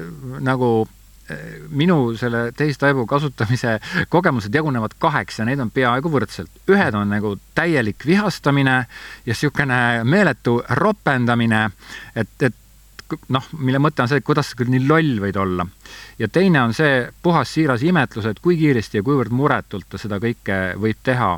nagu 0.45 0.69
äh, 0.85 1.57
minu 1.73 2.13
selle 2.19 2.45
teistaibu 2.55 3.07
kasutamise 3.09 3.79
kogemused 4.13 4.53
jagunevad 4.53 4.95
kaheks 5.01 5.41
ja 5.41 5.47
neid 5.49 5.63
on 5.63 5.73
peaaegu 5.73 6.11
võrdselt. 6.13 6.53
ühed 6.69 6.95
on 6.99 7.09
nagu 7.09 7.35
täielik 7.57 8.05
vihastamine 8.05 8.77
ja 9.25 9.33
niisugune 9.33 9.79
meeletu 10.07 10.61
ropendamine, 10.79 11.69
et, 12.15 12.37
et 12.41 12.59
noh, 13.33 13.45
mille 13.59 13.81
mõte 13.81 14.03
on 14.03 14.09
see, 14.09 14.21
et 14.21 14.25
kuidas 14.25 14.51
sa 14.51 14.57
küll 14.59 14.71
nii 14.73 14.87
loll 14.87 15.19
võid 15.23 15.37
olla. 15.39 15.65
ja 16.19 16.27
teine 16.27 16.61
on 16.61 16.73
see 16.73 17.07
puhas 17.23 17.53
siiras 17.53 17.83
imetlus, 17.83 18.25
et 18.29 18.39
kui 18.43 18.57
kiiresti 18.59 19.01
ja 19.01 19.05
kuivõrd 19.05 19.33
muretult 19.35 19.89
ta 19.89 19.99
seda 20.01 20.19
kõike 20.23 20.77
võib 20.79 20.99
teha. 21.03 21.35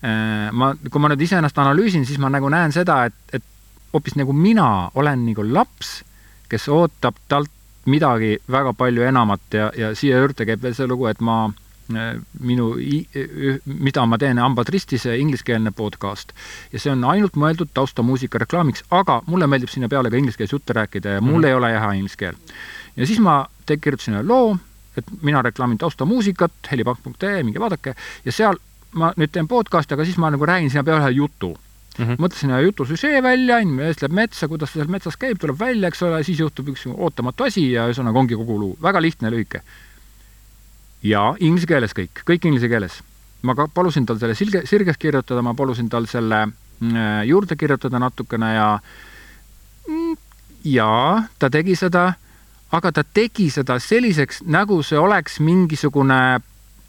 Äh, 0.00 0.48
ma, 0.52 0.72
kui 0.90 1.02
ma 1.02 1.10
nüüd 1.12 1.20
iseennast 1.26 1.58
analüüsin, 1.60 2.06
siis 2.08 2.20
ma 2.22 2.30
nagu 2.32 2.48
näen 2.52 2.72
seda, 2.72 3.02
et, 3.10 3.16
et 3.36 3.44
hoopis 3.92 4.16
nagu 4.16 4.32
mina 4.32 4.90
olen 4.94 5.26
nagu 5.26 5.44
laps, 5.44 6.00
kes 6.48 6.68
ootab 6.72 7.18
talt 7.28 7.50
midagi 7.90 8.36
väga 8.50 8.72
palju 8.76 9.04
enamat 9.08 9.56
ja, 9.56 9.70
ja 9.76 9.90
siia 9.96 10.20
juurde 10.20 10.46
käib 10.48 10.62
veel 10.62 10.76
see 10.76 10.88
lugu, 10.88 11.08
et 11.10 11.20
ma 11.24 11.42
minu, 11.90 12.68
mida 13.66 14.04
ma 14.06 14.18
teen, 14.20 14.38
hambad 14.38 14.68
ristis, 14.70 15.06
ingliskeelne 15.10 15.72
podcast. 15.74 16.32
ja 16.72 16.78
see 16.78 16.92
on 16.92 17.04
ainult 17.04 17.34
mõeldud 17.40 17.72
taustamuusika 17.74 18.38
reklaamiks, 18.38 18.84
aga 18.94 19.20
mulle 19.26 19.48
meeldib 19.50 19.72
sinna 19.72 19.88
peale 19.90 20.10
ka 20.10 20.20
inglise 20.20 20.38
keeles 20.38 20.54
juttu 20.54 20.76
rääkida 20.76 21.16
ja 21.18 21.20
mul 21.20 21.40
mm 21.40 21.48
ei 21.50 21.54
ole 21.54 21.72
hea 21.72 21.92
inglise 21.98 22.16
keel. 22.16 22.38
ja 22.96 23.06
siis 23.06 23.18
ma 23.18 23.46
kirjutasin 23.66 24.20
ühe 24.20 24.22
loo, 24.26 24.56
et 24.96 25.06
mina 25.22 25.42
reklaamin 25.42 25.78
taustamuusikat, 25.78 26.52
helipank.ee, 26.70 27.42
minge 27.42 27.60
vaadake, 27.60 27.94
ja 28.24 28.32
seal 28.32 28.58
ma 28.92 29.12
nüüd 29.16 29.32
teen 29.32 29.48
podcast'i, 29.48 29.94
aga 29.94 30.04
siis 30.04 30.18
ma 30.18 30.30
nagu 30.30 30.46
räägin 30.46 30.70
sinna 30.70 30.84
peale 30.84 31.04
ühe 31.04 31.16
jutu 31.22 31.56
Mm 31.98 32.06
-hmm. 32.06 32.20
mõtlesin 32.22 32.50
ühe 32.54 32.62
jutu 32.62 32.84
süžee 32.86 33.22
välja, 33.22 33.58
inimene 33.58 33.88
eest 33.88 34.00
läheb 34.02 34.12
metsa, 34.14 34.48
kuidas 34.48 34.70
ta 34.70 34.78
seal 34.78 34.88
metsas 34.88 35.16
käib, 35.16 35.38
tuleb 35.38 35.58
välja, 35.58 35.88
eks 35.88 36.02
ole, 36.02 36.22
siis 36.24 36.38
juhtub 36.38 36.68
üks 36.68 36.86
ootamatu 36.86 37.44
asi 37.44 37.72
ja 37.72 37.88
ühesõnaga 37.88 38.18
ongi 38.18 38.34
kogu 38.34 38.58
lugu. 38.58 38.78
väga 38.82 39.02
lihtne 39.02 39.28
ja 39.28 39.32
lühike 39.32 39.60
ja 41.02 41.22
inglise 41.40 41.66
keeles 41.66 41.94
kõik, 41.96 42.22
kõik 42.28 42.46
inglise 42.48 42.68
keeles. 42.68 43.02
ma 43.42 43.54
ka 43.56 43.68
palusin 43.72 44.06
tal 44.06 44.18
selle 44.20 44.34
silge, 44.34 44.66
sirgeks 44.68 44.98
kirjutada, 45.00 45.42
ma 45.42 45.54
palusin 45.54 45.88
tal 45.88 46.06
selle 46.06 46.40
äh, 46.42 47.22
juurde 47.26 47.56
kirjutada 47.56 47.98
natukene 47.98 48.54
ja 48.54 48.80
mm, 49.88 50.16
ja 50.64 51.22
ta 51.38 51.50
tegi 51.50 51.76
seda, 51.76 52.14
aga 52.72 52.92
ta 52.92 53.04
tegi 53.04 53.50
seda 53.50 53.78
selliseks, 53.80 54.42
nagu 54.44 54.82
see 54.82 54.98
oleks 54.98 55.40
mingisugune 55.40 56.40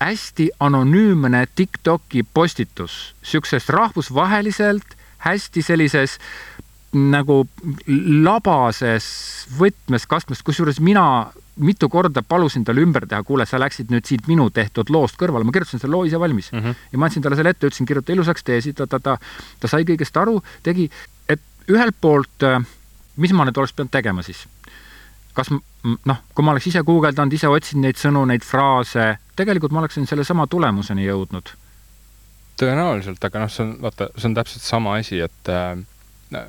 hästi 0.01 0.49
anonüümne 0.59 1.45
TikToki 1.55 2.23
postitus, 2.33 3.13
niisugusest 3.21 3.69
rahvusvaheliselt 3.69 4.97
hästi 5.21 5.61
sellises 5.61 6.17
nagu 6.91 7.43
labases 8.25 9.05
võtmes, 9.59 10.07
kastmes, 10.09 10.41
kusjuures 10.43 10.81
mina 10.83 11.05
mitu 11.61 11.89
korda 11.89 12.23
palusin 12.25 12.65
tal 12.67 12.81
ümber 12.81 13.05
teha, 13.07 13.21
kuule, 13.23 13.45
sa 13.45 13.59
läksid 13.61 13.91
nüüd 13.93 14.07
siit 14.07 14.27
minu 14.27 14.49
tehtud 14.53 14.89
loost 14.91 15.19
kõrvale, 15.19 15.45
ma 15.45 15.53
kirjutasin 15.55 15.83
selle 15.83 15.95
loo 15.95 16.07
ise 16.07 16.19
valmis 16.19 16.51
mm. 16.51 16.59
-hmm. 16.59 16.87
ja 16.91 16.99
ma 16.99 17.07
andsin 17.07 17.23
talle 17.23 17.37
selle 17.39 17.53
ette, 17.53 17.67
ütlesin, 17.67 17.87
kirjuta 17.87 18.13
ilusaks, 18.13 18.43
tee 18.43 18.61
siit, 18.61 18.81
ta, 18.81 18.99
ta, 18.99 19.17
ta 19.59 19.71
sai 19.71 19.85
kõigest 19.87 20.17
aru, 20.17 20.41
tegi, 20.63 20.89
et 21.29 21.41
ühelt 21.69 21.95
poolt, 22.01 22.43
äh, 22.43 22.59
mis 23.17 23.31
ma 23.31 23.45
nüüd 23.45 23.57
oleks 23.57 23.75
pidanud 23.77 23.93
tegema 23.93 24.25
siis? 24.25 24.47
Kas 25.35 25.51
noh, 25.51 26.21
kui 26.35 26.45
ma 26.45 26.53
oleks 26.53 26.69
ise 26.71 26.83
guugeldanud, 26.85 27.33
ise 27.33 27.49
otsinud 27.51 27.87
neid 27.87 27.99
sõnu, 27.99 28.23
neid 28.29 28.45
fraase, 28.45 29.07
tegelikult 29.37 29.73
ma 29.73 29.83
oleksin 29.83 30.07
sellesama 30.09 30.47
tulemuseni 30.51 31.07
jõudnud. 31.07 31.53
tõenäoliselt, 32.61 33.23
aga 33.25 33.45
noh, 33.45 33.49
see 33.49 33.63
on, 33.65 33.71
vaata, 33.81 34.11
see 34.17 34.29
on 34.29 34.35
täpselt 34.37 34.65
sama 34.65 34.95
asi, 34.99 35.21
et 35.25 35.49
äh, 35.49 36.43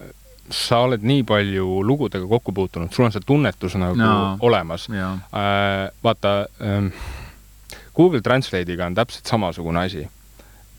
sa 0.53 0.83
oled 0.85 1.05
nii 1.09 1.23
palju 1.29 1.81
lugudega 1.87 2.29
kokku 2.29 2.53
puutunud, 2.53 2.93
sul 2.93 3.07
on 3.07 3.15
see 3.15 3.25
tunnetus 3.25 3.79
nagu 3.81 3.97
no, 3.97 4.37
olemas. 4.45 4.89
Äh, 4.93 5.87
vaata 6.05 6.35
äh,, 6.61 6.91
Google 7.97 8.21
Translate'iga 8.25 8.89
on 8.89 8.97
täpselt 8.97 9.29
samasugune 9.29 9.87
asi 9.87 10.05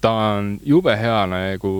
ta 0.03 0.11
on 0.11 0.47
jube 0.67 0.93
hea 0.99 1.19
nagu 1.31 1.71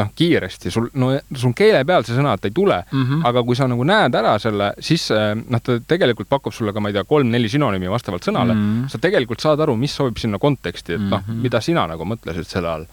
noh, 0.00 0.08
kiiresti 0.16 0.72
sul, 0.72 0.88
no 1.00 1.10
sul 1.36 1.52
keele 1.56 1.82
peal 1.88 2.06
see 2.06 2.16
sõna 2.16 2.32
ei 2.40 2.54
tule 2.54 2.78
mm, 2.80 3.02
-hmm. 3.02 3.26
aga 3.28 3.42
kui 3.44 3.58
sa 3.58 3.68
nagu 3.68 3.84
näed 3.84 4.16
ära 4.16 4.38
selle, 4.40 4.70
siis 4.80 5.04
eh, 5.12 5.34
noh, 5.36 5.62
ta 5.64 5.76
tegelikult 5.92 6.30
pakub 6.32 6.54
sulle 6.54 6.72
ka, 6.72 6.80
ma 6.80 6.88
ei 6.88 6.96
tea, 6.96 7.04
kolm-neli 7.08 7.50
sünonüümi 7.52 7.92
vastavalt 7.92 8.24
sõnale 8.24 8.56
mm. 8.56 8.64
-hmm. 8.64 8.88
sa 8.88 9.02
tegelikult 9.04 9.44
saad 9.44 9.60
aru, 9.60 9.76
mis 9.76 9.94
sobib 10.00 10.16
sinna 10.16 10.40
konteksti, 10.40 10.96
et 10.96 11.04
noh 11.04 11.20
mm 11.20 11.28
-hmm., 11.28 11.44
mida 11.44 11.60
sina 11.60 11.86
nagu 11.92 12.08
mõtlesid 12.08 12.48
selle 12.48 12.72
all. 12.72 12.88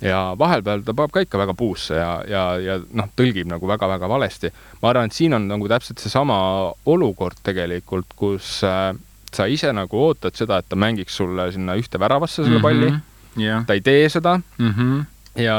ja 0.00 0.34
vahepeal 0.38 0.82
ta 0.84 0.92
paneb 0.94 1.12
ka 1.12 1.20
ikka 1.24 1.38
väga 1.38 1.54
puusse 1.54 1.94
ja, 1.94 2.12
ja, 2.28 2.44
ja 2.60 2.80
noh, 2.92 3.08
tõlgib 3.16 3.46
nagu 3.48 3.66
väga-väga 3.68 4.08
valesti. 4.08 4.50
ma 4.82 4.90
arvan, 4.90 5.06
et 5.06 5.12
siin 5.12 5.34
on 5.34 5.48
nagu 5.48 5.68
täpselt 5.68 5.98
seesama 5.98 6.72
olukord 6.84 7.38
tegelikult, 7.42 8.06
kus 8.16 8.62
äh, 8.64 8.94
sa 9.32 9.46
ise 9.46 9.72
nagu 9.72 9.96
ootad 9.96 10.34
seda, 10.34 10.58
et 10.58 10.68
ta 10.68 10.76
mängiks 10.76 11.16
sulle 11.16 11.52
sinna 11.52 11.76
ühte 11.76 12.00
väravasse 12.00 12.42
selle 12.44 12.60
palli 12.60 12.90
mm. 12.90 12.96
-hmm 12.96 13.15
yeah. 13.38 13.66
ta 13.66 13.76
ei 13.76 13.84
tee 13.84 14.08
seda 14.12 14.38
mm. 14.58 14.72
-hmm 14.72 15.04
ja 15.36 15.56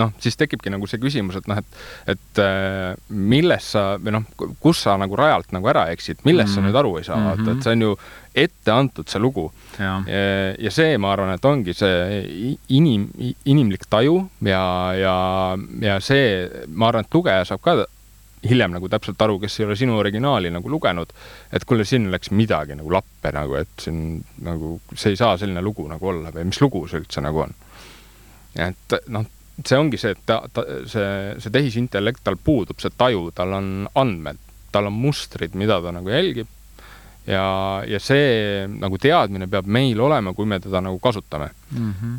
noh, 0.00 0.12
siis 0.20 0.36
tekibki 0.40 0.72
nagu 0.72 0.88
see 0.88 1.00
küsimus, 1.00 1.38
et 1.40 1.48
noh, 1.50 1.60
et, 1.60 1.80
et 2.14 2.40
äh, 2.42 2.94
milles 3.08 3.66
sa 3.74 3.84
või 4.00 4.14
noh, 4.16 4.26
kus 4.62 4.82
sa 4.86 4.96
nagu 5.00 5.16
rajalt 5.18 5.52
nagu 5.52 5.68
ära 5.70 5.86
eksid, 5.94 6.22
millest 6.24 6.54
mm 6.54 6.56
-hmm. 6.56 6.64
sa 6.64 6.66
nüüd 6.68 6.80
aru 6.80 6.96
ei 6.98 7.04
saa 7.04 7.16
mm, 7.16 7.26
-hmm. 7.26 7.44
vaata, 7.44 7.58
et 7.58 7.62
see 7.62 7.72
on 7.72 7.82
ju 7.82 7.98
ette 8.34 8.72
antud, 8.72 9.08
see 9.08 9.20
lugu. 9.20 9.52
Ja. 9.78 10.02
ja 10.58 10.70
see, 10.70 10.98
ma 10.98 11.12
arvan, 11.12 11.34
et 11.34 11.44
ongi 11.44 11.74
see 11.74 12.56
inim, 12.68 13.08
inimlik 13.44 13.86
taju 13.90 14.28
ja, 14.40 14.94
ja, 14.94 15.58
ja 15.80 16.00
see, 16.00 16.48
ma 16.68 16.88
arvan, 16.88 17.04
et 17.04 17.14
lugeja 17.14 17.44
saab 17.44 17.60
ka 17.60 17.84
hiljem 18.48 18.72
nagu 18.72 18.88
täpselt 18.88 19.20
aru, 19.20 19.38
kes 19.42 19.58
ei 19.60 19.66
ole 19.66 19.76
sinu 19.76 19.98
originaali 20.00 20.50
nagu 20.52 20.70
lugenud, 20.72 21.12
et 21.52 21.66
kuule, 21.68 21.84
siin 21.84 22.08
läks 22.12 22.32
midagi 22.32 22.76
nagu 22.78 22.92
lappe 22.92 23.32
nagu, 23.36 23.58
et 23.60 23.84
siin 23.84 24.20
nagu 24.46 24.78
see 24.94 25.12
ei 25.14 25.20
saa 25.20 25.36
selline 25.40 25.62
lugu 25.64 25.84
nagu 25.90 26.12
olla 26.12 26.32
või 26.34 26.48
mis 26.48 26.60
lugu 26.62 26.86
see 26.88 27.02
üldse 27.02 27.24
nagu 27.24 27.44
on. 27.44 27.52
et 28.56 28.96
noh, 29.12 29.26
see 29.66 29.78
ongi 29.78 30.00
see, 30.00 30.14
et 30.16 30.22
ta, 30.26 30.40
ta, 30.52 30.64
see, 30.88 31.10
see 31.42 31.52
tehisintellekt, 31.52 32.24
tal 32.24 32.38
puudub 32.40 32.80
see 32.80 32.92
taju, 32.96 33.28
tal 33.36 33.52
on 33.58 33.68
andmed, 34.00 34.40
tal 34.72 34.88
on 34.88 34.96
mustrid, 34.96 35.54
mida 35.58 35.80
ta 35.82 35.92
nagu 35.94 36.10
jälgib 36.10 36.48
ja, 37.26 37.44
ja 37.86 38.00
see 38.02 38.64
nagu 38.72 38.98
teadmine 39.00 39.48
peab 39.50 39.68
meil 39.70 40.00
olema, 40.00 40.32
kui 40.36 40.48
me 40.48 40.60
teda 40.62 40.80
nagu 40.84 40.98
kasutame 41.02 41.50
mm. 41.70 41.92
-hmm. 41.92 42.16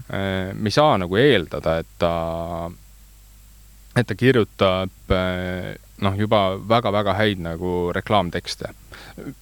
me 0.54 0.70
ei 0.70 0.72
saa 0.72 0.98
nagu 0.98 1.18
eeldada, 1.18 1.78
et 1.80 1.88
ta, 1.98 2.72
et 3.96 4.08
ta 4.08 4.16
kirjutab 4.16 5.16
noh, 6.02 6.18
juba 6.18 6.58
väga-väga 6.70 7.14
häid 7.14 7.42
nagu 7.42 7.92
reklaamtekste. 7.94 8.74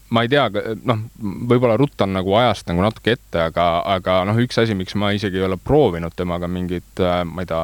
ma 0.10 0.24
ei 0.24 0.30
tea, 0.32 0.48
noh, 0.84 1.04
võib-olla 1.22 1.78
ruttan 1.78 2.14
nagu 2.16 2.34
ajast 2.40 2.68
nagu 2.72 2.82
natuke 2.84 3.14
ette, 3.16 3.42
aga, 3.50 3.68
aga 3.86 4.24
noh, 4.28 4.40
üks 4.42 4.58
asi, 4.62 4.76
miks 4.76 4.96
ma 5.00 5.12
isegi 5.16 5.40
ei 5.40 5.46
ole 5.46 5.60
proovinud 5.62 6.16
temaga 6.18 6.50
mingit, 6.52 6.90
äh, 7.00 7.22
ma 7.28 7.46
ei 7.46 7.50
tea 7.50 7.62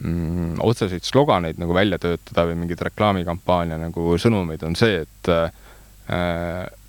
mm,, 0.00 0.58
otseseid 0.66 1.06
sloganeid 1.06 1.60
nagu 1.62 1.76
välja 1.76 2.00
töötada 2.02 2.48
või 2.50 2.58
mingeid 2.62 2.82
reklaamikampaania 2.88 3.78
nagu 3.80 4.18
sõnumeid, 4.20 4.64
on 4.66 4.76
see, 4.78 5.04
et 5.06 5.32
äh, 5.32 5.50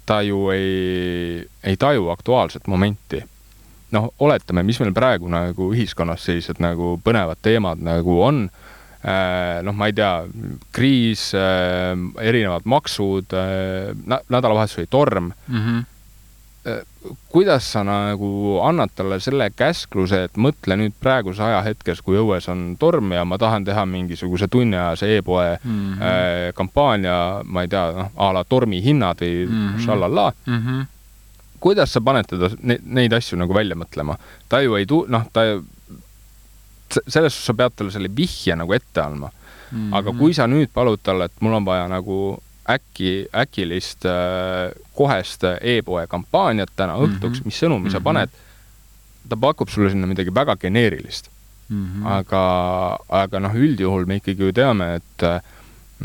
ta 0.08 0.22
ju 0.26 0.48
ei, 0.56 1.44
ei 1.64 1.78
taju 1.80 2.12
aktuaalset 2.16 2.68
momenti 2.68 3.22
noh, 3.96 4.10
oletame, 4.20 4.66
mis 4.68 4.82
meil 4.84 4.96
praegu 4.96 5.30
nagu 5.32 5.72
ühiskonnas 5.72 6.26
sellised 6.28 6.60
nagu 6.64 6.98
põnevad 7.04 7.40
teemad 7.46 7.84
nagu 7.84 8.20
on 8.24 8.48
Äh, 8.50 8.67
noh, 9.64 9.76
ma 9.78 9.88
ei 9.88 9.94
tea, 9.94 10.14
kriis, 10.76 11.30
äh, 11.38 11.94
erinevad 12.22 12.66
maksud, 12.66 13.34
äh, 13.34 13.94
nädalavahetus 14.30 14.82
oli 14.82 14.90
torm 14.90 15.32
mm. 15.48 15.62
-hmm 15.62 15.86
kuidas 17.30 17.72
sa 17.72 17.84
nagu 17.84 18.60
annad 18.64 18.92
talle 18.96 19.20
selle 19.24 19.50
käskluse, 19.56 20.24
et 20.28 20.40
mõtle 20.42 20.78
nüüd 20.80 20.96
praeguses 21.00 21.40
ajahetkes, 21.46 22.02
kui 22.04 22.18
õues 22.20 22.50
on 22.52 22.76
torm 22.80 23.14
ja 23.16 23.24
ma 23.28 23.38
tahan 23.40 23.66
teha 23.68 23.86
mingisuguse 23.88 24.50
tunniajase 24.52 25.18
e-poe 25.18 25.58
mm 25.64 25.72
-hmm. 25.72 26.02
äh, 26.02 26.54
kampaania, 26.56 27.42
ma 27.44 27.62
ei 27.62 27.72
tea, 27.72 27.92
noh, 27.92 28.12
a 28.16 28.34
la 28.34 28.44
tormihinnad 28.44 29.22
või 29.22 29.48
mm 29.48 29.54
-hmm. 29.54 29.86
šallallaa 29.86 30.34
mm. 30.46 30.58
-hmm. 30.58 30.86
kuidas 31.60 31.94
sa 31.94 32.02
paned 32.02 32.26
teda 32.28 32.50
ne 32.62 32.80
neid 32.84 33.14
asju 33.14 33.38
nagu 33.38 33.54
välja 33.54 33.76
mõtlema? 33.76 34.18
ta 34.50 34.62
ju 34.62 34.76
ei 34.76 34.86
tu-, 34.86 35.06
noh, 35.08 35.24
ta 35.34 35.42
selles 37.08 37.34
suhtes 37.34 37.46
sa 37.46 37.54
pead 37.54 37.76
talle 37.76 37.92
selle 37.92 38.12
vihje 38.16 38.56
nagu 38.56 38.74
ette 38.74 39.02
andma 39.02 39.30
mm. 39.30 39.78
-hmm. 39.78 39.96
aga 39.98 40.14
kui 40.20 40.34
sa 40.34 40.48
nüüd 40.48 40.70
palud 40.74 41.00
talle, 41.04 41.26
et 41.26 41.42
mul 41.42 41.54
on 41.54 41.66
vaja 41.66 41.88
nagu 41.88 42.38
äkki, 42.70 43.28
äkilist 43.36 44.06
äh, 44.06 44.72
kohest 44.96 45.44
e-poe 45.62 46.08
kampaaniat 46.08 46.70
täna 46.76 46.98
mhm. 46.98 47.04
õhtuks 47.04 47.40
mm, 47.40 47.42
-hmm. 47.42 47.46
mis 47.46 47.64
sõnumi 47.64 47.80
mm 47.80 47.88
-hmm. 47.88 47.92
sa 47.92 48.00
mhm. 48.00 48.04
paned, 48.04 48.30
ta 49.30 49.38
pakub 49.38 49.70
sulle 49.70 49.90
sinna 49.90 50.08
midagi 50.08 50.34
väga 50.34 50.56
geneerilist 50.56 51.30
mm. 51.70 51.86
-hmm. 51.86 52.08
aga, 52.08 52.98
aga 53.10 53.40
noh, 53.40 53.56
üldjuhul 53.56 54.06
me 54.06 54.16
ikkagi 54.16 54.44
ju 54.44 54.52
teame, 54.54 54.96
et 54.96 55.24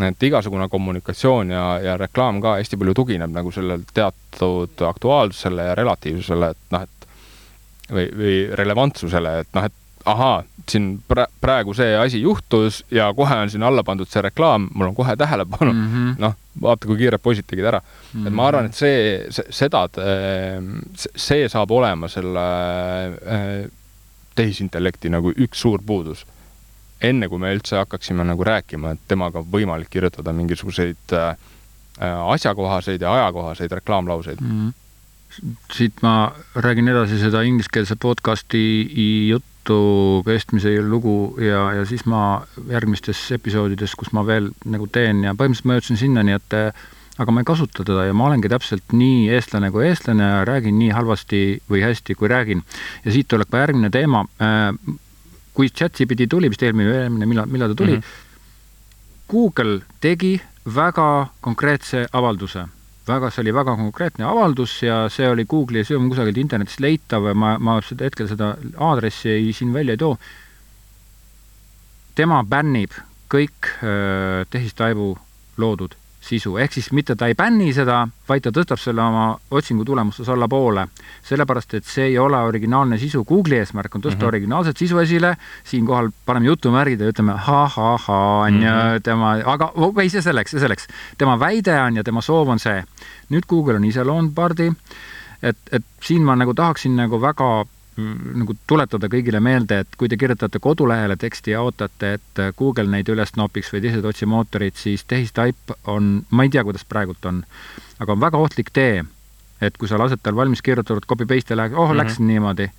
et 0.00 0.22
igasugune 0.22 0.68
kommunikatsioon 0.68 1.50
ja, 1.50 1.78
ja 1.80 1.96
reklaam 1.96 2.40
ka 2.40 2.54
hästi 2.56 2.76
palju 2.76 2.94
tugineb 2.94 3.30
nagu 3.30 3.50
sellel 3.52 3.82
teatud 3.94 4.82
aktuaalsusele 4.88 5.66
ja 5.66 5.74
relatiivsusele, 5.74 6.48
et 6.50 6.58
noh, 6.70 6.82
et 6.82 7.08
või, 7.90 8.06
või 8.16 8.36
relevantsusele, 8.56 9.34
et 9.40 9.48
noh, 9.52 9.68
et 9.68 9.81
ahaa, 10.04 10.42
siin 10.70 11.02
praegu 11.40 11.74
see 11.74 11.96
asi 11.98 12.20
juhtus 12.22 12.84
ja 12.90 13.08
kohe 13.14 13.36
on 13.44 13.50
sinna 13.50 13.68
alla 13.68 13.84
pandud 13.84 14.08
see 14.08 14.22
reklaam, 14.22 14.68
mul 14.74 14.90
on 14.90 14.94
kohe 14.94 15.16
tähelepanu 15.16 15.72
mm 15.72 15.86
-hmm., 15.92 16.14
noh, 16.22 16.34
vaata, 16.62 16.86
kui 16.86 16.96
kiired 16.96 17.22
poisid 17.22 17.46
tegid 17.46 17.64
ära 17.64 17.80
mm. 17.80 18.20
-hmm. 18.20 18.26
et 18.26 18.32
ma 18.32 18.46
arvan, 18.48 18.66
et 18.66 18.74
see, 18.74 19.26
seda, 19.50 19.88
see 21.16 21.48
saab 21.48 21.70
olema 21.70 22.08
selle 22.08 22.46
äh, 23.36 23.70
tehisintellekti 24.34 25.10
nagu 25.10 25.32
üks 25.32 25.60
suur 25.60 25.82
puudus. 25.86 26.26
enne 27.02 27.28
kui 27.28 27.38
me 27.38 27.54
üldse 27.54 27.76
hakkaksime 27.76 28.24
nagu 28.24 28.44
rääkima, 28.44 28.92
et 28.92 29.00
temaga 29.08 29.38
on 29.38 29.46
võimalik 29.52 29.88
kirjutada 29.90 30.32
mingisuguseid 30.32 31.12
äh, 31.12 31.36
asjakohaseid 32.28 33.00
ja 33.00 33.14
ajakohaseid 33.14 33.72
reklaamlauseid 33.72 34.40
mm. 34.40 34.48
-hmm 34.50 34.72
siit 35.72 36.02
ma 36.02 36.34
räägin 36.54 36.88
edasi 36.88 37.18
seda 37.18 37.42
ingliskeelse 37.42 37.96
podcasti 37.96 38.60
juttu 39.28 39.51
jutu 39.62 40.22
kestmise 40.26 40.80
lugu 40.82 41.36
ja, 41.38 41.72
ja 41.78 41.84
siis 41.86 42.04
ma 42.06 42.42
järgmistes 42.68 43.30
episoodides, 43.32 43.94
kus 43.94 44.12
ma 44.12 44.24
veel 44.26 44.50
nagu 44.64 44.86
teen 44.90 45.22
ja 45.22 45.34
põhimõtteliselt 45.34 45.68
ma 45.68 45.76
jõudsin 45.78 46.00
sinnani, 46.00 46.34
et 46.34 46.56
aga 47.18 47.30
ma 47.30 47.40
ei 47.40 47.46
kasuta 47.46 47.84
teda 47.84 48.08
ja 48.08 48.14
ma 48.14 48.26
olengi 48.26 48.50
täpselt 48.50 48.92
nii 48.92 49.30
eestlane 49.30 49.70
kui 49.70 49.86
eestlane 49.86 50.24
ja 50.24 50.42
räägin 50.48 50.78
nii 50.78 50.90
halvasti 50.90 51.62
või 51.70 51.84
hästi, 51.84 52.14
kui 52.14 52.28
räägin. 52.28 52.62
ja 53.04 53.12
siit 53.12 53.28
tuleb 53.28 53.50
ka 53.50 53.62
järgmine 53.62 53.90
teema. 53.90 54.24
kui 55.54 55.68
ChatGPT 55.68 56.28
tuli, 56.30 56.48
vist 56.48 56.62
eelmine, 56.62 56.90
eelmine, 57.04 57.26
millal, 57.26 57.46
millal 57.46 57.68
ta 57.68 57.74
tuli 57.74 57.96
mm, 57.96 58.00
-hmm. 58.00 59.28
Google 59.28 59.82
tegi 60.00 60.40
väga 60.64 61.28
konkreetse 61.40 62.06
avalduse 62.12 62.66
väga, 63.06 63.30
see 63.30 63.42
oli 63.44 63.54
väga 63.54 63.76
konkreetne 63.78 64.26
avaldus 64.28 64.76
ja 64.82 65.06
see 65.12 65.28
oli 65.30 65.46
Google'i, 65.48 65.84
see 65.86 65.98
on 65.98 66.10
kusagilt 66.12 66.38
internetist 66.42 66.82
leitav, 66.82 67.32
ma, 67.34 67.56
ma 67.58 67.78
seda 67.86 68.08
hetkel 68.08 68.28
seda 68.30 68.54
aadressi 68.76 69.32
ei, 69.32 69.52
siin 69.56 69.72
välja 69.74 69.96
ei 69.96 70.02
too. 70.02 70.16
tema 72.14 72.42
bännib 72.44 72.92
kõik 73.32 73.72
äh, 73.80 74.44
tehistaibu 74.52 75.14
loodud 75.56 75.96
sisu, 76.22 76.56
ehk 76.62 76.72
siis 76.76 76.90
mitte 76.94 77.16
ta 77.18 77.26
ei 77.30 77.34
bänni 77.38 77.72
seda, 77.74 78.02
vaid 78.28 78.44
ta 78.44 78.52
tõstab 78.54 78.80
selle 78.80 79.02
oma 79.02 79.24
otsingu 79.50 79.84
tulemustes 79.84 80.28
allapoole. 80.30 80.86
sellepärast, 81.26 81.74
et 81.74 81.84
see 81.84 82.06
ei 82.12 82.18
ole 82.18 82.38
originaalne 82.38 82.98
sisu, 82.98 83.24
Google'i 83.24 83.58
eesmärk 83.58 83.94
on 83.94 84.02
tõsta 84.02 84.16
mm 84.16 84.22
-hmm. 84.22 84.28
originaalset 84.28 84.76
sisu 84.76 84.98
esile, 84.98 85.36
siinkohal 85.64 86.10
paneme 86.26 86.46
jutumärgid 86.46 87.00
ja 87.00 87.08
ütleme 87.08 87.32
ha-ha-ha, 87.32 88.20
on 88.46 88.62
ju, 88.62 88.70
mhm. 88.70 89.02
tema, 89.02 89.32
aga 89.44 89.72
okei, 89.74 90.08
see 90.08 90.22
selleks, 90.22 90.50
see 90.50 90.60
selleks. 90.60 90.86
tema 91.18 91.38
väide 91.40 91.80
on 91.82 91.96
ja 91.96 92.04
tema 92.04 92.20
soov 92.20 92.48
on 92.48 92.58
see. 92.58 92.84
nüüd 93.30 93.46
Google 93.48 93.74
on 93.74 93.84
ise 93.84 94.04
loonud 94.04 94.34
pardi, 94.34 94.72
et, 95.42 95.56
et 95.72 95.84
siin 96.00 96.22
ma 96.22 96.36
nagu 96.36 96.54
tahaksin 96.54 96.96
nagu 96.96 97.20
väga 97.20 97.64
Mm, 97.64 97.81
nagu 97.96 98.54
tuletada 98.66 99.08
kõigile 99.12 99.40
meelde, 99.44 99.82
et 99.82 99.96
kui 100.00 100.08
te 100.08 100.16
kirjutate 100.16 100.60
kodulehele 100.62 101.16
teksti 101.20 101.52
ja 101.52 101.62
ootate, 101.62 102.14
et 102.16 102.42
Google 102.56 102.88
neid 102.88 103.08
üles 103.12 103.34
nopiks 103.36 103.72
või 103.72 103.82
teised 103.84 104.06
otsimootorid, 104.08 104.78
siis 104.80 105.04
tehistaip 105.04 105.74
on, 105.90 106.22
ma 106.30 106.46
ei 106.46 106.52
tea, 106.52 106.64
kuidas 106.64 106.86
praegult 106.88 107.24
on, 107.28 107.42
aga 108.00 108.16
on 108.16 108.22
väga 108.22 108.40
ohtlik 108.40 108.72
tee. 108.72 109.04
et 109.62 109.76
kui 109.78 109.86
sa 109.86 109.98
lased 109.98 110.18
tal 110.22 110.34
valmis 110.34 110.62
kirjutatud 110.62 111.04
copy-paste 111.06 111.52
ja 111.52 111.56
läheb, 111.56 111.76
oh 111.76 111.86
mm, 111.86 111.92
-hmm. 111.92 111.96
läks 111.96 112.18
niimoodi. 112.18 112.70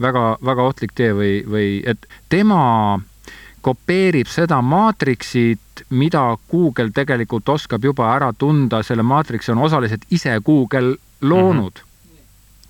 väga, 0.00 0.38
väga 0.44 0.62
ohtlik 0.62 0.92
tee 0.94 1.12
või, 1.12 1.44
või 1.44 1.82
et 1.86 2.06
tema 2.28 3.00
kopeerib 3.60 4.26
seda 4.26 4.62
maatriksit, 4.62 5.84
mida 5.90 6.38
Google 6.50 6.90
tegelikult 6.94 7.48
oskab 7.48 7.84
juba 7.84 8.14
ära 8.14 8.32
tunda, 8.32 8.82
selle 8.82 9.02
maatriksi 9.02 9.52
on 9.52 9.58
osaliselt 9.58 10.06
ise 10.10 10.40
Google 10.44 10.96
loonud 11.20 11.72
mm. 11.72 11.82
-hmm 11.82 11.87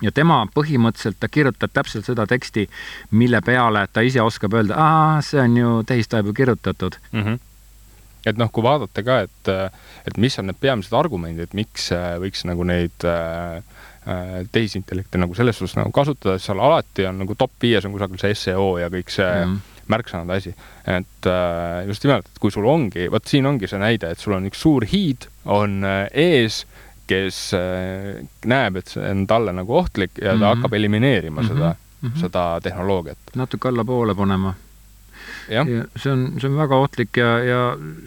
ja 0.01 0.11
tema 0.15 0.41
põhimõtteliselt, 0.55 1.19
ta 1.19 1.27
kirjutab 1.31 1.73
täpselt 1.73 2.07
seda 2.07 2.25
teksti, 2.29 2.67
mille 3.11 3.41
peale 3.45 3.85
ta 3.93 4.03
ise 4.05 4.21
oskab 4.23 4.55
öelda, 4.59 4.77
aa, 4.79 5.21
see 5.25 5.41
on 5.41 5.57
ju 5.57 5.75
tehistaibu 5.87 6.33
kirjutatud 6.33 6.99
mm. 7.11 7.23
-hmm 7.23 7.45
et 8.27 8.37
noh, 8.37 8.49
kui 8.51 8.63
vaadata 8.63 9.01
ka, 9.03 9.19
et, 9.25 9.49
et 10.07 10.17
mis 10.19 10.35
on 10.39 10.49
need 10.49 10.57
peamised 10.59 10.93
argumendid, 10.93 11.53
miks 11.55 11.87
võiks 12.19 12.43
nagu 12.45 12.65
neid 12.67 13.05
äh, 13.07 13.63
äh 14.05 14.43
tehisintellekte 14.51 15.17
nagu 15.17 15.35
selles 15.35 15.57
suhtes 15.57 15.77
nagu 15.79 15.91
kasutada, 15.95 16.35
siis 16.37 16.49
seal 16.51 16.59
alati 16.59 17.07
on 17.07 17.23
nagu 17.23 17.35
top 17.35 17.55
viies 17.61 17.85
on 17.87 17.95
kusagil 17.95 18.19
see 18.19 18.35
seo 18.35 18.77
ja 18.77 18.91
kõik 18.91 19.09
see 19.09 19.33
mm 19.45 19.55
-hmm 19.55 19.77
märksõnade 19.89 20.37
asi. 20.37 20.53
et 20.87 21.25
äh, 21.27 21.87
just 21.87 22.03
nimelt, 22.05 22.27
et 22.29 22.39
kui 22.41 22.51
sul 22.51 22.67
ongi, 22.69 23.07
vot 23.11 23.25
siin 23.25 23.45
ongi 23.49 23.67
see 23.69 23.81
näide, 23.81 24.11
et 24.11 24.21
sul 24.21 24.37
on 24.37 24.45
üks 24.49 24.61
suur 24.61 24.85
hiid, 24.85 25.27
on 25.45 25.83
äh, 25.83 26.05
ees, 26.13 26.65
kes 27.09 27.41
äh, 27.57 28.23
näeb, 28.45 28.79
et 28.79 28.93
see 28.93 29.03
on 29.11 29.25
talle 29.29 29.53
nagu 29.55 29.77
ohtlik 29.81 30.17
ja 30.21 30.31
ta 30.31 30.35
mm 30.35 30.41
-hmm. 30.41 30.55
hakkab 30.55 30.73
elimineerima 30.73 31.41
mm 31.41 31.47
-hmm. 31.47 31.53
seda 31.53 31.75
mm, 31.75 32.09
-hmm. 32.09 32.19
seda 32.21 32.59
tehnoloogiat. 32.63 33.35
natuke 33.35 33.67
allapoole 33.67 34.15
panema 34.15 34.53
ja 35.49 35.65
see 35.95 36.11
on, 36.11 36.25
see 36.39 36.49
on 36.49 36.57
väga 36.57 36.77
ohtlik 36.83 37.17
ja, 37.17 37.31
ja 37.43 37.61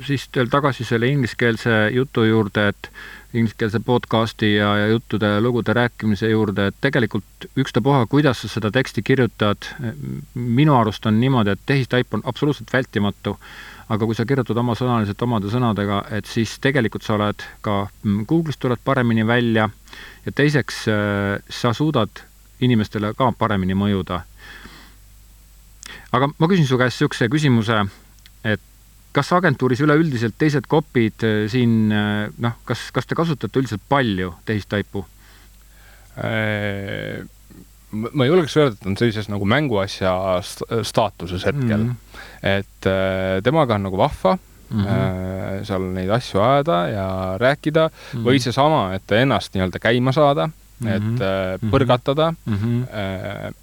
siis 0.07 0.29
veel 0.37 0.51
tagasi 0.53 0.85
selle 0.87 1.09
ingliskeelse 1.11 1.89
jutu 1.95 2.25
juurde, 2.25 2.69
et 2.73 2.91
ingliskeelse 3.35 3.81
podcasti 3.81 4.55
ja, 4.55 4.75
ja 4.77 4.87
juttude 4.93 5.27
ja 5.35 5.41
lugude 5.41 5.73
rääkimise 5.73 6.29
juurde, 6.29 6.67
et 6.69 6.79
tegelikult 6.85 7.49
ükstapuha, 7.59 8.07
kuidas 8.07 8.43
sa 8.43 8.51
seda 8.53 8.71
teksti 8.71 9.03
kirjutad, 9.03 9.71
minu 10.35 10.77
arust 10.77 11.07
on 11.09 11.21
niimoodi, 11.21 11.57
et 11.57 11.67
tehistaip 11.67 12.15
on 12.15 12.25
absoluutselt 12.29 12.73
vältimatu, 12.73 13.39
aga 13.93 14.09
kui 14.09 14.17
sa 14.17 14.25
kirjutad 14.25 14.57
omasõnaliselt 14.57 15.23
omade 15.27 15.53
sõnadega, 15.53 16.03
et 16.17 16.29
siis 16.31 16.57
tegelikult 16.65 17.05
sa 17.05 17.19
oled 17.19 17.45
ka 17.61 17.87
Google'ist 18.03 18.61
tuled 18.63 18.81
paremini 18.85 19.27
välja 19.29 19.69
ja 20.25 20.33
teiseks 20.33 20.85
sa 21.53 21.73
suudad 21.77 22.23
inimestele 22.63 23.13
ka 23.19 23.33
paremini 23.37 23.77
mõjuda 23.77 24.23
aga 26.13 26.29
ma 26.37 26.49
küsin 26.51 26.69
su 26.69 26.79
käest 26.81 27.01
niisuguse 27.01 27.29
küsimuse, 27.33 27.79
et 28.45 28.63
kas 29.17 29.33
agentuuris 29.37 29.83
üleüldiselt 29.85 30.37
teised 30.41 30.69
kopid 30.71 31.25
äh, 31.27 31.45
siin 31.53 31.93
äh, 31.93 32.29
noh, 32.43 32.59
kas, 32.69 32.89
kas 32.95 33.09
te 33.09 33.19
kasutate 33.19 33.61
üldiselt 33.61 33.85
palju 33.89 34.33
tehistaipu? 34.49 35.05
Äh, 36.21 37.25
ma 37.93 38.27
julgeks 38.29 38.57
öelda, 38.57 38.79
et 38.79 38.87
on 38.89 38.97
sellises 38.97 39.29
nagu 39.29 39.49
mänguasja 39.49 40.15
staatuses 40.43 41.45
hetkel 41.45 41.85
mm. 41.85 41.91
-hmm. 41.91 42.49
et 42.57 42.91
temaga 43.45 43.77
on 43.77 43.83
nagu 43.89 43.99
vahva 44.01 44.37
mm 44.37 44.85
-hmm. 44.85 45.65
seal 45.69 45.89
neid 45.93 46.11
asju 46.11 46.41
ajada 46.41 46.79
ja 46.89 47.07
rääkida 47.39 47.89
mm 47.89 47.93
-hmm. 47.93 48.27
või 48.27 48.41
seesama, 48.41 48.95
et 48.95 49.13
ennast 49.13 49.55
nii-öelda 49.55 49.79
käima 49.79 50.13
saada 50.13 50.47
mm, 50.47 50.89
-hmm. 50.89 50.97
et 50.97 51.63
mhm. 51.63 51.71
põrgatada 51.71 52.33
mm. 52.47 52.57
-hmm 52.57 53.55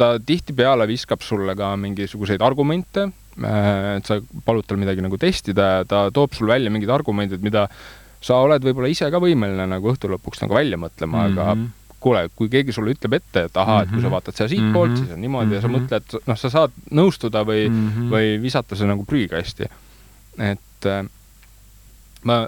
ta 0.00 0.14
tihtipeale 0.26 0.86
viskab 0.88 1.24
sulle 1.24 1.54
ka 1.58 1.74
mingisuguseid 1.80 2.42
argumente, 2.44 3.08
äh, 3.44 3.96
et 3.98 4.08
sa 4.08 4.20
palud 4.46 4.66
tal 4.66 4.80
midagi 4.80 5.04
nagu 5.04 5.18
testida 5.20 5.66
ja 5.74 5.88
ta 5.88 6.06
toob 6.14 6.36
sul 6.36 6.50
välja 6.50 6.72
mingid 6.72 6.92
argumendid, 6.92 7.42
mida 7.44 7.66
sa 8.20 8.40
oled 8.44 8.64
võib-olla 8.64 8.90
ise 8.92 9.08
ka 9.12 9.20
võimeline 9.22 9.66
nagu 9.68 9.92
õhtu 9.92 10.10
lõpuks 10.12 10.42
nagu 10.44 10.56
välja 10.56 10.80
mõtlema 10.80 11.24
mm, 11.24 11.26
-hmm. 11.26 11.32
aga 11.32 11.54
mhm. 11.54 11.68
Kuule, 12.00 12.24
kui 12.36 12.48
keegi 12.52 12.72
sulle 12.72 12.94
ütleb 12.94 13.18
ette, 13.18 13.46
et 13.48 13.56
ahaa, 13.60 13.82
et 13.84 13.90
kui 13.90 14.00
sa 14.00 14.06
mhm. 14.06 14.14
vaatad 14.16 14.36
seda 14.36 14.48
siitpoolt 14.52 14.90
mm, 14.90 14.96
-hmm. 14.96 15.06
siis 15.06 15.14
on 15.16 15.20
niimoodi 15.20 15.46
mm 15.46 15.52
-hmm. 15.52 15.54
ja 15.54 15.60
sa 15.60 15.68
mhm. 15.68 15.76
mõtled, 15.76 16.20
noh, 16.26 16.38
sa 16.38 16.50
saad 16.50 16.72
nõustuda 16.90 17.44
või 17.46 17.68
mm, 17.68 17.90
-hmm. 17.90 18.10
või 18.14 18.42
visata 18.42 18.76
see 18.76 18.86
nagu 18.86 19.04
prügikasti. 19.04 19.68
et 20.38 20.86
äh, 20.86 21.04
ma, 22.24 22.46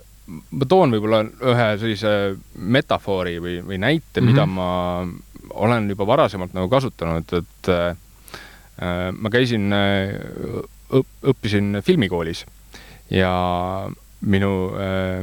ma 0.50 0.64
toon 0.68 0.94
võib-olla 0.94 1.24
ühe 1.24 1.68
sellise 1.78 2.36
metafoori 2.56 3.38
või, 3.40 3.60
või 3.66 3.78
näite 3.78 4.20
mm, 4.20 4.26
-hmm. 4.26 4.30
mida 4.30 4.46
ma 4.46 5.08
olen 5.50 5.88
juba 5.90 6.06
varasemalt 6.06 6.54
nagu 6.54 6.68
kasutanud, 6.68 7.32
et 7.32 7.68
äh, 7.68 7.96
ma 9.12 9.30
käisin 9.30 9.72
äh,, 9.72 10.16
õppisin 11.22 11.80
filmikoolis 11.82 12.46
ja 13.10 13.32
minu 14.20 14.52
äh, 14.78 15.22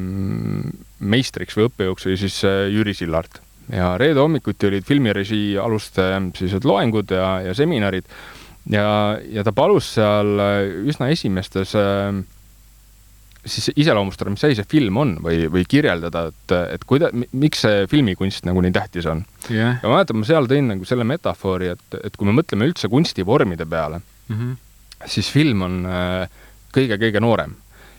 meistriks 0.99 1.57
või 1.57 1.69
õppejõuks 1.69 2.07
oli 2.07 2.17
siis 2.19 2.41
äh, 2.47 2.67
Jüri 2.73 2.93
Sillart 2.93 3.41
ja 3.73 3.93
reede 4.01 4.19
hommikuti 4.19 4.67
olid 4.69 4.85
filmirežii 4.87 5.57
aluste 5.61 6.09
sellised 6.37 6.65
loengud 6.65 7.11
ja, 7.13 7.39
ja 7.45 7.55
seminarid 7.57 8.07
ja, 8.69 8.89
ja 9.29 9.45
ta 9.45 9.53
palus 9.55 9.93
seal 9.95 10.35
äh, 10.41 10.59
üsna 10.89 11.09
esimestes 11.13 11.75
äh, 11.77 12.19
siis 13.45 13.69
iseloomustada, 13.79 14.31
mis 14.33 14.43
asi 14.43 14.57
see 14.59 14.67
film 14.69 14.97
on 14.99 15.15
või, 15.23 15.45
või 15.51 15.63
kirjeldada, 15.69 16.25
et, 16.31 16.55
et 16.75 16.83
kuida-, 16.87 17.11
miks 17.13 17.63
see 17.65 17.85
filmikunst 17.91 18.47
nagu 18.49 18.61
nii 18.63 18.73
tähtis 18.75 19.07
on 19.09 19.23
yeah.. 19.47 19.79
ja 19.79 19.87
ma 19.87 19.99
mäletan, 19.99 20.19
ma 20.19 20.27
seal 20.27 20.49
tõin 20.49 20.69
nagu 20.73 20.87
selle 20.87 21.07
metafoori, 21.07 21.71
et, 21.75 21.99
et 22.03 22.19
kui 22.19 22.29
me 22.29 22.35
mõtleme 22.41 22.67
üldse 22.69 22.91
kunstivormide 22.91 23.67
peale 23.69 24.01
mm, 24.01 24.35
-hmm. 24.35 25.07
siis 25.07 25.31
film 25.31 25.65
on 25.65 25.81
kõige-kõige 26.75 27.17
äh, 27.17 27.25
noorem. 27.25 27.55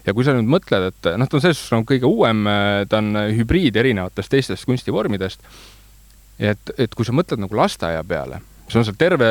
Ja 0.06 0.14
kui 0.16 0.26
sa 0.26 0.34
nüüd 0.36 0.48
mõtled, 0.50 0.90
et 0.90 1.10
noh, 1.20 1.28
ta 1.28 1.38
on 1.38 1.44
selles 1.44 1.58
suhtes 1.60 1.74
nagu 1.74 1.88
kõige 1.88 2.08
uuem, 2.08 2.46
äh, 2.50 2.84
ta 2.90 3.02
on 3.02 3.12
hübriid 3.36 3.76
erinevatest 3.80 4.32
teistest 4.32 4.68
kunstivormidest, 4.68 5.44
et, 6.38 6.72
et 6.78 6.94
kui 6.96 7.08
sa 7.08 7.14
mõtled 7.16 7.42
nagu 7.42 7.56
lasteaia 7.56 8.02
peale, 8.06 8.40
siis 8.66 8.80
on 8.80 8.86
seal 8.86 8.98
terve 9.00 9.28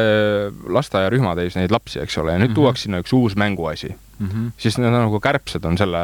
lasteaiarühma 0.77 1.35
täis 1.39 1.57
neid 1.57 1.73
lapsi, 1.73 2.01
eks 2.03 2.17
ole, 2.21 2.35
ja 2.35 2.39
nüüd 2.39 2.49
mm 2.49 2.51
-hmm. 2.51 2.61
tuuakse 2.61 2.87
sinna 2.87 3.03
üks 3.03 3.13
uus 3.15 3.35
mänguasi 3.35 3.89
mm, 3.89 4.27
-hmm. 4.27 4.51
siis 4.57 4.77
need 4.77 4.93
on 4.93 5.05
nagu 5.07 5.19
kärbsed 5.19 5.65
on 5.65 5.77
selle, 5.77 6.01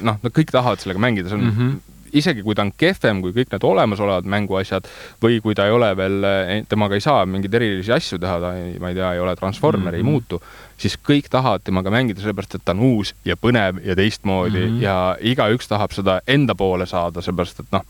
noh, 0.00 0.18
nad 0.22 0.32
kõik 0.32 0.52
tahavad 0.52 0.80
sellega 0.80 1.00
mängida, 1.00 1.28
see 1.28 1.38
on 1.38 1.44
mm 1.44 1.56
-hmm 1.58 1.78
isegi 2.12 2.42
kui 2.42 2.54
ta 2.54 2.64
on 2.66 2.72
kehvem 2.76 3.22
kui 3.22 3.34
kõik 3.36 3.52
need 3.52 3.64
olemasolevad 3.64 4.28
mänguasjad 4.30 4.88
või 5.22 5.40
kui 5.44 5.54
ta 5.58 5.66
ei 5.68 5.74
ole 5.74 5.90
veel, 5.96 6.26
temaga 6.68 6.98
ei 6.98 7.04
saa 7.04 7.26
mingeid 7.26 7.54
erilisi 7.54 7.92
asju 7.92 8.18
teha, 8.22 8.38
ta 8.40 8.54
ei, 8.58 8.78
ma 8.82 8.92
ei 8.92 8.98
tea, 8.98 9.12
ei 9.14 9.20
ole 9.20 9.36
transformer 9.36 9.82
mm, 9.82 9.90
-hmm. 9.90 9.96
ei 9.96 10.02
mhm. 10.02 10.10
muutu, 10.10 10.42
siis 10.78 10.98
kõik 11.10 11.28
tahavad 11.30 11.64
temaga 11.64 11.90
mängida 11.90 12.22
sellepärast, 12.22 12.58
et 12.58 12.64
ta 12.64 12.72
on 12.76 12.84
uus 12.90 13.14
ja 13.24 13.36
põnev 13.36 13.82
ja 13.84 13.96
teistmoodi 13.96 14.58
mm 14.58 14.74
-hmm. 14.74 14.82
ja 14.82 15.16
igaüks 15.20 15.68
tahab 15.68 15.92
seda 15.92 16.20
enda 16.26 16.54
poole 16.54 16.86
saada, 16.86 17.22
sellepärast 17.22 17.60
et 17.60 17.72
noh, 17.72 17.84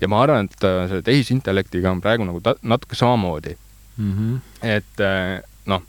ja 0.00 0.08
ma 0.08 0.22
arvan, 0.22 0.44
et 0.44 0.64
äh, 0.64 0.88
selle 0.88 1.02
tehisintellektiga 1.02 1.90
on 1.90 2.00
praegu 2.00 2.24
nagu 2.24 2.40
natuke 2.62 2.94
samamoodi 2.94 3.56
mm. 3.96 4.12
-hmm. 4.12 4.40
et 4.62 5.00
äh, 5.00 5.42
noh, 5.66 5.82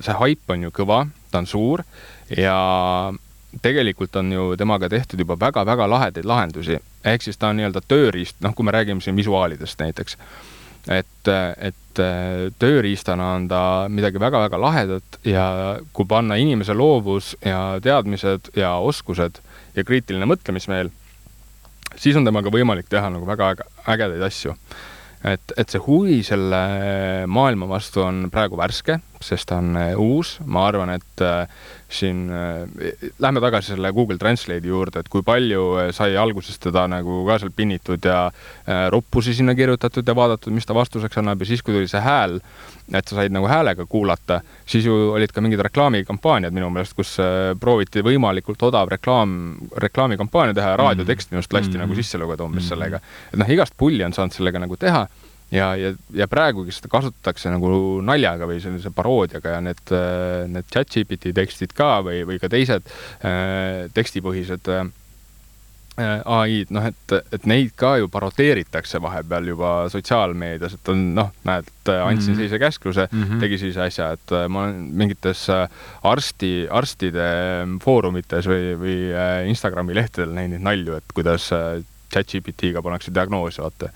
see 0.00 0.14
haip 0.14 0.50
on 0.50 0.62
ju 0.62 0.70
kõva, 0.70 1.06
ta 1.30 1.38
on 1.38 1.46
suur 1.46 1.84
ja 2.36 2.58
tegelikult 3.62 4.16
on 4.16 4.32
ju 4.32 4.48
temaga 4.56 4.88
tehtud 4.88 5.20
juba 5.20 5.36
väga-väga 5.40 5.86
lahedaid 5.90 6.26
lahendusi, 6.28 6.78
ehk 7.04 7.22
siis 7.22 7.38
ta 7.38 7.52
on 7.52 7.60
nii-öelda 7.60 7.82
tööriist, 7.88 8.40
noh, 8.44 8.54
kui 8.54 8.66
me 8.66 8.74
räägime 8.74 9.04
siin 9.04 9.16
visuaalidest 9.16 9.80
näiteks, 9.80 10.16
et, 10.92 11.30
et 11.58 12.02
tööriistana 12.58 13.34
on 13.38 13.48
ta 13.48 13.62
midagi 13.88 14.20
väga-väga 14.20 14.60
lahedat 14.60 15.20
ja 15.24 15.46
kui 15.92 16.08
panna 16.10 16.38
inimese 16.40 16.74
loovus 16.76 17.34
ja 17.44 17.78
teadmised 17.82 18.52
ja 18.58 18.74
oskused 18.82 19.40
ja 19.76 19.84
kriitiline 19.84 20.28
mõtlemismeel, 20.28 20.90
siis 21.96 22.16
on 22.18 22.26
temaga 22.26 22.52
võimalik 22.52 22.90
teha 22.90 23.10
nagu 23.12 23.26
väga 23.28 23.54
ägedaid 23.86 24.26
asju. 24.26 24.56
Et, 25.24 25.54
et 25.56 25.70
see 25.72 25.80
huvi 25.80 26.18
selle 26.26 26.58
maailma 27.32 27.68
vastu 27.70 28.02
on 28.04 28.26
praegu 28.32 28.58
värske, 28.60 28.98
sest 29.24 29.48
ta 29.50 29.58
on 29.62 29.76
äh, 29.76 29.92
uus, 30.00 30.36
ma 30.44 30.66
arvan, 30.68 30.92
et 30.94 31.22
äh, 31.24 31.48
siin 31.88 32.26
äh,, 32.30 33.08
lähme 33.22 33.42
tagasi 33.42 33.72
selle 33.72 33.92
Google 33.96 34.18
Translate'i 34.20 34.70
juurde, 34.70 35.00
et 35.00 35.10
kui 35.12 35.24
palju 35.26 35.90
sai 35.96 36.16
alguses 36.20 36.58
teda 36.62 36.86
nagu 36.90 37.22
ka 37.28 37.38
seal 37.42 37.52
pinnitud 37.54 38.04
ja 38.04 38.26
roppusi 38.90 39.34
sinna 39.34 39.54
kirjutatud 39.54 40.06
ja 40.06 40.14
vaadatud, 40.16 40.54
mis 40.54 40.66
ta 40.66 40.76
vastuseks 40.76 41.20
annab 41.20 41.42
ja 41.42 41.50
siis, 41.50 41.62
kui 41.62 41.74
tuli 41.76 41.90
see 41.90 42.02
hääl, 42.02 42.38
et 42.92 43.08
sa 43.08 43.18
said 43.18 43.32
nagu 43.32 43.48
häälega 43.48 43.86
kuulata, 43.88 44.40
siis 44.68 44.86
ju 44.88 44.94
olid 45.14 45.32
ka 45.32 45.44
mingid 45.44 45.62
reklaamikampaaniad 45.64 46.54
minu 46.54 46.70
meelest, 46.74 46.96
kus 46.98 47.16
prooviti 47.60 48.04
võimalikult 48.04 48.62
odav 48.68 48.92
reklaam, 48.92 49.54
reklaamikampaania 49.86 50.56
teha 50.56 50.74
ja 50.74 50.80
raadiotekst 50.82 51.32
minu 51.32 51.40
arust 51.40 51.52
lasti 51.56 51.70
mm 51.70 51.76
-hmm. 51.76 51.86
nagu 51.86 52.00
sisse 52.00 52.18
lugeda 52.18 52.44
umbes 52.44 52.62
mm 52.62 52.66
-hmm. 52.66 52.68
sellega. 52.68 53.00
et 53.32 53.38
noh, 53.38 53.50
igast 53.50 53.74
pulli 53.76 54.04
on 54.04 54.12
saanud 54.12 54.32
sellega 54.32 54.58
nagu 54.58 54.76
teha 54.76 55.06
ja, 55.54 55.70
ja, 55.78 55.92
ja 56.14 56.28
praegugi 56.30 56.74
seda 56.74 56.90
kasutatakse 56.92 57.52
nagu 57.54 57.70
naljaga 58.04 58.48
või 58.50 58.60
sellise 58.64 58.92
paroodiaga 58.94 59.56
ja 59.56 59.62
need, 59.64 59.84
äh, 59.94 60.44
need 60.50 60.68
chat-GPT 60.74 61.34
tekstid 61.36 61.76
ka 61.76 61.96
või, 62.06 62.24
või 62.28 62.40
ka 62.42 62.50
teised 62.52 62.90
äh, 63.22 63.86
tekstipõhised 63.94 64.70
äh, 64.74 64.84
Äh, 65.94 66.22
ai-d, 66.26 66.72
noh, 66.74 66.82
et, 66.90 67.12
et 67.30 67.44
neid 67.46 67.68
ka 67.78 67.92
ju 68.00 68.08
parodeeritakse 68.10 68.98
vahepeal 68.98 69.46
juba 69.52 69.68
sotsiaalmeedias, 69.92 70.72
et 70.74 70.88
on 70.90 71.04
noh, 71.14 71.28
näed, 71.46 71.68
andsin 71.86 72.00
mm 72.02 72.18
-hmm. 72.18 72.40
sellise 72.40 72.58
käskluse 72.58 73.04
mm, 73.12 73.22
-hmm. 73.22 73.40
tegi 73.40 73.58
sellise 73.58 73.82
asja, 73.84 74.08
et 74.18 74.32
äh, 74.32 74.48
ma 74.48 74.64
olen 74.64 74.80
mingites 74.90 75.44
äh, 75.54 75.68
arsti, 76.02 76.66
arstide 76.70 77.28
foorumites 77.84 78.48
või, 78.50 78.74
või 78.80 78.96
Instagrami 79.46 79.94
lehtedel 79.94 80.34
näinud 80.34 80.66
nalju, 80.66 80.96
et 80.98 81.14
kuidas 81.14 81.46
chat 82.10 82.26
GPT-ga 82.26 82.82
pannakse 82.82 83.14
diagnoos, 83.14 83.62
vaata. 83.62 83.92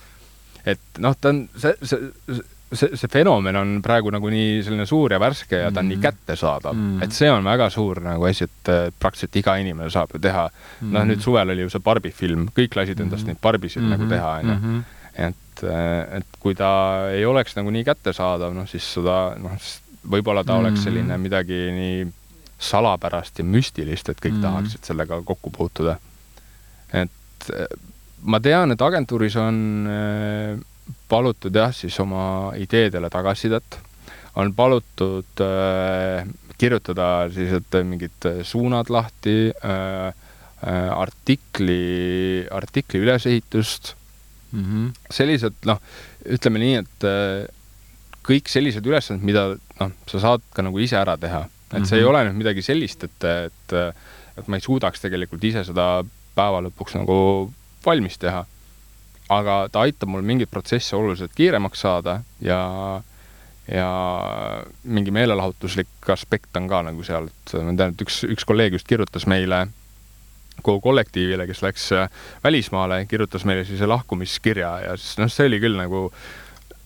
Et 0.68 1.02
noh, 1.02 1.16
ta 1.18 1.32
on 1.32 1.42
see, 1.56 1.74
see, 1.82 2.10
see, 2.72 2.96
see 3.00 3.10
fenomen 3.12 3.56
on 3.56 3.74
praegu 3.84 4.12
nagu 4.14 4.30
nii 4.32 4.60
selline 4.66 4.86
suur 4.88 5.14
ja 5.14 5.20
värske 5.22 5.62
ja 5.62 5.70
ta 5.70 5.80
on 5.80 5.88
mm. 5.88 5.94
nii 5.94 6.04
kättesaadav 6.04 6.76
mm., 6.76 7.02
et 7.06 7.16
see 7.16 7.30
on 7.32 7.46
väga 7.46 7.70
suur 7.72 8.02
nagu 8.04 8.28
asi, 8.28 8.48
et 8.48 8.72
praktiliselt 9.00 9.40
iga 9.40 9.56
inimene 9.62 9.90
saab 9.94 10.14
ju 10.16 10.22
teha 10.24 10.46
mm.. 10.50 10.92
noh, 10.94 11.08
nüüd 11.08 11.24
suvel 11.24 11.54
oli 11.54 11.66
ju 11.66 11.72
see 11.74 11.84
Barbi 11.84 12.12
film, 12.14 12.48
kõik 12.56 12.78
lasid 12.78 13.00
endast 13.04 13.24
mm. 13.24 13.32
neid 13.32 13.42
Barbisid 13.44 13.82
mm 13.82 13.88
-hmm. 13.88 13.96
nagu 13.96 14.12
teha, 14.14 14.36
onju. 14.42 14.56
Mhm. 14.58 14.80
et, 15.28 15.64
et 16.20 16.38
kui 16.38 16.54
ta 16.54 16.70
ei 17.10 17.24
oleks 17.26 17.56
nagu 17.56 17.70
nii 17.74 17.84
kättesaadav, 17.84 18.54
noh 18.54 18.68
siis 18.70 18.86
seda, 18.94 19.34
noh, 19.42 19.56
võib-olla 20.04 20.44
ta 20.44 20.54
mm. 20.54 20.60
oleks 20.60 20.84
selline 20.86 21.18
midagi 21.18 21.58
nii 21.74 22.06
salapärast 22.58 23.38
ja 23.38 23.44
müstilist, 23.44 24.08
et 24.08 24.20
kõik 24.20 24.38
mm. 24.38 24.42
tahaksid 24.42 24.84
sellega 24.90 25.22
kokku 25.24 25.50
puutuda. 25.54 25.96
et 26.92 27.50
ma 28.22 28.40
tean, 28.40 28.72
et 28.72 28.82
agentuuris 28.82 29.36
on 29.36 29.58
palutud 31.08 31.54
jah, 31.54 31.72
siis 31.74 31.96
oma 32.00 32.52
ideedele 32.58 33.10
tagasisidet, 33.12 33.78
on 34.38 34.52
palutud 34.54 35.42
äh, 35.42 36.28
kirjutada 36.58 37.28
siis, 37.34 37.52
et 37.58 37.78
mingid 37.86 38.28
suunad 38.46 38.90
lahti 38.92 39.36
äh,, 39.50 40.08
äh, 40.62 40.88
artikli, 40.94 42.46
artikli 42.50 43.02
ülesehitust 43.04 43.94
mm, 44.52 44.64
-hmm. 44.64 44.90
sellised 45.10 45.58
noh, 45.66 45.80
ütleme 46.26 46.62
nii, 46.62 46.74
et 46.82 47.08
äh, 47.08 47.46
kõik 48.28 48.50
sellised 48.52 48.86
ülesanded, 48.86 49.24
mida 49.24 49.46
noh, 49.80 49.94
sa 50.10 50.22
saad 50.22 50.44
ka 50.54 50.62
nagu 50.62 50.78
ise 50.78 50.98
ära 51.00 51.16
teha, 51.16 51.46
et 51.46 51.72
mm 51.72 51.82
-hmm. 51.82 51.88
see 51.88 51.98
ei 51.98 52.04
mhm. 52.04 52.10
ole 52.10 52.24
nüüd 52.28 52.42
midagi 52.44 52.62
sellist, 52.62 53.04
et, 53.04 53.24
et, 53.24 53.72
et 54.38 54.48
ma 54.48 54.56
ei 54.56 54.62
suudaks 54.62 55.00
tegelikult 55.00 55.44
ise 55.44 55.64
seda 55.64 56.04
päeva 56.34 56.60
lõpuks 56.62 56.94
nagu 56.94 57.50
valmis 57.88 58.18
teha. 58.20 58.44
Aga 59.28 59.58
ta 59.72 59.84
aitab 59.84 60.08
mul 60.12 60.24
mingeid 60.24 60.48
protsesse 60.52 60.96
oluliselt 60.96 61.34
kiiremaks 61.36 61.82
saada 61.84 62.20
ja, 62.40 62.60
ja 63.68 63.88
mingi 64.84 65.12
meelelahutuslik 65.12 66.08
aspekt 66.14 66.56
on 66.56 66.68
ka 66.70 66.80
nagu 66.86 67.04
seal, 67.04 67.28
et 67.28 67.54
ma 67.60 67.74
tean, 67.76 67.92
et 67.92 68.06
üks, 68.06 68.22
üks 68.24 68.48
kolleeg 68.48 68.78
just 68.78 68.88
kirjutas 68.88 69.28
meile 69.28 69.66
kogu 70.64 70.80
kollektiivile, 70.88 71.46
kes 71.46 71.62
läks 71.62 71.88
välismaale, 72.44 73.04
kirjutas 73.06 73.44
meile 73.46 73.64
sellise 73.68 73.86
lahkumiskirja 73.86 74.72
ja 74.88 74.96
siis 74.96 75.20
noh, 75.20 75.30
see 75.30 75.46
oli 75.50 75.60
küll 75.62 75.78
nagu 75.78 76.08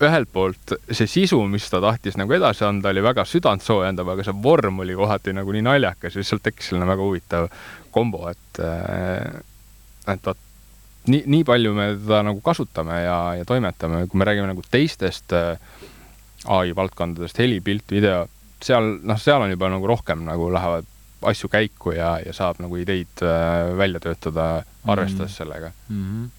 ühelt 0.02 0.30
poolt 0.34 0.74
see 0.90 1.06
sisu, 1.06 1.38
mis 1.46 1.68
ta 1.70 1.80
tahtis 1.82 2.16
nagu 2.18 2.34
edasi 2.34 2.64
anda, 2.66 2.90
oli 2.90 3.04
väga 3.04 3.24
südantsoojendav, 3.28 4.08
aga 4.14 4.26
see 4.26 4.34
vorm 4.44 4.82
oli 4.82 4.96
kohati 4.98 5.34
nagu 5.36 5.54
nii 5.54 5.64
naljakas 5.68 6.16
ja 6.16 6.18
siis 6.18 6.32
sealt 6.32 6.44
tekkis 6.46 6.72
selline 6.72 6.88
väga 6.90 7.06
huvitav 7.06 7.48
kombo, 7.94 8.26
et 8.32 8.62
et 10.10 10.26
vot 10.26 10.48
nii, 11.06 11.22
nii 11.26 11.44
palju 11.46 11.72
me 11.74 11.88
teda 11.96 12.22
nagu 12.26 12.40
kasutame 12.44 13.00
ja, 13.02 13.18
ja 13.40 13.46
toimetame, 13.48 14.06
kui 14.10 14.20
me 14.20 14.28
räägime 14.28 14.52
nagu 14.52 14.62
teistest 14.70 15.34
äh, 15.36 15.56
ai 16.50 16.74
valdkondadest, 16.76 17.38
heli, 17.42 17.60
pilt, 17.64 17.86
video, 17.90 18.26
seal, 18.62 18.96
noh, 19.06 19.20
seal 19.20 19.44
on 19.44 19.52
juba 19.52 19.70
nagu 19.72 19.88
rohkem 19.90 20.24
nagu 20.26 20.48
lähevad 20.52 20.88
asju 21.30 21.50
käiku 21.50 21.94
ja, 21.94 22.16
ja 22.22 22.34
saab 22.34 22.58
nagu 22.62 22.78
ideid 22.80 23.22
äh, 23.22 23.70
välja 23.78 24.00
töötada, 24.02 24.64
arvestades 24.84 25.18
mm 25.18 25.34
-hmm. 25.34 25.36
sellega 25.36 25.72
mm. 25.88 26.04
-hmm. 26.10 26.30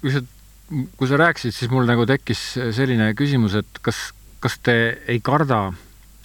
kui 0.00 0.12
sa, 0.12 0.22
kui 0.96 1.08
sa 1.08 1.16
rääkisid, 1.16 1.52
siis 1.52 1.70
mul 1.70 1.86
nagu 1.86 2.06
tekkis 2.06 2.58
selline 2.70 3.14
küsimus, 3.14 3.54
et 3.54 3.82
kas, 3.82 4.12
kas 4.40 4.58
te 4.58 4.98
ei 5.08 5.20
karda 5.20 5.72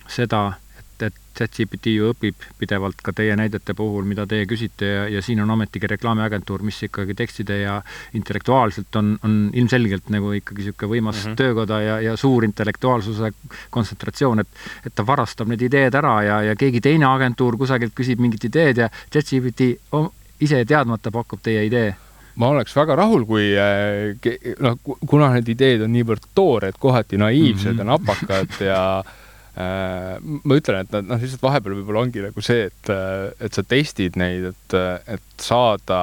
seda, 0.07 0.57
et, 1.01 1.23
ChatGPT 1.37 1.91
ju 1.93 2.07
õpib 2.09 2.45
pidevalt 2.57 3.01
ka 3.05 3.13
teie 3.13 3.35
näidete 3.37 3.75
puhul, 3.77 4.07
mida 4.09 4.25
teie 4.25 4.47
küsite 4.49 4.87
ja, 4.89 5.03
ja 5.11 5.21
siin 5.21 5.41
on 5.43 5.51
ometigi 5.53 5.85
reklaamiagentuur, 5.91 6.63
mis 6.65 6.79
ikkagi 6.87 7.13
tekstide 7.13 7.59
ja 7.59 7.75
intellektuaalselt 8.17 8.95
on, 8.97 9.11
on 9.23 9.35
ilmselgelt 9.53 10.09
nagu 10.13 10.31
ikkagi 10.39 10.63
niisugune 10.63 10.91
võimas 10.95 11.19
mm 11.19 11.29
-hmm. 11.29 11.35
töökoda 11.37 11.81
ja, 11.81 11.99
ja 12.01 12.15
suur 12.17 12.47
intellektuaalsuse 12.47 13.31
kontsentratsioon, 13.69 14.39
et 14.39 14.47
et 14.85 14.95
ta 14.95 15.05
varastab 15.05 15.47
need 15.47 15.61
ideed 15.61 15.93
ära 15.93 16.15
ja, 16.23 16.41
ja 16.41 16.55
keegi 16.55 16.81
teine 16.81 17.05
agentuur 17.05 17.57
kusagilt 17.57 17.93
küsib 17.93 18.19
mingit 18.19 18.49
ideed 18.49 18.77
ja 18.77 18.89
ChatGPT 19.13 19.77
ise 20.39 20.65
teadmata 20.65 21.11
pakub 21.11 21.41
teie 21.43 21.65
idee 21.65 21.95
ma 22.37 22.51
oleks 22.53 22.75
väga 22.77 22.95
rahul, 22.95 23.25
kui 23.25 23.49
eh, 23.57 24.53
noh, 24.61 24.77
kuna 24.83 25.31
need 25.33 25.49
ideed 25.55 25.85
on 25.85 25.93
niivõrd 25.93 26.29
toored, 26.37 26.77
kohati 26.79 27.17
naiivsed 27.17 27.73
mm 27.73 27.79
-hmm. 27.79 27.79
ja 27.79 27.83
napakad 27.83 28.59
ja 28.61 28.81
ma 29.57 30.57
ütlen, 30.59 30.83
et 30.83 30.91
nad 30.93 31.07
noh, 31.09 31.21
lihtsalt 31.21 31.41
vahepeal 31.41 31.77
võib-olla 31.79 32.03
ongi 32.05 32.21
nagu 32.21 32.43
see, 32.45 32.67
et, 32.69 32.91
et 33.41 33.57
sa 33.57 33.63
testid 33.65 34.19
neid, 34.19 34.51
et, 34.51 34.75
et 35.17 35.41
saada 35.41 36.01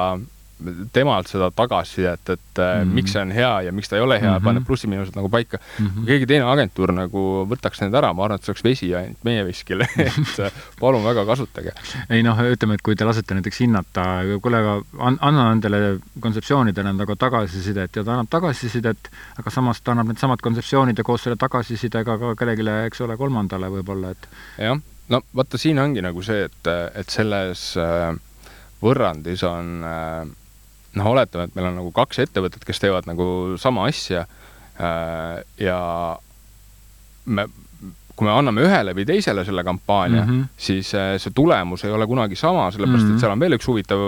temalt 0.93 1.29
seda 1.31 1.51
tagasisidet, 1.55 2.29
et 2.29 2.41
mm 2.59 2.65
-hmm. 2.65 2.95
miks 2.95 3.13
see 3.13 3.23
on 3.23 3.33
hea 3.33 3.53
ja 3.63 3.73
miks 3.73 3.89
ta 3.89 3.97
ei 3.97 4.03
ole 4.03 4.21
hea 4.21 4.31
mm, 4.31 4.37
-hmm. 4.37 4.45
paneb 4.45 4.67
plussi-miinused 4.67 5.17
nagu 5.17 5.29
paika 5.29 5.59
mm. 5.59 5.87
-hmm. 5.87 5.95
kui 5.95 6.07
keegi 6.07 6.27
teine 6.27 6.45
agentuur 6.45 6.93
nagu 6.93 7.47
võtaks 7.51 7.83
need 7.83 7.95
ära, 7.95 8.13
ma 8.13 8.25
arvan, 8.25 8.37
et 8.37 8.45
see 8.45 8.53
oleks 8.53 8.65
vesi 8.65 8.95
ainult 8.95 9.25
meie 9.25 9.45
veskile 9.45 9.89
et 10.07 10.39
äh, 10.39 10.53
palun 10.81 11.05
väga 11.05 11.27
kasutage. 11.27 11.73
ei 12.11 12.23
noh, 12.23 12.39
ütleme, 12.39 12.75
et 12.75 12.83
kui 12.83 12.97
te 12.97 13.05
lasete 13.05 13.35
näiteks 13.35 13.61
hinnata, 13.61 14.05
kuule, 14.43 14.57
aga 14.57 14.83
anna 15.21 15.49
nendele 15.49 15.99
kontseptsioonidele 16.21 16.93
nagu 16.93 17.17
tagasisidet 17.17 17.97
ja 17.97 18.05
ta 18.05 18.13
annab 18.13 18.31
tagasisidet, 18.31 19.11
aga 19.39 19.51
samas 19.51 19.81
ta 19.81 19.93
annab 19.93 20.07
needsamad 20.13 20.43
kontseptsioonid 20.43 20.99
ja 20.99 21.05
koos 21.05 21.23
selle 21.23 21.37
tagasisidega 21.37 22.19
ka 22.19 22.35
kellelegi, 22.35 22.69
eks 22.87 23.01
ole, 23.01 23.17
kolmandale 23.17 23.71
võib-olla, 23.79 24.11
et 24.11 24.29
jah, 24.59 24.81
no 25.09 25.21
vaata, 25.37 25.59
siin 25.59 25.79
ongi 25.79 26.03
nagu 26.05 26.23
see, 26.23 26.47
et, 26.49 26.71
et 26.95 27.11
selles 27.11 27.75
äh, 27.81 28.15
võrrandis 28.85 29.45
on 29.49 29.85
äh, 29.89 30.25
noh, 30.99 31.11
oletame, 31.11 31.49
et 31.49 31.59
meil 31.59 31.71
on 31.71 31.79
nagu 31.81 31.93
kaks 31.95 32.23
ettevõtet, 32.27 32.65
kes 32.67 32.83
teevad 32.83 33.09
nagu 33.11 33.27
sama 33.61 33.89
asja 33.91 34.25
äh, 34.25 35.43
ja 35.61 35.79
me, 37.25 37.47
kui 38.15 38.29
me 38.29 38.35
anname 38.35 38.63
ühele 38.65 38.95
või 38.97 39.07
teisele 39.09 39.45
selle 39.47 39.65
kampaania 39.67 40.23
mm, 40.23 40.29
-hmm. 40.31 40.53
siis 40.57 40.93
äh, 40.95 41.15
see 41.23 41.35
tulemus 41.35 41.85
ei 41.85 41.95
ole 41.95 42.07
kunagi 42.07 42.37
sama, 42.39 42.71
sellepärast 42.71 43.03
mm 43.03 43.09
-hmm. 43.09 43.11
et 43.11 43.17
mhm. 43.17 43.25
seal 43.25 43.33
on 43.33 43.41
veel 43.41 43.59
üks 43.59 43.67
huvitav 43.69 44.05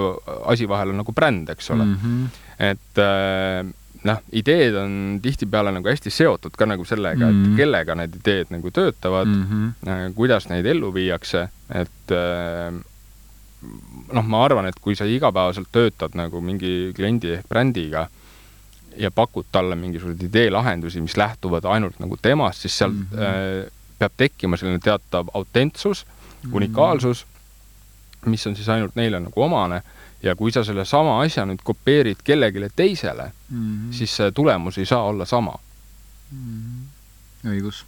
asi 0.53 0.69
vahel, 0.69 0.95
on 0.95 1.03
nagu 1.03 1.13
bränd, 1.13 1.51
eks 1.51 1.71
ole 1.71 1.85
mm. 1.85 1.99
-hmm. 2.05 2.29
et 2.71 3.03
äh, 3.03 3.73
noh, 4.07 4.21
ideed 4.33 4.75
on 4.79 5.19
tihtipeale 5.23 5.73
nagu 5.75 5.89
hästi 5.89 6.11
seotud 6.11 6.55
ka 6.57 6.67
nagu 6.67 6.85
sellega 6.85 7.27
mm, 7.27 7.33
-hmm. 7.33 7.45
et 7.45 7.49
mhm. 7.49 7.57
kellega 7.57 7.95
need 7.95 8.15
ideed 8.21 8.47
nagu 8.51 8.71
töötavad 8.71 9.27
mm, 9.27 9.73
-hmm. 9.83 10.15
kuidas 10.15 10.49
neid 10.49 10.67
ellu 10.67 10.95
viiakse, 10.95 11.49
et 11.75 12.15
noh, 14.13 14.25
ma 14.25 14.45
arvan, 14.45 14.67
et 14.67 14.79
kui 14.81 14.97
sa 14.99 15.07
igapäevaselt 15.09 15.69
töötad 15.73 16.17
nagu 16.19 16.41
mingi 16.45 16.93
kliendi 16.97 17.37
ehk 17.39 17.49
brändiga 17.49 18.07
ja 18.97 19.11
pakud 19.11 19.49
talle 19.53 19.77
mingisuguseid 19.77 20.29
ideelahendusi, 20.29 21.01
mis 21.05 21.17
lähtuvad 21.17 21.65
ainult 21.69 21.99
nagu 22.01 22.17
temast, 22.23 22.65
siis 22.65 22.79
seal 22.79 22.91
mm 22.91 23.07
-hmm. 23.13 23.23
äh, 23.23 23.73
peab 23.99 24.13
tekkima 24.17 24.57
selline 24.57 24.79
teatav 24.79 25.29
autentsus 25.35 26.07
mm, 26.07 26.51
-hmm. 26.51 26.57
unikaalsus, 26.57 27.27
mis 28.27 28.47
on 28.47 28.57
siis 28.57 28.69
ainult 28.69 28.97
neile 28.97 29.21
nagu 29.21 29.43
omane 29.43 29.83
ja 30.23 30.37
kui 30.37 30.53
sa 30.53 30.65
sellesama 30.65 31.21
asja 31.21 31.45
nüüd 31.47 31.63
kopeerid 31.65 32.23
kellelegi 32.25 32.69
teisele 32.77 33.33
mm, 33.49 33.59
-hmm. 33.59 33.93
siis 33.93 34.17
see 34.17 34.33
tulemus 34.33 34.79
ei 34.79 34.87
saa 34.87 35.03
olla 35.03 35.25
sama 35.25 35.59
mm. 36.33 36.39
-hmm. 37.45 37.51
õigus 37.51 37.85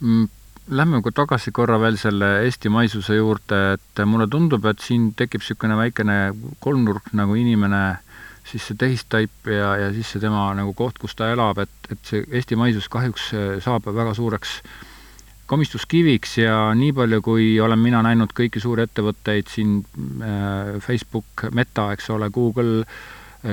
mm 0.00 0.28
Lähme 0.68 1.00
tagasi 1.14 1.50
korra 1.50 1.80
veel 1.80 1.96
selle 1.98 2.44
eestimaisuse 2.44 3.16
juurde, 3.16 3.58
et 3.74 4.02
mulle 4.06 4.28
tundub, 4.30 4.66
et 4.70 4.78
siin 4.84 5.10
tekib 5.18 5.42
niisugune 5.42 5.76
väikene 5.78 6.18
kolmnurk 6.60 7.10
nagu 7.18 7.34
inimene, 7.34 7.98
siis 8.46 8.68
see 8.68 8.78
tehistaip 8.78 9.50
ja, 9.50 9.74
ja 9.80 9.88
siis 9.94 10.12
see 10.12 10.22
tema 10.22 10.50
nagu 10.54 10.74
koht, 10.78 11.00
kus 11.00 11.16
ta 11.18 11.32
elab, 11.32 11.58
et, 11.58 11.90
et 11.90 11.98
see 12.06 12.22
eestimaisus 12.30 12.86
kahjuks 12.92 13.32
saab 13.64 13.88
väga 13.90 14.14
suureks 14.14 14.60
komistuskiviks 15.50 16.36
ja 16.38 16.58
nii 16.78 16.92
palju, 16.94 17.22
kui 17.26 17.46
olen 17.60 17.80
mina 17.82 18.02
näinud 18.06 18.30
kõiki 18.36 18.62
suuri 18.62 18.84
ettevõtteid 18.86 19.50
siin 19.50 19.80
äh,, 20.22 20.76
Facebook, 20.84 21.48
Meta, 21.56 21.88
eks 21.96 22.10
ole, 22.14 22.30
Google 22.30 22.84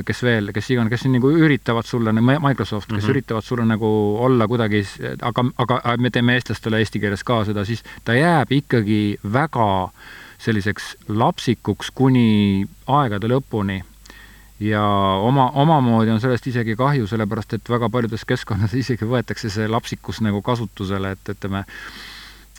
kes 0.05 0.23
veel, 0.23 0.51
kes 0.51 0.69
iganes, 0.73 0.91
kes 0.91 1.05
nagu 1.11 1.31
üritavad 1.31 1.87
sulle, 1.87 2.11
Microsoft, 2.11 2.89
kes 2.89 2.97
mm 2.97 2.99
-hmm. 2.99 3.11
üritavad 3.15 3.43
sulle 3.43 3.65
nagu 3.65 3.89
olla 4.19 4.47
kuidagi, 4.47 4.83
aga, 5.21 5.45
aga 5.57 5.97
me 5.97 6.09
teeme 6.09 6.33
eestlastele 6.33 6.79
eesti 6.79 6.99
keeles 6.99 7.23
ka 7.23 7.45
seda, 7.45 7.65
siis 7.65 7.83
ta 8.03 8.13
jääb 8.13 8.51
ikkagi 8.51 9.19
väga 9.33 9.89
selliseks 10.37 10.95
lapsikuks 11.07 11.91
kuni 11.91 12.67
aegade 12.87 13.27
lõpuni 13.27 13.81
ja 14.59 14.83
oma, 15.21 15.49
omamoodi 15.53 16.11
on 16.11 16.21
sellest 16.21 16.47
isegi 16.47 16.75
kahju, 16.75 17.07
sellepärast 17.07 17.53
et 17.53 17.69
väga 17.69 17.89
paljudes 17.89 18.25
keskkonnades 18.25 18.73
isegi 18.83 19.05
võetakse 19.05 19.49
see 19.53 19.67
lapsikus 19.67 20.21
nagu 20.25 20.41
kasutusele, 20.41 21.11
et 21.11 21.33
ütleme, 21.35 21.63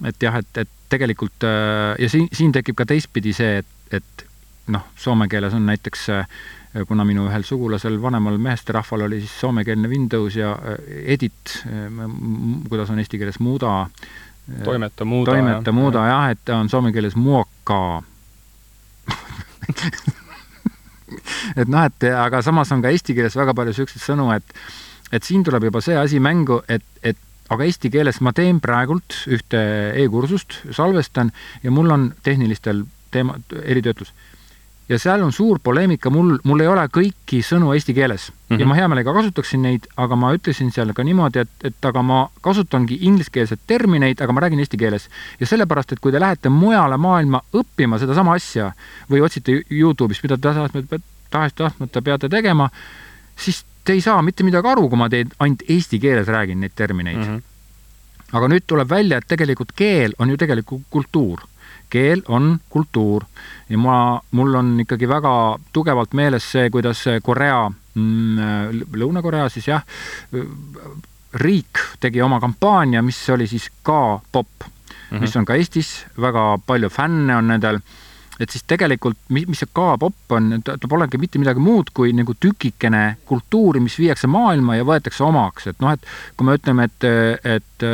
et 0.05 0.23
jah, 0.23 0.39
et, 0.39 0.63
et 0.65 0.71
tegelikult 0.89 1.45
äh, 1.45 1.95
ja 1.99 2.09
siin, 2.09 2.29
siin 2.33 2.55
tekib 2.55 2.79
ka 2.79 2.87
teistpidi 2.89 3.35
see, 3.37 3.59
et, 3.63 4.01
et 4.01 4.28
noh, 4.69 4.87
soome 4.97 5.29
keeles 5.29 5.55
on 5.55 5.67
näiteks 5.67 6.09
äh, 6.15 6.27
kuna 6.89 7.05
minu 7.05 7.27
ühel 7.29 7.45
sugulasel, 7.47 8.03
vanemal 8.03 8.39
meesterahval 8.43 9.07
oli 9.09 9.21
siis 9.21 9.41
soomekeelne 9.41 9.89
Windows 9.89 10.37
ja 10.37 10.53
äh, 10.53 10.59
edit, 11.17 11.63
äh, 11.67 11.73
kuidas 12.69 12.91
on 12.91 12.99
eesti 12.99 13.19
keeles 13.19 13.41
muuda. 13.41 13.87
Toimeta, 14.65 15.05
muuda. 15.05 15.33
toimeta, 15.33 15.73
muuda 15.73 16.07
jah, 16.09 16.31
et 16.33 16.39
ta 16.45 16.57
on 16.57 16.69
soome 16.73 16.93
keeles 16.93 17.17
muoka 17.21 18.03
et 21.61 21.69
noh, 21.69 21.85
et 21.85 22.05
aga 22.17 22.41
samas 22.45 22.73
on 22.73 22.83
ka 22.85 22.93
eesti 22.93 23.15
keeles 23.17 23.37
väga 23.37 23.55
palju 23.57 23.75
niisuguseid 23.75 24.05
sõnu, 24.05 24.31
et 24.33 24.55
et 25.13 25.25
siin 25.25 25.45
tuleb 25.45 25.69
juba 25.69 25.81
see 25.85 25.97
asi 25.97 26.21
mängu, 26.21 26.63
et, 26.69 26.85
et 27.03 27.19
aga 27.53 27.69
eesti 27.69 27.91
keeles 27.93 28.21
ma 28.25 28.33
teen 28.37 28.61
praegult 28.65 29.23
ühte 29.33 29.61
e-kursust, 30.01 30.63
salvestan 30.77 31.33
ja 31.63 31.73
mul 31.73 31.93
on 31.93 32.11
tehnilistel 32.25 32.85
teema, 33.13 33.39
eritöötlus 33.65 34.13
ja 34.89 34.99
seal 34.99 35.23
on 35.23 35.33
suur 35.33 35.59
poleemika, 35.63 36.11
mul, 36.11 36.37
mul 36.49 36.63
ei 36.65 36.69
ole 36.71 36.85
kõiki 36.93 37.41
sõnu 37.45 37.75
eesti 37.77 37.95
keeles 37.95 38.29
mm 38.31 38.35
-hmm. 38.35 38.61
ja 38.61 38.65
mhm. 38.65 38.69
ma 38.69 38.75
hea 38.75 38.89
meelega 38.89 39.15
kasutaksin 39.15 39.63
neid, 39.63 39.87
aga 39.97 40.17
ma 40.17 40.33
ütlesin 40.35 40.73
seal 40.73 40.93
ka 40.97 41.05
niimoodi, 41.05 41.45
et, 41.45 41.51
et 41.65 41.85
aga 41.91 42.03
ma 42.03 42.21
kasutangi 42.41 42.99
ingliskeelseid 43.01 43.61
termineid, 43.67 44.21
aga 44.21 44.33
ma 44.33 44.41
räägin 44.41 44.59
eesti 44.65 44.77
keeles. 44.77 45.09
ja 45.41 45.47
sellepärast, 45.47 45.93
et 45.93 46.01
kui 46.01 46.13
te 46.13 46.21
lähete 46.21 46.49
mujale 46.49 46.97
maailma 46.97 47.43
õppima 47.53 47.99
sedasama 47.99 48.35
asja 48.35 48.73
või 49.11 49.21
otsite 49.21 49.63
Youtube'ist, 49.71 50.23
mida 50.23 50.37
te 50.37 51.01
tahes-tahtmata 51.31 52.03
peate 52.03 52.29
tegema, 52.29 52.71
siis 53.37 53.65
te 53.85 53.93
ei 53.93 54.01
saa 54.01 54.23
mitte 54.23 54.45
midagi 54.45 54.69
aru, 54.69 54.89
kui 54.89 54.99
ma 54.99 55.09
teid 55.09 55.33
ainult 55.39 55.63
eesti 55.69 55.99
keeles 55.99 56.27
räägin 56.29 56.61
neid 56.61 56.73
termineid 56.77 57.17
mm. 57.17 57.37
-hmm. 57.37 57.43
aga 58.33 58.49
nüüd 58.49 58.65
tuleb 58.67 58.91
välja, 58.91 59.19
et 59.19 59.29
tegelikult 59.29 59.73
keel 59.77 60.15
on 60.19 60.31
ju 60.31 60.37
tegelikult 60.37 60.83
kultuur 60.91 61.41
keel 61.91 62.23
on 62.29 62.57
kultuur. 62.71 63.25
Ja 63.69 63.79
ma, 63.79 64.21
mul 64.31 64.55
on 64.55 64.73
ikkagi 64.81 65.09
väga 65.09 65.33
tugevalt 65.73 66.15
meeles 66.17 66.47
see, 66.53 66.71
kuidas 66.71 67.05
Korea 67.23 67.69
mm,, 67.69 68.83
Lõuna-Korea 68.97 69.49
siis 69.53 69.69
jah, 69.69 69.85
riik 71.35 71.85
tegi 72.01 72.23
oma 72.25 72.41
kampaania, 72.41 73.03
mis 73.05 73.21
oli 73.31 73.47
siis 73.51 73.69
ka 73.83 74.21
pop 74.33 74.49
mm, 74.65 74.69
-hmm. 75.11 75.21
mis 75.21 75.37
on 75.37 75.45
ka 75.45 75.55
Eestis, 75.55 76.07
väga 76.21 76.59
palju 76.67 76.89
fänne 76.89 77.37
on 77.37 77.49
nendel. 77.49 77.81
Et 78.39 78.51
siis 78.51 78.63
tegelikult, 78.71 79.19
mis, 79.35 79.47
see 79.59 79.67
K-pop 79.75 80.15
on, 80.31 80.61
ta 80.63 80.89
polegi 80.89 81.19
mitte 81.19 81.41
midagi 81.43 81.59
muud 81.59 81.91
kui 81.95 82.13
nagu 82.15 82.37
tükikene 82.39 83.17
kultuuri, 83.27 83.81
mis 83.83 83.99
viiakse 83.99 84.31
maailma 84.31 84.77
ja 84.79 84.87
võetakse 84.87 85.25
omaks, 85.27 85.67
et 85.67 85.81
noh, 85.83 85.97
et 85.97 86.07
kui 86.37 86.47
me 86.47 86.55
ütleme, 86.55 86.87
et, 86.87 87.09
et 87.57 87.87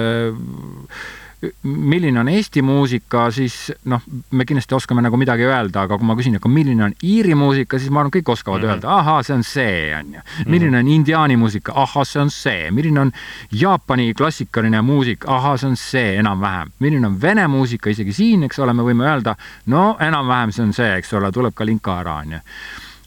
milline 1.63 2.21
on 2.21 2.29
Eesti 2.29 2.63
muusika, 2.63 3.27
siis 3.35 3.73
noh, 3.91 4.03
me 4.31 4.45
kindlasti 4.47 4.75
oskame 4.77 5.03
nagu 5.05 5.19
midagi 5.21 5.47
öelda, 5.47 5.85
aga 5.85 5.99
kui 5.99 6.07
ma 6.09 6.17
küsin, 6.19 6.37
aga 6.39 6.51
milline 6.51 6.85
on 6.87 6.95
Iiri 7.05 7.35
muusika, 7.39 7.79
siis 7.79 7.93
ma 7.93 8.03
arvan, 8.03 8.13
kõik 8.15 8.33
oskavad 8.35 8.61
mm 8.63 8.69
-hmm. 8.69 8.75
öelda, 8.75 8.99
ahaa, 8.99 9.23
see 9.23 9.35
on 9.35 9.43
see, 9.43 9.97
on 9.99 10.15
ju. 10.15 10.21
Mhm. 10.21 10.51
milline 10.51 10.79
on 10.79 10.89
indiaani 10.89 11.37
muusika, 11.37 11.73
ahah, 11.77 12.07
see 12.07 12.23
on 12.23 12.31
see, 12.31 12.71
milline 12.71 13.01
on 13.01 13.13
Jaapani 13.53 14.15
klassikaline 14.15 14.81
muusika, 14.83 15.29
ahah, 15.37 15.59
see 15.59 15.69
on 15.69 15.77
see 15.77 16.17
enam-vähem. 16.19 16.71
milline 16.79 17.07
on 17.07 17.21
vene 17.23 17.47
muusika, 17.47 17.91
isegi 17.91 18.13
siin, 18.13 18.43
eks 18.43 18.59
ole, 18.59 18.73
me 18.73 18.83
võime 18.83 19.05
öelda, 19.05 19.37
no 19.67 19.97
enam-vähem 20.01 20.53
see 20.53 20.65
on 20.65 20.73
see, 20.73 20.97
eks 20.97 21.13
ole, 21.13 21.33
tuleb 21.33 21.55
ka 21.55 21.67
linka 21.67 22.01
ära, 22.01 22.15
on 22.15 22.33
ju. 22.33 22.39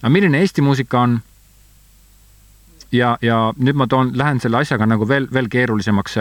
aga 0.01 0.09
milline 0.09 0.39
Eesti 0.39 0.61
muusika 0.61 0.99
on 0.99 1.21
ja, 2.91 3.17
ja 3.21 3.39
nüüd 3.57 3.77
ma 3.77 3.87
toon, 3.87 4.13
lähen 4.17 4.39
selle 4.43 4.61
asjaga 4.61 4.87
nagu 4.89 5.07
veel, 5.09 5.27
veel 5.33 5.49
keerulisemaks. 5.51 6.17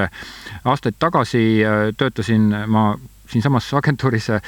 aastaid 0.64 0.98
tagasi 0.98 1.44
äh, 1.64 1.92
töötasin 1.96 2.50
ma 2.66 2.94
siinsamas 3.30 3.72
agentuuris 3.74 4.30
äh, 4.30 4.40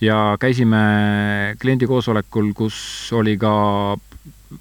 ja 0.00 0.36
käisime 0.40 1.56
kliendi 1.60 1.86
koosolekul, 1.86 2.52
kus 2.54 3.12
oli 3.16 3.36
ka 3.38 3.52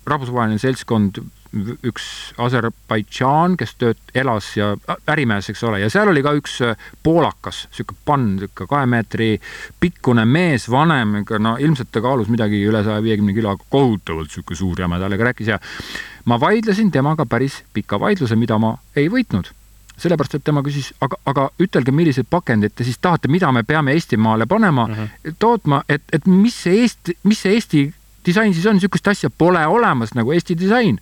rahvusvaheline 0.06 0.60
seltskond 0.60 1.20
üks 1.56 2.06
Aserbaidžaan, 2.42 3.56
kes 3.60 3.76
tööt-, 3.80 4.14
elas 4.18 4.52
ja 4.58 4.74
ärimees, 5.12 5.50
eks 5.52 5.64
ole, 5.68 5.80
ja 5.84 5.90
seal 5.92 6.12
oli 6.12 6.24
ka 6.26 6.36
üks 6.38 6.60
äh, 6.66 6.88
poolakas, 7.04 7.66
niisugune 7.72 8.06
pann, 8.06 8.30
niisugune 8.40 8.70
kahe 8.72 8.90
meetri 8.92 9.30
pikkune 9.82 10.26
mees, 10.30 10.70
vanem, 10.72 11.22
no 11.40 11.56
ilmselt 11.62 11.92
ta 11.96 12.04
kaalus 12.04 12.32
midagi 12.32 12.62
üle 12.68 12.84
saja 12.86 13.04
viiekümne 13.06 13.36
kilo, 13.38 13.58
kohutavalt 13.70 14.32
niisugune 14.32 14.62
suur 14.62 14.86
jama 14.86 15.00
talle 15.02 15.20
rääkis 15.22 15.54
ja 15.54 15.60
ma 16.26 16.40
vaidlesin 16.42 16.92
temaga 16.92 17.26
päris 17.30 17.62
pika 17.74 18.00
vaidluse, 18.02 18.36
mida 18.40 18.60
ma 18.62 18.76
ei 18.96 19.10
võitnud 19.12 19.54
sellepärast, 19.96 20.36
et 20.36 20.44
tema 20.44 20.60
küsis, 20.66 20.90
aga, 21.04 21.18
aga 21.30 21.46
ütelge, 21.62 21.94
milliseid 21.96 22.28
pakendeid 22.30 22.74
te 22.76 22.84
siis 22.84 23.00
tahate, 23.02 23.30
mida 23.32 23.52
me 23.56 23.64
peame 23.64 23.94
Eestimaale 23.96 24.46
panema 24.46 24.88
mm, 24.88 24.94
-hmm. 24.94 25.36
tootma, 25.40 25.84
et, 25.90 26.04
et 26.14 26.28
mis 26.28 26.56
see 26.64 26.82
Eesti, 26.82 27.18
mis 27.24 27.42
see 27.42 27.54
Eesti 27.54 27.86
disain 28.26 28.54
siis 28.54 28.66
on, 28.66 28.80
niisugust 28.80 29.08
asja 29.08 29.30
pole 29.30 29.66
olemas 29.68 30.14
nagu 30.18 30.32
Eesti 30.32 30.58
disain 30.60 31.00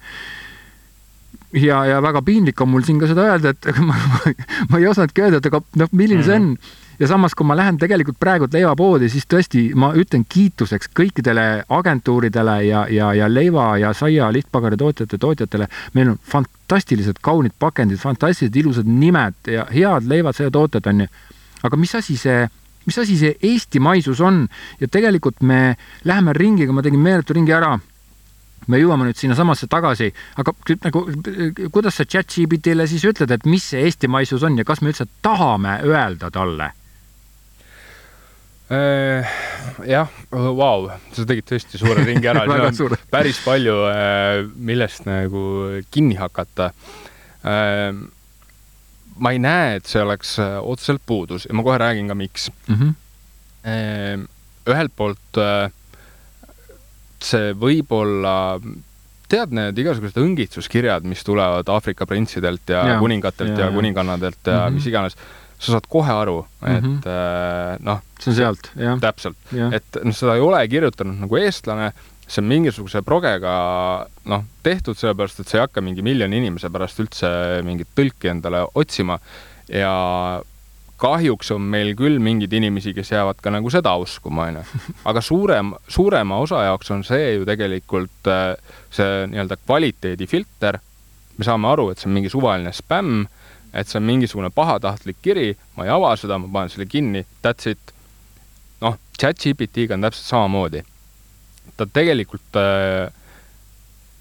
ja, 1.54 1.86
ja 1.86 2.02
väga 2.02 2.22
piinlik 2.22 2.62
on 2.62 2.72
mul 2.74 2.86
siin 2.86 3.00
ka 3.02 3.10
seda 3.10 3.28
öelda, 3.32 3.54
et 3.54 3.68
ma, 3.88 3.98
ma, 3.98 4.34
ma 4.72 4.80
ei 4.80 4.88
osanudki 4.90 5.26
öelda, 5.26 5.42
et 5.42 5.52
aga 5.52 5.62
noh, 5.82 5.92
milline 5.92 6.22
mm 6.22 6.24
-hmm. 6.24 6.32
see 6.32 6.36
on. 6.36 6.50
Mhm. 6.54 6.80
ja 7.00 7.08
samas, 7.08 7.36
kui 7.36 7.46
ma 7.46 7.56
lähen 7.58 7.78
tegelikult 7.78 8.20
praegu 8.20 8.48
leivapoodi, 8.54 9.10
siis 9.10 9.26
tõesti, 9.34 9.64
ma 9.76 9.92
ütlen 9.98 10.26
kiituseks 10.30 10.90
kõikidele 11.00 11.66
agentuuridele 11.70 12.64
ja, 12.64 12.86
ja, 12.90 13.14
ja 13.14 13.34
leiva 13.34 13.78
ja 13.78 13.94
saia 13.94 14.34
lihtpagaritootjate 14.34 15.18
tootjatele. 15.18 15.68
meil 15.94 16.10
on 16.10 16.20
fantastilised 16.32 17.18
kaunid 17.22 17.52
pakendid, 17.60 17.98
fantastilised 17.98 18.56
ilusad 18.56 18.86
nimed 18.86 19.34
ja 19.48 19.66
head 19.74 20.06
leivad, 20.08 20.36
saiatooted 20.36 20.86
on 20.86 21.02
ju. 21.02 21.08
aga 21.64 21.78
mis 21.78 21.96
asi 21.96 22.18
see 22.18 22.50
mis 22.88 23.00
asi 23.02 23.18
see 23.20 23.34
eestimaisus 23.54 24.22
on? 24.24 24.46
Ja 24.82 24.90
tegelikult 24.92 25.42
me 25.42 25.76
läheme 26.08 26.36
ringiga, 26.38 26.76
ma 26.76 26.84
tegin 26.86 27.04
meeletu 27.04 27.36
ringi 27.38 27.56
ära. 27.56 27.76
Me 28.72 28.80
jõuame 28.80 29.10
nüüd 29.10 29.20
sinnasamasse 29.20 29.68
tagasi, 29.68 30.08
aga 30.40 30.54
nagu 30.86 31.02
kuidas 31.74 31.98
sa 32.00 32.06
chat-GPT-le 32.08 32.86
siis 32.88 33.04
ütled, 33.10 33.34
et 33.36 33.50
mis 33.50 33.66
see 33.74 33.84
eestimaisus 33.90 34.46
on 34.48 34.56
ja 34.56 34.64
kas 34.68 34.80
me 34.80 34.94
üldse 34.94 35.10
tahame 35.26 35.82
öelda 35.84 36.32
talle? 36.32 36.70
Äh, 38.72 39.28
jah, 39.86 40.08
vau, 40.32 40.88
sa 41.14 41.26
tegid 41.28 41.46
tõesti 41.50 41.78
suure 41.78 42.06
ringi 42.08 42.30
ära. 42.32 42.46
Siin 42.48 42.88
on 42.88 42.98
päris 43.12 43.42
palju, 43.44 43.76
äh, 43.92 44.46
millest 44.56 45.04
nagu 45.10 45.44
kinni 45.92 46.16
hakata. 46.18 46.72
Äh, 49.14 49.22
ma 49.22 49.32
ei 49.32 49.40
näe, 49.40 49.78
et 49.78 49.86
see 49.90 50.02
oleks 50.02 50.36
otseselt 50.42 51.02
puudus 51.06 51.48
ja 51.50 51.54
ma 51.54 51.64
kohe 51.64 51.78
räägin 51.78 52.08
ka, 52.08 52.16
miks 52.16 52.50
mm. 52.68 52.76
-hmm. 52.76 54.28
ühelt 54.68 54.96
poolt 54.96 55.38
äh, 55.38 55.72
see 57.24 57.54
võib-olla, 57.60 58.36
tead 59.32 59.54
need 59.56 59.80
igasugused 59.80 60.20
õngitsuskirjad, 60.22 61.08
mis 61.08 61.24
tulevad 61.26 61.70
Aafrika 61.72 62.08
printsidelt 62.10 62.74
ja, 62.74 62.84
ja 62.94 63.00
kuningatelt 63.02 63.56
ja, 63.56 63.70
ja 63.70 63.72
kuningannadelt 63.76 64.42
ja 64.46 64.58
mm 64.58 64.66
-hmm. 64.66 64.80
mis 64.80 64.88
iganes, 64.92 65.18
sa 65.58 65.76
saad 65.76 65.88
kohe 65.90 66.12
aru, 66.12 66.40
et 66.66 66.84
mm 66.84 67.00
-hmm. 67.00 67.84
noh. 67.88 68.02
see 68.20 68.32
on 68.32 68.36
sealt, 68.36 68.72
jah. 68.76 69.00
täpselt, 69.00 69.38
et 69.72 70.04
noh, 70.04 70.16
seda 70.16 70.36
ei 70.36 70.42
ole 70.42 70.68
kirjutanud 70.68 71.20
nagu 71.24 71.40
eestlane, 71.40 71.94
see 72.34 72.42
on 72.42 72.50
mingisuguse 72.50 73.04
progega 73.06 73.54
noh, 74.32 74.46
tehtud 74.66 74.98
sellepärast, 74.98 75.44
et 75.44 75.52
sa 75.52 75.60
ei 75.60 75.66
hakka 75.68 75.84
mingi 75.86 76.06
miljoni 76.06 76.40
inimese 76.42 76.72
pärast 76.74 77.02
üldse 77.04 77.30
mingit 77.68 77.92
tõlki 77.98 78.32
endale 78.32 78.64
otsima 78.80 79.20
ja 79.70 79.94
kahjuks 81.04 81.52
on 81.52 81.66
meil 81.68 81.92
küll 82.00 82.20
mingeid 82.24 82.54
inimesi, 82.56 82.94
kes 82.96 83.12
jäävad 83.12 83.42
ka 83.44 83.52
nagu 83.52 83.72
seda 83.74 83.96
uskuma, 84.00 84.48
onju. 84.50 84.64
aga 85.10 85.22
suurem, 85.22 85.74
suurema 85.92 86.40
osa 86.44 86.64
jaoks 86.70 86.92
on 86.96 87.04
see 87.08 87.34
ju 87.36 87.48
tegelikult 87.48 88.32
äh, 88.32 88.54
see 88.94 89.28
nii-öelda 89.32 89.60
kvaliteedifilter. 89.66 90.80
me 91.38 91.46
saame 91.46 91.68
aru, 91.68 91.90
et 91.90 91.98
see 91.98 92.08
on 92.10 92.14
mingi 92.14 92.30
suvaline 92.30 92.72
spämm, 92.78 93.26
et 93.74 93.90
see 93.90 93.98
on 93.98 94.06
mingisugune 94.06 94.52
pahatahtlik 94.54 95.18
kiri, 95.26 95.48
ma 95.76 95.88
ei 95.88 95.92
ava 95.92 96.14
seda, 96.20 96.38
ma 96.38 96.50
panen 96.54 96.70
selle 96.70 96.86
kinni, 96.86 97.26
that's 97.44 97.70
it. 97.70 97.94
noh, 98.84 99.00
chat-GPT-ga 99.20 99.98
on 99.98 100.06
täpselt 100.08 100.30
samamoodi. 100.30 100.84
Ta 101.78 101.88
tegelikult 101.90 102.60
äh,, 102.60 103.10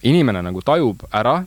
inimene 0.02 0.42
nagu 0.42 0.62
tajub 0.64 1.04
ära, 1.12 1.42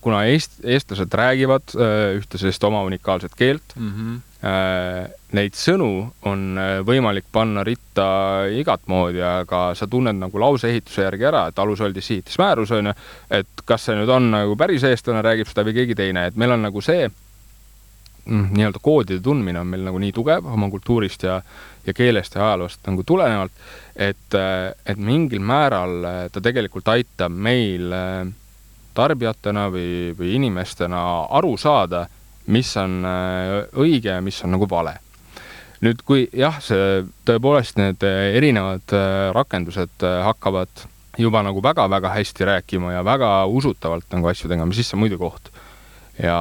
kuna 0.00 0.24
eest-, 0.30 0.60
eestlased 0.64 1.14
räägivad 1.14 1.76
äh, 1.76 2.18
ühte 2.18 2.40
sellist 2.40 2.64
oma 2.64 2.82
unikaalset 2.88 3.36
keelt 3.38 3.76
mm, 3.76 3.94
-hmm 3.94 4.18
Äh, 4.40 5.02
neid 5.36 5.52
sõnu 5.52 5.86
on 6.24 6.44
äh, 6.56 6.78
võimalik 6.88 7.26
panna 7.28 7.60
ritta 7.60 8.46
igat 8.56 8.86
moodi, 8.88 9.20
aga 9.20 9.74
sa 9.76 9.84
tunned 9.84 10.16
nagu 10.16 10.40
lauseehituse 10.40 11.02
järgi 11.04 11.26
ära, 11.28 11.42
et 11.50 11.60
alushaldis 11.60 12.08
sihitis 12.08 12.38
määrus 12.40 12.72
on 12.72 12.88
ju, 12.88 12.94
et 13.36 13.64
kas 13.68 13.84
see 13.84 13.98
nüüd 13.98 14.08
on 14.08 14.30
nagu 14.32 14.56
päris 14.56 14.86
eestlane 14.88 15.20
räägib 15.26 15.50
seda 15.50 15.66
või 15.68 15.74
keegi 15.76 15.98
teine, 15.98 16.22
et 16.30 16.40
meil 16.40 16.56
on 16.56 16.64
nagu 16.64 16.80
see 16.80 17.02
mm, 17.04 18.46
nii-öelda 18.54 18.80
koodide 18.80 19.20
tundmine 19.26 19.60
on 19.60 19.68
meil 19.74 19.84
nagu 19.90 20.00
nii 20.00 20.16
tugev 20.16 20.48
oma 20.48 20.72
kultuurist 20.72 21.28
ja, 21.28 21.42
ja 21.86 21.94
keelest 21.96 22.34
ja 22.34 22.46
ajaloost 22.50 22.86
nagu 22.86 23.02
tulenevalt, 23.06 23.52
et, 23.96 24.34
äh, 24.34 24.70
et 24.86 24.98
mingil 24.98 25.40
määral 25.40 26.06
ta 26.32 26.40
tegelikult 26.40 26.88
aitab 26.88 27.32
meil 27.32 27.92
tarbijatena 28.94 29.68
või, 29.72 30.14
või 30.18 30.34
inimestena 30.36 31.02
aru 31.30 31.56
saada 31.58 32.06
mis 32.50 32.72
on 32.80 33.00
äh, 33.06 33.54
õige 33.78 34.14
ja 34.14 34.20
mis 34.24 34.38
on 34.44 34.54
nagu 34.56 34.68
vale. 34.70 34.98
nüüd, 35.80 36.02
kui 36.04 36.26
jah, 36.36 36.58
see 36.60 37.04
tõepoolest 37.28 37.78
need 37.80 38.04
äh, 38.04 38.34
erinevad 38.36 38.94
äh, 38.96 39.30
rakendused 39.36 40.04
hakkavad 40.26 40.86
juba 41.20 41.42
nagu 41.44 41.62
väga-väga 41.64 42.12
hästi 42.14 42.48
rääkima 42.48 42.94
ja 42.94 43.04
väga 43.04 43.30
usutavalt 43.46 44.08
nagu 44.14 44.28
asju 44.30 44.48
tegema, 44.48 44.74
siis 44.76 44.90
see 44.90 44.98
on 44.98 45.04
muidugi 45.04 45.26
oht. 45.26 45.52
ja 46.22 46.40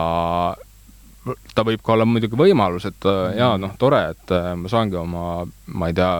ta 1.56 1.64
võib 1.68 1.82
ka 1.86 1.94
olla 1.96 2.06
muidugi 2.08 2.38
võimalus, 2.40 2.86
et 2.90 3.08
jaa, 3.38 3.56
noh, 3.62 3.74
tore, 3.80 4.02
et 4.16 4.36
ma 4.58 4.72
saangi 4.72 5.00
oma, 5.00 5.24
ma 5.76 5.90
ei 5.90 5.96
tea, 5.98 6.12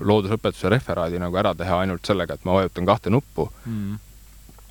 loodusõpetuse 0.00 0.72
referaadi 0.72 1.20
nagu 1.22 1.36
ära 1.38 1.54
teha 1.58 1.82
ainult 1.84 2.06
sellega, 2.06 2.38
et 2.38 2.48
ma 2.48 2.60
vajutan 2.60 2.88
kahte 2.88 3.12
nuppu 3.12 3.48
mm 3.66 4.00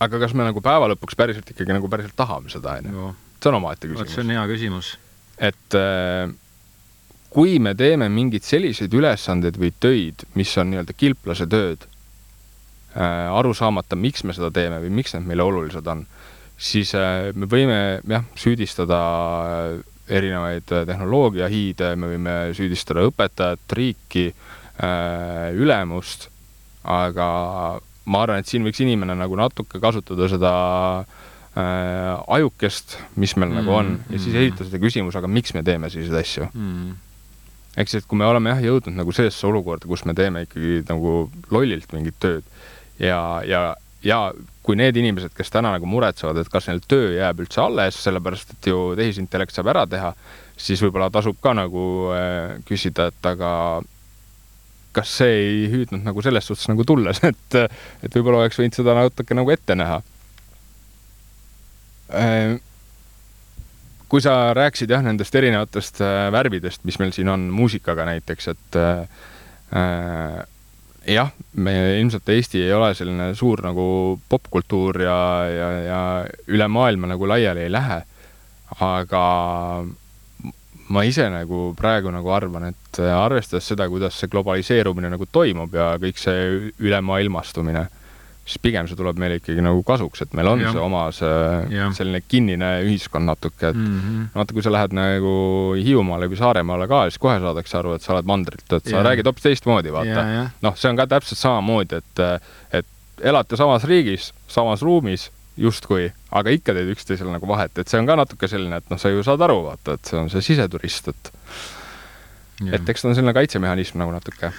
aga 0.02 0.22
kas 0.24 0.34
me 0.34 0.46
nagu 0.48 0.62
päeva 0.66 0.90
lõpuks 0.92 1.18
päriselt 1.18 1.50
ikkagi 1.54 1.76
nagu 1.76 1.90
päriselt 1.92 2.16
tahame 2.18 2.52
seda, 2.52 2.78
onju? 2.82 3.12
see 3.42 3.50
on 3.52 3.58
omaette 3.60 3.90
küsimus. 3.90 4.14
see 4.16 4.24
on 4.24 4.34
hea 4.34 4.46
küsimus. 4.50 4.92
et 5.38 5.78
äh, 5.78 6.32
kui 7.34 7.60
me 7.64 7.76
teeme 7.78 8.10
mingeid 8.10 8.46
selliseid 8.48 8.94
ülesandeid 8.98 9.60
või 9.62 9.72
töid, 9.80 10.26
mis 10.38 10.54
on 10.58 10.72
nii-öelda 10.74 10.98
kilplase 10.98 11.48
tööd 11.50 11.86
äh,, 11.86 13.30
aru 13.30 13.54
saamata, 13.58 14.00
miks 14.00 14.26
me 14.26 14.36
seda 14.38 14.52
teeme 14.54 14.82
või 14.84 14.94
miks 15.02 15.16
need 15.16 15.30
meile 15.30 15.46
olulised 15.46 15.88
on, 15.94 16.06
siis 16.62 16.94
äh, 16.98 17.32
me 17.36 17.50
võime 17.50 17.78
jah, 18.08 18.26
süüdistada 18.38 19.00
äh, 19.42 19.78
erinevaid 20.12 20.74
äh, 20.76 20.86
tehnoloogiahiide, 20.90 21.96
me 22.00 22.14
võime 22.14 22.36
süüdistada 22.58 23.06
õpetajat, 23.10 23.78
riiki 23.78 24.32
ülemust, 24.82 26.24
aga 26.90 27.26
ma 28.10 28.22
arvan, 28.24 28.42
et 28.42 28.50
siin 28.50 28.64
võiks 28.66 28.80
inimene 28.82 29.14
nagu 29.20 29.36
natuke 29.38 29.78
kasutada 29.84 30.26
seda 30.32 30.54
äh, 31.02 32.16
ajukest, 32.38 32.98
mis 33.22 33.36
meil 33.38 33.52
mm, 33.52 33.60
nagu 33.60 33.76
on 33.78 33.92
ja 34.10 34.18
siis 34.18 34.34
mm. 34.34 34.42
esitada 34.42 34.70
seda 34.70 34.82
küsimuse, 34.82 35.20
aga 35.22 35.30
miks 35.30 35.54
me 35.54 35.64
teeme 35.68 35.92
selliseid 35.94 36.18
asju 36.18 36.48
mm. 36.50 36.96
ehk 37.76 37.92
siis, 37.92 38.02
et 38.02 38.10
kui 38.10 38.18
me 38.18 38.26
oleme 38.30 38.56
jah 38.56 38.64
jõudnud 38.72 38.98
nagu 39.04 39.14
sellesse 39.16 39.46
olukorda, 39.50 39.90
kus 39.92 40.06
me 40.10 40.18
teeme 40.18 40.46
ikkagi 40.48 40.82
nagu 40.90 41.16
lollilt 41.54 41.94
mingit 41.94 42.18
tööd 42.24 42.48
ja, 42.98 43.22
ja, 43.46 43.64
ja 44.06 44.24
kui 44.62 44.78
need 44.78 44.98
inimesed, 45.02 45.34
kes 45.34 45.50
täna 45.54 45.72
nagu 45.74 45.90
muretsevad, 45.90 46.38
et 46.38 46.50
kas 46.52 46.68
neil 46.70 46.82
töö 46.86 47.16
jääb 47.16 47.42
üldse 47.42 47.64
alles, 47.64 47.98
sellepärast 48.04 48.54
et 48.54 48.70
ju 48.70 48.92
tehisintellekt 48.98 49.56
saab 49.56 49.72
ära 49.74 49.88
teha, 49.90 50.12
siis 50.60 50.82
võib-olla 50.86 51.10
tasub 51.14 51.40
ka 51.42 51.56
nagu 51.58 51.86
äh, 52.14 52.60
küsida, 52.68 53.10
et 53.10 53.30
aga 53.32 53.52
kas 54.94 55.14
see 55.22 55.38
ei 55.40 55.70
hüüdnud 55.72 56.04
nagu 56.06 56.22
selles 56.22 56.46
suhtes 56.46 56.68
nagu 56.70 56.86
tulles, 56.86 57.24
et, 57.32 57.62
et 58.06 58.18
võib-olla 58.18 58.44
oleks 58.44 58.60
võinud 58.62 58.78
seda 58.78 58.98
natuke 58.98 59.38
nagu 59.38 59.54
ette 59.54 59.78
näha. 59.80 60.02
Äh, 62.22 62.60
kui 64.12 64.22
sa 64.22 64.52
rääkisid 64.54 64.94
jah, 64.94 65.02
nendest 65.02 65.36
erinevatest 65.42 66.04
äh, 66.06 66.28
värvidest, 66.36 66.86
mis 66.86 67.02
meil 67.02 67.16
siin 67.16 67.34
on 67.34 67.50
muusikaga 67.56 68.06
näiteks, 68.12 68.54
et 68.54 68.82
jah, 71.08 71.32
me 71.54 71.74
ilmselt 72.00 72.30
Eesti 72.30 72.62
ei 72.66 72.74
ole 72.74 72.92
selline 72.98 73.32
suur 73.38 73.64
nagu 73.66 73.86
popkultuur 74.30 75.02
ja, 75.02 75.18
ja, 75.50 75.70
ja 75.86 76.02
üle 76.52 76.68
maailma 76.70 77.10
nagu 77.14 77.30
laiali 77.30 77.66
ei 77.66 77.72
lähe. 77.72 78.02
aga 78.82 79.24
ma 80.92 81.04
ise 81.04 81.26
nagu 81.32 81.72
praegu 81.78 82.12
nagu 82.12 82.32
arvan, 82.32 82.70
et 82.72 83.00
arvestades 83.16 83.68
seda, 83.68 83.88
kuidas 83.92 84.16
see 84.20 84.32
globaliseerumine 84.32 85.10
nagu 85.12 85.28
toimub 85.32 85.74
ja 85.76 85.94
kõik 86.00 86.20
see 86.20 86.72
ülemaailmastumine, 86.80 87.86
siis 88.52 88.62
pigem 88.62 88.88
see 88.90 89.00
tuleb 89.00 89.20
meile 89.22 89.40
ikkagi 89.40 89.64
nagu 89.64 89.84
kasuks, 89.88 90.26
et 90.26 90.36
meil 90.38 90.50
on 90.52 90.64
ja. 90.64 90.74
see 90.76 90.84
oma 90.84 91.06
see 91.16 91.34
ja. 91.72 91.88
selline 91.96 92.22
kinnine 92.28 92.72
ühiskond 92.84 93.30
natuke, 93.30 93.72
et 93.72 93.80
mm 93.80 94.00
-hmm. 94.00 94.30
vaata, 94.36 94.56
kui 94.58 94.66
sa 94.66 94.74
lähed 94.76 94.96
nagu 94.98 95.34
Hiiumaale 95.80 96.28
või 96.32 96.40
Saaremaale 96.40 96.88
ka, 96.92 97.04
siis 97.10 97.22
kohe 97.22 97.40
saadakse 97.40 97.78
aru, 97.80 97.96
et 97.96 98.06
sa 98.06 98.14
oled 98.16 98.28
mandrilt, 98.28 98.68
et 98.68 98.86
sa 98.86 98.98
ja. 98.98 99.04
räägid 99.08 99.30
hoopis 99.30 99.48
teistmoodi, 99.48 99.94
vaata. 99.94 100.26
noh, 100.62 100.76
see 100.76 100.92
on 100.92 101.00
ka 101.00 101.08
täpselt 101.08 101.40
samamoodi, 101.40 102.02
et, 102.02 102.26
et 102.72 102.88
elate 103.22 103.58
samas 103.58 103.84
riigis, 103.88 104.34
samas 104.48 104.82
ruumis 104.82 105.32
justkui, 105.58 106.12
aga 106.32 106.50
ikka 106.50 106.74
teed 106.74 106.92
üksteisele 106.96 107.32
nagu 107.32 107.48
vahet, 107.48 107.78
et 107.78 107.88
see 107.88 108.00
on 108.00 108.08
ka 108.10 108.16
natuke 108.20 108.48
selline, 108.48 108.82
et 108.82 108.90
noh, 108.90 109.00
sa 109.00 109.12
ju 109.12 109.24
saad 109.24 109.42
aru, 109.48 109.62
vaata, 109.70 109.96
et 109.96 110.12
see 110.12 110.20
on 110.20 110.30
see 110.32 110.42
siseturist, 110.52 111.12
et 111.12 111.34
ja. 112.66 112.76
et 112.76 112.90
eks 112.90 113.04
ta 113.04 113.12
on 113.12 113.18
selline 113.18 113.34
kaitsemehhanism 113.36 114.00
nagu 114.02 114.14
natuke. 114.16 114.52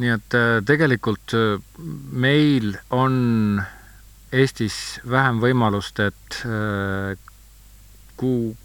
Nii 0.00 0.10
et 0.16 0.34
äh, 0.34 0.58
tegelikult 0.66 1.34
äh, 1.38 1.60
meil 2.10 2.74
on 2.90 3.62
Eestis 4.34 4.98
vähem 5.06 5.38
võimalust, 5.42 6.00
et 6.02 6.40
äh, 6.48 7.14
kuu 8.18 8.56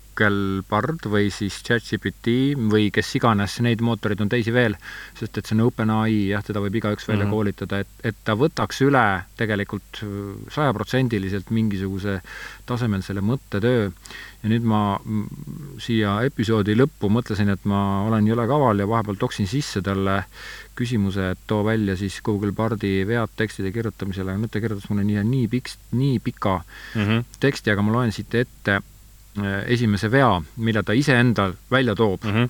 Bard 0.70 1.06
või 1.10 1.30
siis 1.34 1.60
ChatGPT 1.66 2.56
või 2.72 2.90
kes 2.94 3.14
iganes, 3.20 3.58
neid 3.64 3.82
mootoreid 3.86 4.20
on 4.24 4.32
teisi 4.32 4.54
veel, 4.54 4.76
sest 5.18 5.40
et 5.40 5.48
see 5.48 5.56
on 5.58 5.66
OpenAI, 5.68 6.18
jah, 6.34 6.44
teda 6.46 6.62
võib 6.64 6.76
igaüks 6.80 7.08
välja 7.08 7.26
mm 7.26 7.30
-hmm. 7.30 7.36
koolitada, 7.36 7.80
et, 7.80 7.94
et 8.04 8.20
ta 8.24 8.36
võtaks 8.36 8.82
üle 8.86 9.06
tegelikult 9.40 10.02
sajaprotsendiliselt 10.52 11.50
mingisuguse 11.56 12.20
tasemel 12.66 13.02
selle 13.06 13.22
mõttetöö. 13.22 13.92
ja 14.44 14.50
nüüd 14.50 14.64
ma 14.64 15.00
siia 15.84 16.22
episoodi 16.24 16.76
lõppu 16.76 17.10
mõtlesin, 17.12 17.50
et 17.50 17.66
ma 17.66 18.04
olen 18.08 18.28
jõle 18.28 18.48
kaval 18.48 18.80
ja 18.80 18.88
vahepeal 18.88 19.18
toksin 19.20 19.48
sisse 19.48 19.82
talle 19.82 20.24
küsimuse, 20.76 21.32
et 21.32 21.40
too 21.48 21.66
välja 21.66 21.98
siis 22.00 22.22
Google 22.24 22.52
Bardi 22.52 23.04
vead 23.08 23.30
tekstide 23.36 23.72
kirjutamisele, 23.72 24.38
nüüd 24.38 24.52
ta 24.52 24.62
kirjutas 24.64 24.90
mulle 24.90 25.04
nii, 25.04 25.24
nii 25.24 25.48
pikk, 25.48 25.76
nii 25.92 26.20
pika 26.20 26.62
mm 26.96 27.04
-hmm. 27.04 27.26
teksti, 27.40 27.72
aga 27.72 27.82
ma 27.82 27.92
loen 27.92 28.12
siit 28.16 28.36
ette 28.36 28.70
Äh, 28.70 28.99
esimese 29.68 30.12
vea, 30.12 30.42
mille 30.58 30.84
ta 30.84 30.94
iseendal 30.94 31.54
välja 31.72 31.96
toob 31.96 32.24
mm. 32.24 32.32
-hmm. 32.32 32.50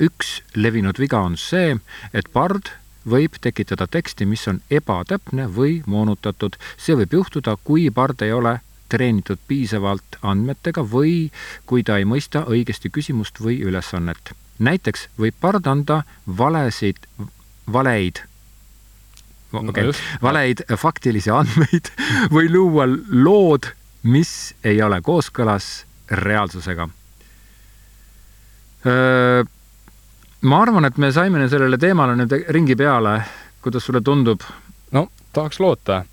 üks 0.00 0.42
levinud 0.54 0.98
viga 0.98 1.20
on 1.20 1.36
see, 1.36 1.76
et 2.14 2.28
pard 2.32 2.70
võib 3.08 3.38
tekitada 3.40 3.86
teksti, 3.86 4.26
mis 4.26 4.48
on 4.48 4.60
ebatäpne 4.70 5.48
või 5.56 5.82
moonutatud. 5.86 6.56
see 6.76 6.96
võib 6.96 7.12
juhtuda, 7.12 7.56
kui 7.64 7.90
pard 7.90 8.22
ei 8.22 8.32
ole 8.32 8.60
treenitud 8.88 9.38
piisavalt 9.48 10.18
andmetega 10.22 10.82
või 10.82 11.30
kui 11.66 11.82
ta 11.82 11.98
ei 11.98 12.04
mõista 12.04 12.44
õigesti 12.44 12.90
küsimust 12.90 13.40
või 13.40 13.60
ülesannet. 13.62 14.34
näiteks 14.58 15.08
võib 15.18 15.34
pard 15.40 15.66
anda 15.66 16.02
valesid, 16.26 16.96
valeid 17.72 18.20
okay, 19.52 19.84
no 19.84 19.92
valeid 20.22 20.64
faktilisi 20.76 21.30
andmeid 21.30 21.90
või 22.34 22.50
luua 22.52 22.86
lood, 23.10 23.70
mis 24.02 24.54
ei 24.64 24.82
ole 24.82 25.00
kooskõlas 25.04 25.84
reaalsusega. 26.10 26.88
ma 30.40 30.62
arvan, 30.62 30.84
et 30.88 30.96
me 30.96 31.12
saime 31.12 31.48
sellele 31.48 31.78
teemale 31.78 32.16
nüüd 32.16 32.32
ringi 32.48 32.76
peale, 32.76 33.20
kuidas 33.60 33.84
sulle 33.84 34.00
tundub? 34.00 34.40
no 34.92 35.08
tahaks 35.32 35.60
loota. 35.60 36.04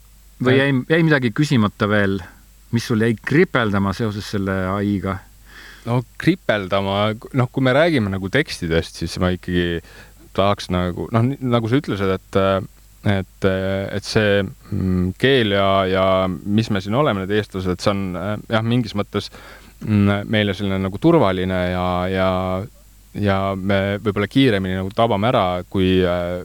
või 0.43 0.57
jäi, 0.57 0.73
jäi 0.89 1.03
midagi 1.03 1.31
küsimata 1.31 1.87
veel, 1.89 2.19
mis 2.75 2.87
sul 2.87 3.01
jäi 3.01 3.15
kripeldama 3.15 3.93
seoses 3.93 4.27
selle 4.35 4.59
ai-ga? 4.75 5.17
no 5.87 6.01
kripeldama, 6.19 7.13
noh, 7.33 7.49
kui 7.51 7.63
me 7.63 7.73
räägime 7.73 8.11
nagu 8.11 8.29
tekstidest, 8.29 8.99
siis 8.99 9.15
ma 9.23 9.31
ikkagi 9.35 9.79
tahaks 10.35 10.67
nagu 10.73 11.07
noh, 11.15 11.31
nagu 11.39 11.71
sa 11.71 11.79
ütlesid, 11.79 12.17
et 12.19 12.41
et, 13.07 13.47
et 13.47 14.07
see 14.07 14.41
mm, 14.43 15.13
keel 15.21 15.53
ja, 15.55 15.69
ja 15.89 16.05
mis 16.27 16.69
me 16.73 16.81
siin 16.83 16.97
oleme, 16.97 17.23
need 17.23 17.35
eestlased, 17.37 17.79
see 17.81 17.93
on 17.93 18.03
jah, 18.49 18.65
mingis 18.65 18.95
mõttes 18.97 19.29
mm, 19.85 20.27
meile 20.31 20.55
selline 20.57 20.79
nagu 20.83 20.99
turvaline 21.01 21.61
ja, 21.71 21.87
ja, 22.11 22.29
ja 23.17 23.37
me 23.55 23.97
võib-olla 24.03 24.29
kiiremini 24.31 24.79
nagu 24.79 24.91
tabame 24.95 25.29
ära, 25.31 25.45
kui 25.69 25.99
äh, 26.03 26.41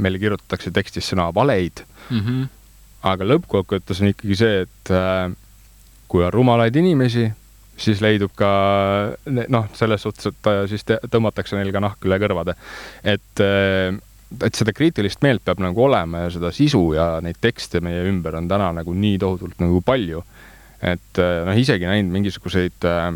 meile 0.00 0.22
kirjutatakse 0.22 0.72
tekstis 0.74 1.10
sõna 1.12 1.30
valeid 1.34 1.84
mm. 2.08 2.20
-hmm. 2.20 2.48
aga 3.12 3.30
lõppkokkuvõttes 3.32 4.02
on 4.02 4.12
ikkagi 4.14 4.40
see, 4.42 4.64
et 4.66 4.94
äh, 4.94 5.30
kui 6.10 6.24
on 6.26 6.32
rumalaid 6.34 6.76
inimesi, 6.76 7.28
siis 7.80 8.00
leidub 8.02 8.32
ka 8.36 8.50
noh, 9.26 9.68
selles 9.78 10.02
suhtes, 10.02 10.26
et 10.26 10.48
siis 10.68 10.84
tõmmatakse 10.84 11.56
neil 11.56 11.70
ka 11.72 11.80
nahk 11.80 12.04
üle 12.04 12.18
kõrvade. 12.20 12.56
et 13.04 13.42
et 14.46 14.54
seda 14.54 14.74
kriitilist 14.76 15.24
meelt 15.26 15.42
peab 15.44 15.62
nagu 15.62 15.82
olema 15.84 16.24
ja 16.24 16.30
seda 16.34 16.52
sisu 16.54 16.82
ja 16.94 17.08
neid 17.24 17.40
tekste 17.42 17.82
meie 17.84 18.04
ümber 18.08 18.36
on 18.38 18.48
täna 18.50 18.70
nagu 18.76 18.94
nii 18.94 19.18
tohutult 19.18 19.58
nagu 19.62 19.82
palju. 19.86 20.22
et 20.80 21.18
eh, 21.20 21.42
noh, 21.44 21.56
isegi 21.56 21.84
näinud 21.84 22.14
mingisuguseid 22.14 22.86
eh, 22.88 23.10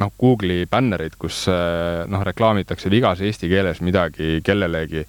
noh, 0.00 0.12
Google'i 0.18 0.64
bännereid, 0.70 1.14
kus 1.20 1.44
eh, 1.52 2.00
noh, 2.10 2.24
reklaamitakse 2.26 2.90
vigas 2.90 3.20
eesti 3.22 3.50
keeles 3.52 3.82
midagi 3.86 4.40
kellelegi 4.42 5.04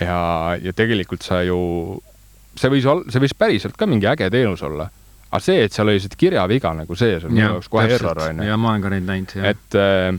ja, 0.00 0.18
ja 0.58 0.72
tegelikult 0.74 1.22
sa 1.22 1.44
ju, 1.46 1.60
see 2.58 2.72
võis 2.72 2.88
olla, 2.90 3.06
see 3.12 3.22
võis 3.22 3.36
päriselt 3.38 3.78
ka 3.78 3.86
mingi 3.86 4.10
äge 4.10 4.30
teenus 4.32 4.64
olla 4.66 4.88
aga 5.34 5.42
see, 5.42 5.64
et 5.66 5.74
seal 5.74 5.90
oli 5.90 5.98
lihtsalt 5.98 6.14
kirjaviga 6.18 6.72
nagu 6.78 6.96
sees, 6.98 7.26
on 7.26 7.34
minu 7.34 7.48
jaoks 7.48 7.70
kohe 7.72 7.90
error, 7.90 8.20
onju. 8.28 8.46
ja 8.46 8.58
ma 8.60 8.72
olen 8.72 8.84
ka 8.84 8.92
neid 8.94 9.08
näinud, 9.08 9.34
jah. 9.34 9.50
et 9.50 9.78
äh, 9.78 10.14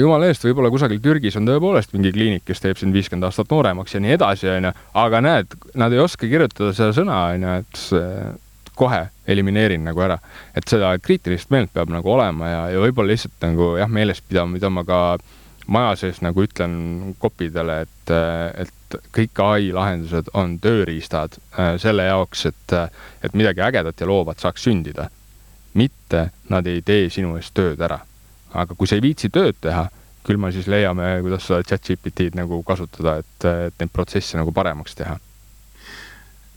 jumala 0.00 0.28
eest, 0.28 0.44
võib-olla 0.46 0.70
kusagil 0.74 1.00
Türgis 1.02 1.36
on 1.38 1.46
tõepoolest 1.48 1.94
mingi 1.94 2.12
kliinik, 2.14 2.44
kes 2.48 2.62
teeb 2.62 2.80
sind 2.80 2.96
viiskümmend 2.96 3.28
aastat 3.28 3.50
nooremaks 3.52 3.94
ja 3.94 4.02
nii 4.02 4.16
edasi, 4.16 4.48
onju, 4.50 4.72
aga 5.04 5.20
näed, 5.24 5.54
nad 5.78 5.94
ei 5.94 6.02
oska 6.02 6.28
kirjutada 6.30 6.72
seda 6.76 6.90
sõna, 6.96 7.20
onju, 7.34 7.54
et 7.62 8.74
kohe 8.74 9.06
elimineerin 9.30 9.84
nagu 9.86 10.02
ära. 10.02 10.18
et 10.54 10.66
seda 10.68 10.90
kriitilist 10.98 11.50
meelt 11.50 11.70
peab 11.72 11.92
nagu 11.94 12.10
olema 12.10 12.48
ja, 12.48 12.62
ja 12.74 12.82
võib-olla 12.82 13.14
lihtsalt 13.14 13.46
nagu 13.46 13.74
jah, 13.78 13.90
meeles 13.90 14.22
pidama, 14.22 14.56
mida 14.56 14.70
ma 14.70 14.84
ka 14.84 15.00
maja 15.66 15.94
sees 15.96 16.20
nagu 16.20 16.42
ütlen 16.42 17.14
kopidele, 17.18 17.84
et, 17.86 18.14
et 18.64 18.98
kõik 19.14 19.40
ai 19.42 19.70
lahendused 19.74 20.28
on 20.34 20.58
tööriistad 20.62 21.38
äh, 21.38 21.76
selle 21.82 22.08
jaoks, 22.10 22.44
et, 22.50 22.74
et 23.24 23.38
midagi 23.38 23.62
ägedat 23.64 24.00
ja 24.00 24.10
loovat 24.10 24.42
saaks 24.42 24.66
sündida. 24.66 25.08
mitte 25.74 26.30
nad 26.48 26.66
ei 26.66 26.82
tee 26.82 27.08
sinu 27.10 27.36
eest 27.36 27.54
tööd 27.54 27.80
ära 27.82 28.02
aga 28.54 28.78
kui 28.78 28.88
sa 28.88 28.98
ei 28.98 29.04
viitsi 29.04 29.30
tööd 29.34 29.58
teha, 29.60 29.88
küll 30.24 30.40
me 30.40 30.50
siis 30.54 30.68
leiame, 30.70 31.18
kuidas 31.24 31.46
seda 31.48 31.62
chat 31.66 31.84
GPT-d 31.84 32.38
nagu 32.38 32.62
kasutada, 32.66 33.18
et, 33.20 33.46
et 33.68 33.78
neid 33.80 33.92
protsesse 33.92 34.38
nagu 34.38 34.54
paremaks 34.56 34.96
teha. 34.98 35.18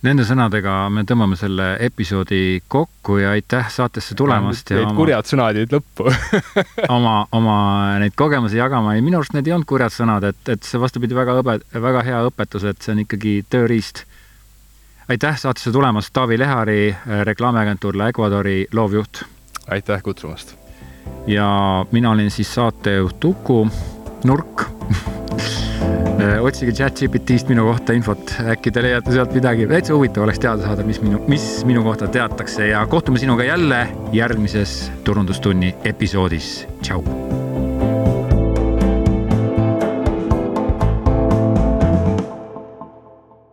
Nende 0.05 0.27
sõnadega 0.29 0.73
me 0.93 1.01
tõmbame 1.09 1.33
selle 1.39 1.71
episoodi 1.81 2.61
kokku 2.69 3.15
ja 3.17 3.31
aitäh 3.33 3.65
saatesse 3.73 4.13
tulemast. 4.17 4.69
Need 4.69 4.85
oma, 4.85 4.97
kurjad 4.99 5.25
sõnad 5.25 5.57
jäid 5.57 5.73
lõppu 5.73 6.05
oma, 6.95 7.15
oma 7.33 7.55
neid 8.03 8.13
kogemusi 8.19 8.59
jagama 8.59 8.93
ja 8.93 9.01
minu 9.01 9.17
arust 9.17 9.33
need 9.33 9.49
ei 9.49 9.55
olnud 9.55 9.67
kurjad 9.69 9.95
sõnad, 9.95 10.27
et, 10.29 10.43
et 10.53 10.69
see 10.69 10.77
vastupidi, 10.81 11.17
väga 11.17 11.39
õpe-, 11.41 11.63
väga 11.81 12.05
hea 12.05 12.21
õpetus, 12.29 12.67
et 12.69 12.77
see 12.85 12.93
on 12.93 13.01
ikkagi 13.07 13.33
tööriist. 13.49 14.05
aitäh 15.09 15.41
saatesse 15.41 15.73
tulemast, 15.73 16.13
Taavi 16.13 16.37
Lehari, 16.37 16.93
reklaamiagentuur 17.31 17.97
La 17.97 18.13
Ecuadori 18.13 18.67
loovjuht. 18.71 19.25
aitäh 19.67 20.05
kutsumast. 20.05 20.53
Ja 21.27 21.85
mina 21.91 22.11
olin 22.11 22.31
siis 22.31 22.53
saatejuht 22.55 23.25
Uku 23.25 23.67
Nurk. 24.23 24.67
Äh, 26.17 26.39
otsige 26.41 26.71
chat-GPT-st 26.73 27.51
minu 27.51 27.67
kohta 27.67 27.93
infot, 27.93 28.31
äkki 28.49 28.71
te 28.73 28.81
leiate 28.81 29.13
sealt 29.13 29.35
midagi, 29.37 29.67
täitsa 29.69 29.93
huvitav 29.93 30.25
oleks 30.25 30.41
teada 30.41 30.65
saada, 30.65 30.81
mis 30.87 30.97
minu, 31.03 31.21
mis 31.29 31.45
minu 31.69 31.85
kohta 31.85 32.09
teatakse. 32.09 32.71
Ja 32.71 32.81
kohtume 32.89 33.21
sinuga 33.21 33.45
jälle 33.45 33.83
järgmises 34.17 34.79
turundustunni 35.05 35.75
episoodis. 35.85 36.65
tšau 36.81 37.03